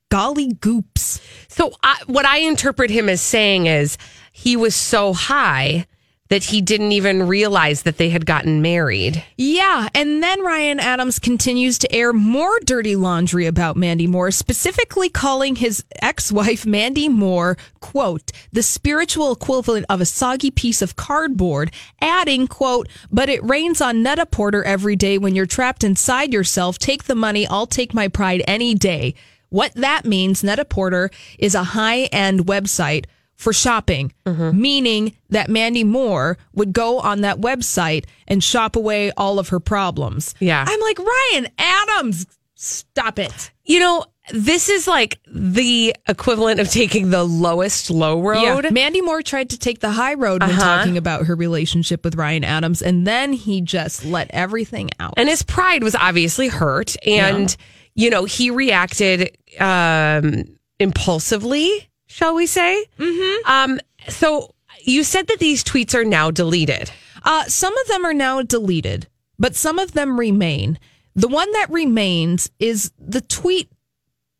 Golly 0.09 0.53
goops. 0.53 1.21
So 1.49 1.71
I, 1.83 2.01
what 2.07 2.25
I 2.25 2.39
interpret 2.39 2.89
him 2.89 3.09
as 3.09 3.21
saying 3.21 3.67
is 3.67 3.97
he 4.31 4.55
was 4.55 4.75
so 4.75 5.13
high 5.13 5.85
that 6.29 6.43
he 6.43 6.61
didn't 6.61 6.91
even 6.91 7.27
realize 7.27 7.81
that 7.83 7.97
they 7.97 8.09
had 8.09 8.25
gotten 8.25 8.61
married. 8.61 9.23
Yeah, 9.35 9.89
and 9.95 10.21
then 10.21 10.43
Ryan 10.43 10.79
Adams 10.79 11.17
continues 11.17 11.79
to 11.79 11.91
air 11.91 12.13
more 12.13 12.59
dirty 12.63 12.95
laundry 12.95 13.47
about 13.47 13.75
Mandy 13.75 14.05
Moore, 14.05 14.29
specifically 14.29 15.09
calling 15.09 15.55
his 15.55 15.83
ex-wife 16.01 16.67
Mandy 16.67 17.09
Moore, 17.09 17.57
quote, 17.79 18.31
the 18.53 18.61
spiritual 18.61 19.31
equivalent 19.31 19.87
of 19.89 20.01
a 20.01 20.05
soggy 20.05 20.51
piece 20.51 20.83
of 20.83 20.95
cardboard, 20.95 21.71
adding, 21.99 22.47
quote, 22.47 22.87
but 23.11 23.27
it 23.27 23.43
rains 23.43 23.81
on 23.81 24.03
Net-a-Porter 24.03 24.63
every 24.63 24.95
day 24.95 25.17
when 25.17 25.33
you're 25.35 25.47
trapped 25.47 25.83
inside 25.83 26.31
yourself. 26.31 26.77
Take 26.77 27.05
the 27.05 27.15
money, 27.15 27.47
I'll 27.47 27.65
take 27.67 27.93
my 27.93 28.07
pride 28.07 28.43
any 28.47 28.75
day. 28.75 29.15
What 29.49 29.73
that 29.73 30.05
means, 30.05 30.43
Net-a-Porter 30.43 31.09
is 31.39 31.55
a 31.55 31.63
high-end 31.63 32.45
website 32.45 33.05
for 33.39 33.53
shopping, 33.53 34.11
meaning 34.25 35.15
that 35.29 35.49
Mandy 35.49 35.85
Moore 35.85 36.37
would 36.53 36.73
go 36.73 36.99
on 36.99 37.21
that 37.21 37.37
website 37.37 38.03
and 38.27 38.43
shop 38.43 38.75
away 38.75 39.11
all 39.15 39.39
of 39.39 39.47
her 39.47 39.61
problems. 39.61 40.35
Yeah. 40.41 40.65
I'm 40.67 40.79
like, 40.81 40.99
Ryan 40.99 41.47
Adams, 41.57 42.27
stop 42.55 43.17
it. 43.17 43.51
You 43.63 43.79
know, 43.79 44.03
this 44.33 44.67
is 44.67 44.89
like 44.89 45.19
the 45.33 45.95
equivalent 46.09 46.59
of 46.59 46.69
taking 46.69 47.11
the 47.11 47.23
lowest 47.23 47.89
low 47.89 48.19
road. 48.21 48.65
Yeah. 48.65 48.71
Mandy 48.71 49.01
Moore 49.01 49.21
tried 49.21 49.51
to 49.51 49.57
take 49.57 49.79
the 49.79 49.89
high 49.91 50.15
road 50.15 50.41
when 50.41 50.51
Uh-huh. 50.51 50.59
talking 50.77 50.97
about 50.97 51.25
her 51.27 51.35
relationship 51.35 52.03
with 52.03 52.15
Ryan 52.15 52.43
Adams, 52.43 52.81
and 52.81 53.07
then 53.07 53.31
he 53.31 53.61
just 53.61 54.03
let 54.03 54.29
everything 54.31 54.89
out. 54.99 55.13
And 55.15 55.29
his 55.29 55.43
pride 55.43 55.81
was 55.81 55.95
obviously 55.95 56.49
hurt. 56.49 56.97
And, 57.07 57.55
you 57.95 58.09
know, 58.09 58.25
he 58.25 58.51
reacted 58.51 59.37
um, 59.61 60.43
impulsively, 60.77 61.88
shall 62.09 62.35
we 62.35 62.45
say? 62.45 62.85
Mm-hmm. 62.97 63.49
Um, 63.49 63.79
so 64.09 64.53
you 64.81 65.03
said 65.03 65.27
that 65.27 65.39
these 65.39 65.63
tweets 65.63 65.95
are 65.95 66.03
now 66.03 66.31
deleted. 66.31 66.91
Uh, 67.23 67.45
some 67.45 67.77
of 67.77 67.87
them 67.87 68.05
are 68.05 68.13
now 68.13 68.41
deleted, 68.41 69.07
but 69.37 69.55
some 69.55 69.79
of 69.79 69.93
them 69.93 70.19
remain. 70.19 70.77
The 71.15 71.27
one 71.27 71.51
that 71.53 71.69
remains 71.69 72.49
is 72.59 72.91
the 72.99 73.21
tweet 73.21 73.71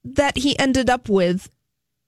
that 0.04 0.38
he 0.38 0.58
ended 0.60 0.90
up 0.90 1.10
with, 1.10 1.50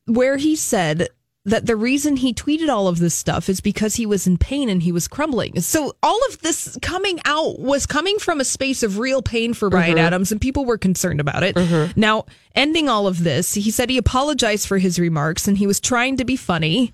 where 0.05 0.37
he 0.37 0.55
said 0.55 1.09
that 1.43 1.65
the 1.65 1.75
reason 1.75 2.17
he 2.17 2.33
tweeted 2.35 2.69
all 2.69 2.87
of 2.87 2.99
this 2.99 3.15
stuff 3.15 3.49
is 3.49 3.61
because 3.61 3.95
he 3.95 4.05
was 4.05 4.27
in 4.27 4.37
pain 4.37 4.69
and 4.69 4.83
he 4.83 4.91
was 4.91 5.07
crumbling. 5.07 5.59
So 5.61 5.95
all 6.03 6.19
of 6.29 6.39
this 6.41 6.77
coming 6.83 7.19
out 7.25 7.59
was 7.59 7.87
coming 7.87 8.19
from 8.19 8.39
a 8.39 8.45
space 8.45 8.83
of 8.83 8.99
real 8.99 9.23
pain 9.23 9.55
for 9.55 9.67
Ryan 9.67 9.97
Mhm. 9.97 10.01
Adams, 10.01 10.31
and 10.31 10.39
people 10.39 10.65
were 10.65 10.77
concerned 10.77 11.19
about 11.19 11.41
it. 11.41 11.57
Now, 11.97 12.25
ending 12.53 12.89
all 12.89 13.07
of 13.07 13.23
this, 13.23 13.55
he 13.55 13.71
said 13.71 13.89
he 13.89 13.97
apologized 13.97 14.67
for 14.67 14.77
his 14.77 14.99
remarks 14.99 15.47
and 15.47 15.57
he 15.57 15.65
was 15.65 15.79
trying 15.79 16.17
to 16.17 16.25
be 16.25 16.35
funny. 16.35 16.93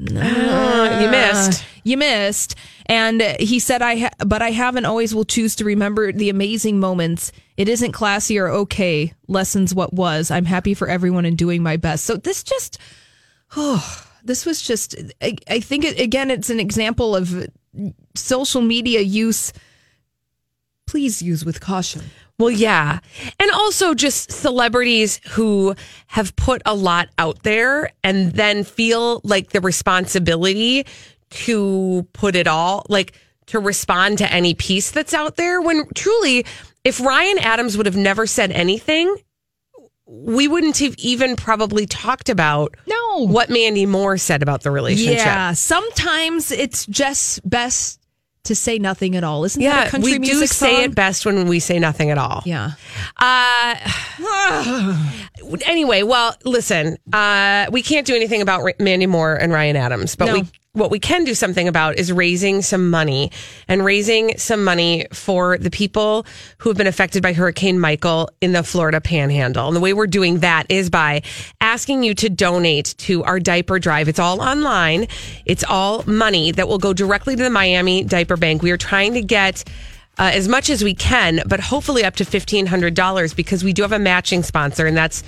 Uh, 0.00 1.00
you 1.02 1.10
missed. 1.10 1.64
You 1.84 1.96
missed. 1.96 2.54
And 2.86 3.20
he 3.40 3.58
said, 3.58 3.82
I, 3.82 3.98
ha- 3.98 4.10
but 4.26 4.42
I 4.42 4.50
haven't 4.52 4.84
always 4.86 5.14
will 5.14 5.24
choose 5.24 5.56
to 5.56 5.64
remember 5.64 6.12
the 6.12 6.30
amazing 6.30 6.78
moments. 6.80 7.32
It 7.56 7.68
isn't 7.68 7.92
classy 7.92 8.38
or 8.38 8.48
okay. 8.48 9.12
Lessons 9.26 9.74
what 9.74 9.92
was. 9.92 10.30
I'm 10.30 10.44
happy 10.44 10.72
for 10.74 10.88
everyone 10.88 11.24
and 11.24 11.36
doing 11.36 11.62
my 11.62 11.76
best. 11.76 12.04
So 12.04 12.16
this 12.16 12.42
just, 12.44 12.78
oh, 13.56 14.04
this 14.24 14.44
was 14.44 14.60
just, 14.62 14.94
I, 15.22 15.36
I 15.48 15.60
think, 15.60 15.84
it, 15.84 15.98
again, 15.98 16.30
it's 16.30 16.50
an 16.50 16.60
example 16.60 17.16
of 17.16 17.48
social 18.14 18.60
media 18.60 19.00
use. 19.00 19.52
Please 20.86 21.22
use 21.22 21.44
with 21.44 21.60
caution. 21.60 22.02
Well, 22.38 22.50
yeah. 22.50 23.00
And 23.40 23.50
also 23.50 23.94
just 23.94 24.30
celebrities 24.30 25.20
who 25.30 25.74
have 26.06 26.36
put 26.36 26.62
a 26.64 26.74
lot 26.74 27.08
out 27.18 27.42
there 27.42 27.90
and 28.04 28.32
then 28.32 28.64
feel 28.64 29.20
like 29.24 29.50
the 29.50 29.60
responsibility 29.60 30.86
to 31.30 32.06
put 32.12 32.36
it 32.36 32.46
all, 32.46 32.86
like 32.88 33.12
to 33.46 33.58
respond 33.58 34.18
to 34.18 34.32
any 34.32 34.54
piece 34.54 34.92
that's 34.92 35.14
out 35.14 35.36
there. 35.36 35.60
When 35.60 35.88
truly, 35.94 36.46
if 36.84 37.00
Ryan 37.00 37.38
Adams 37.38 37.76
would 37.76 37.86
have 37.86 37.96
never 37.96 38.26
said 38.26 38.52
anything, 38.52 39.14
we 40.10 40.48
wouldn't 40.48 40.78
have 40.78 40.94
even 40.98 41.36
probably 41.36 41.84
talked 41.86 42.28
about 42.30 42.74
no 42.86 43.26
what 43.26 43.50
Mandy 43.50 43.84
Moore 43.86 44.16
said 44.16 44.42
about 44.42 44.62
the 44.62 44.70
relationship. 44.70 45.18
Yeah. 45.18 45.52
Sometimes 45.52 46.50
it's 46.50 46.86
just 46.86 47.46
best 47.48 48.00
to 48.44 48.54
say 48.54 48.78
nothing 48.78 49.14
at 49.16 49.24
all. 49.24 49.44
Isn't 49.44 49.62
that 49.62 49.82
Yeah, 49.82 49.88
a 49.88 49.90
country 49.90 50.12
we 50.12 50.18
do 50.18 50.32
music 50.32 50.48
say 50.48 50.84
it 50.84 50.94
best 50.94 51.26
when 51.26 51.46
we 51.48 51.60
say 51.60 51.78
nothing 51.78 52.10
at 52.10 52.16
all. 52.16 52.42
Yeah. 52.46 52.70
Uh, 53.18 53.74
anyway, 55.66 56.02
well, 56.02 56.34
listen, 56.44 56.96
uh, 57.12 57.66
we 57.70 57.82
can't 57.82 58.06
do 58.06 58.14
anything 58.14 58.40
about 58.40 58.66
Mandy 58.80 59.06
Moore 59.06 59.34
and 59.34 59.52
Ryan 59.52 59.76
Adams, 59.76 60.16
but 60.16 60.26
No. 60.26 60.34
we 60.34 60.44
what 60.78 60.90
we 60.90 60.98
can 60.98 61.24
do 61.24 61.34
something 61.34 61.68
about 61.68 61.96
is 61.96 62.12
raising 62.12 62.62
some 62.62 62.90
money 62.90 63.30
and 63.66 63.84
raising 63.84 64.36
some 64.38 64.64
money 64.64 65.06
for 65.12 65.58
the 65.58 65.70
people 65.70 66.26
who 66.58 66.70
have 66.70 66.76
been 66.76 66.86
affected 66.86 67.22
by 67.22 67.32
Hurricane 67.32 67.78
Michael 67.78 68.30
in 68.40 68.52
the 68.52 68.62
Florida 68.62 69.00
Panhandle. 69.00 69.66
And 69.66 69.76
the 69.76 69.80
way 69.80 69.92
we're 69.92 70.06
doing 70.06 70.38
that 70.40 70.66
is 70.70 70.90
by 70.90 71.22
asking 71.60 72.02
you 72.02 72.14
to 72.14 72.28
donate 72.28 72.94
to 72.98 73.24
our 73.24 73.40
diaper 73.40 73.78
drive. 73.78 74.08
It's 74.08 74.18
all 74.18 74.40
online. 74.40 75.08
It's 75.44 75.64
all 75.64 76.04
money 76.04 76.52
that 76.52 76.68
will 76.68 76.78
go 76.78 76.92
directly 76.92 77.36
to 77.36 77.42
the 77.42 77.50
Miami 77.50 78.04
Diaper 78.04 78.36
Bank. 78.36 78.62
We 78.62 78.70
are 78.70 78.76
trying 78.76 79.14
to 79.14 79.22
get 79.22 79.64
uh, 80.18 80.30
as 80.34 80.48
much 80.48 80.68
as 80.68 80.82
we 80.82 80.94
can, 80.94 81.42
but 81.46 81.60
hopefully 81.60 82.04
up 82.04 82.16
to 82.16 82.24
$1,500 82.24 83.36
because 83.36 83.62
we 83.62 83.72
do 83.72 83.82
have 83.82 83.92
a 83.92 83.98
matching 83.98 84.42
sponsor, 84.42 84.86
and 84.86 84.96
that's 84.96 85.22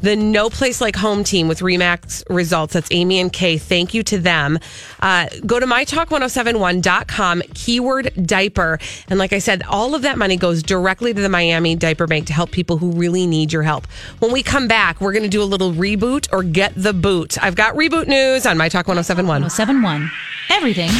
the 0.00 0.16
No 0.16 0.50
Place 0.50 0.80
Like 0.80 0.96
Home 0.96 1.24
team 1.24 1.48
with 1.48 1.60
Remax 1.60 2.22
results. 2.28 2.74
That's 2.74 2.88
Amy 2.90 3.20
and 3.20 3.32
Kay. 3.32 3.58
Thank 3.58 3.94
you 3.94 4.02
to 4.04 4.18
them. 4.18 4.58
Uh, 5.00 5.28
go 5.44 5.60
to 5.60 5.66
mytalk1071.com, 5.66 7.42
keyword 7.54 8.26
diaper. 8.26 8.78
And 9.08 9.18
like 9.18 9.32
I 9.32 9.38
said, 9.38 9.62
all 9.68 9.94
of 9.94 10.02
that 10.02 10.18
money 10.18 10.36
goes 10.36 10.62
directly 10.62 11.12
to 11.14 11.20
the 11.20 11.28
Miami 11.28 11.74
Diaper 11.74 12.06
Bank 12.06 12.26
to 12.26 12.32
help 12.32 12.50
people 12.50 12.78
who 12.78 12.92
really 12.92 13.26
need 13.26 13.52
your 13.52 13.62
help. 13.62 13.86
When 14.18 14.32
we 14.32 14.42
come 14.42 14.68
back, 14.68 15.00
we're 15.00 15.12
going 15.12 15.22
to 15.22 15.28
do 15.28 15.42
a 15.42 15.44
little 15.44 15.72
reboot 15.72 16.28
or 16.32 16.42
get 16.42 16.72
the 16.76 16.92
boot. 16.92 17.42
I've 17.42 17.56
got 17.56 17.74
reboot 17.74 18.06
news 18.06 18.46
on 18.46 18.56
My 18.56 18.68
Talk 18.68 18.88
1071. 18.88 19.42
1071. 19.42 20.10
Everything. 20.50 20.90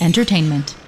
Entertainment. 0.00 0.76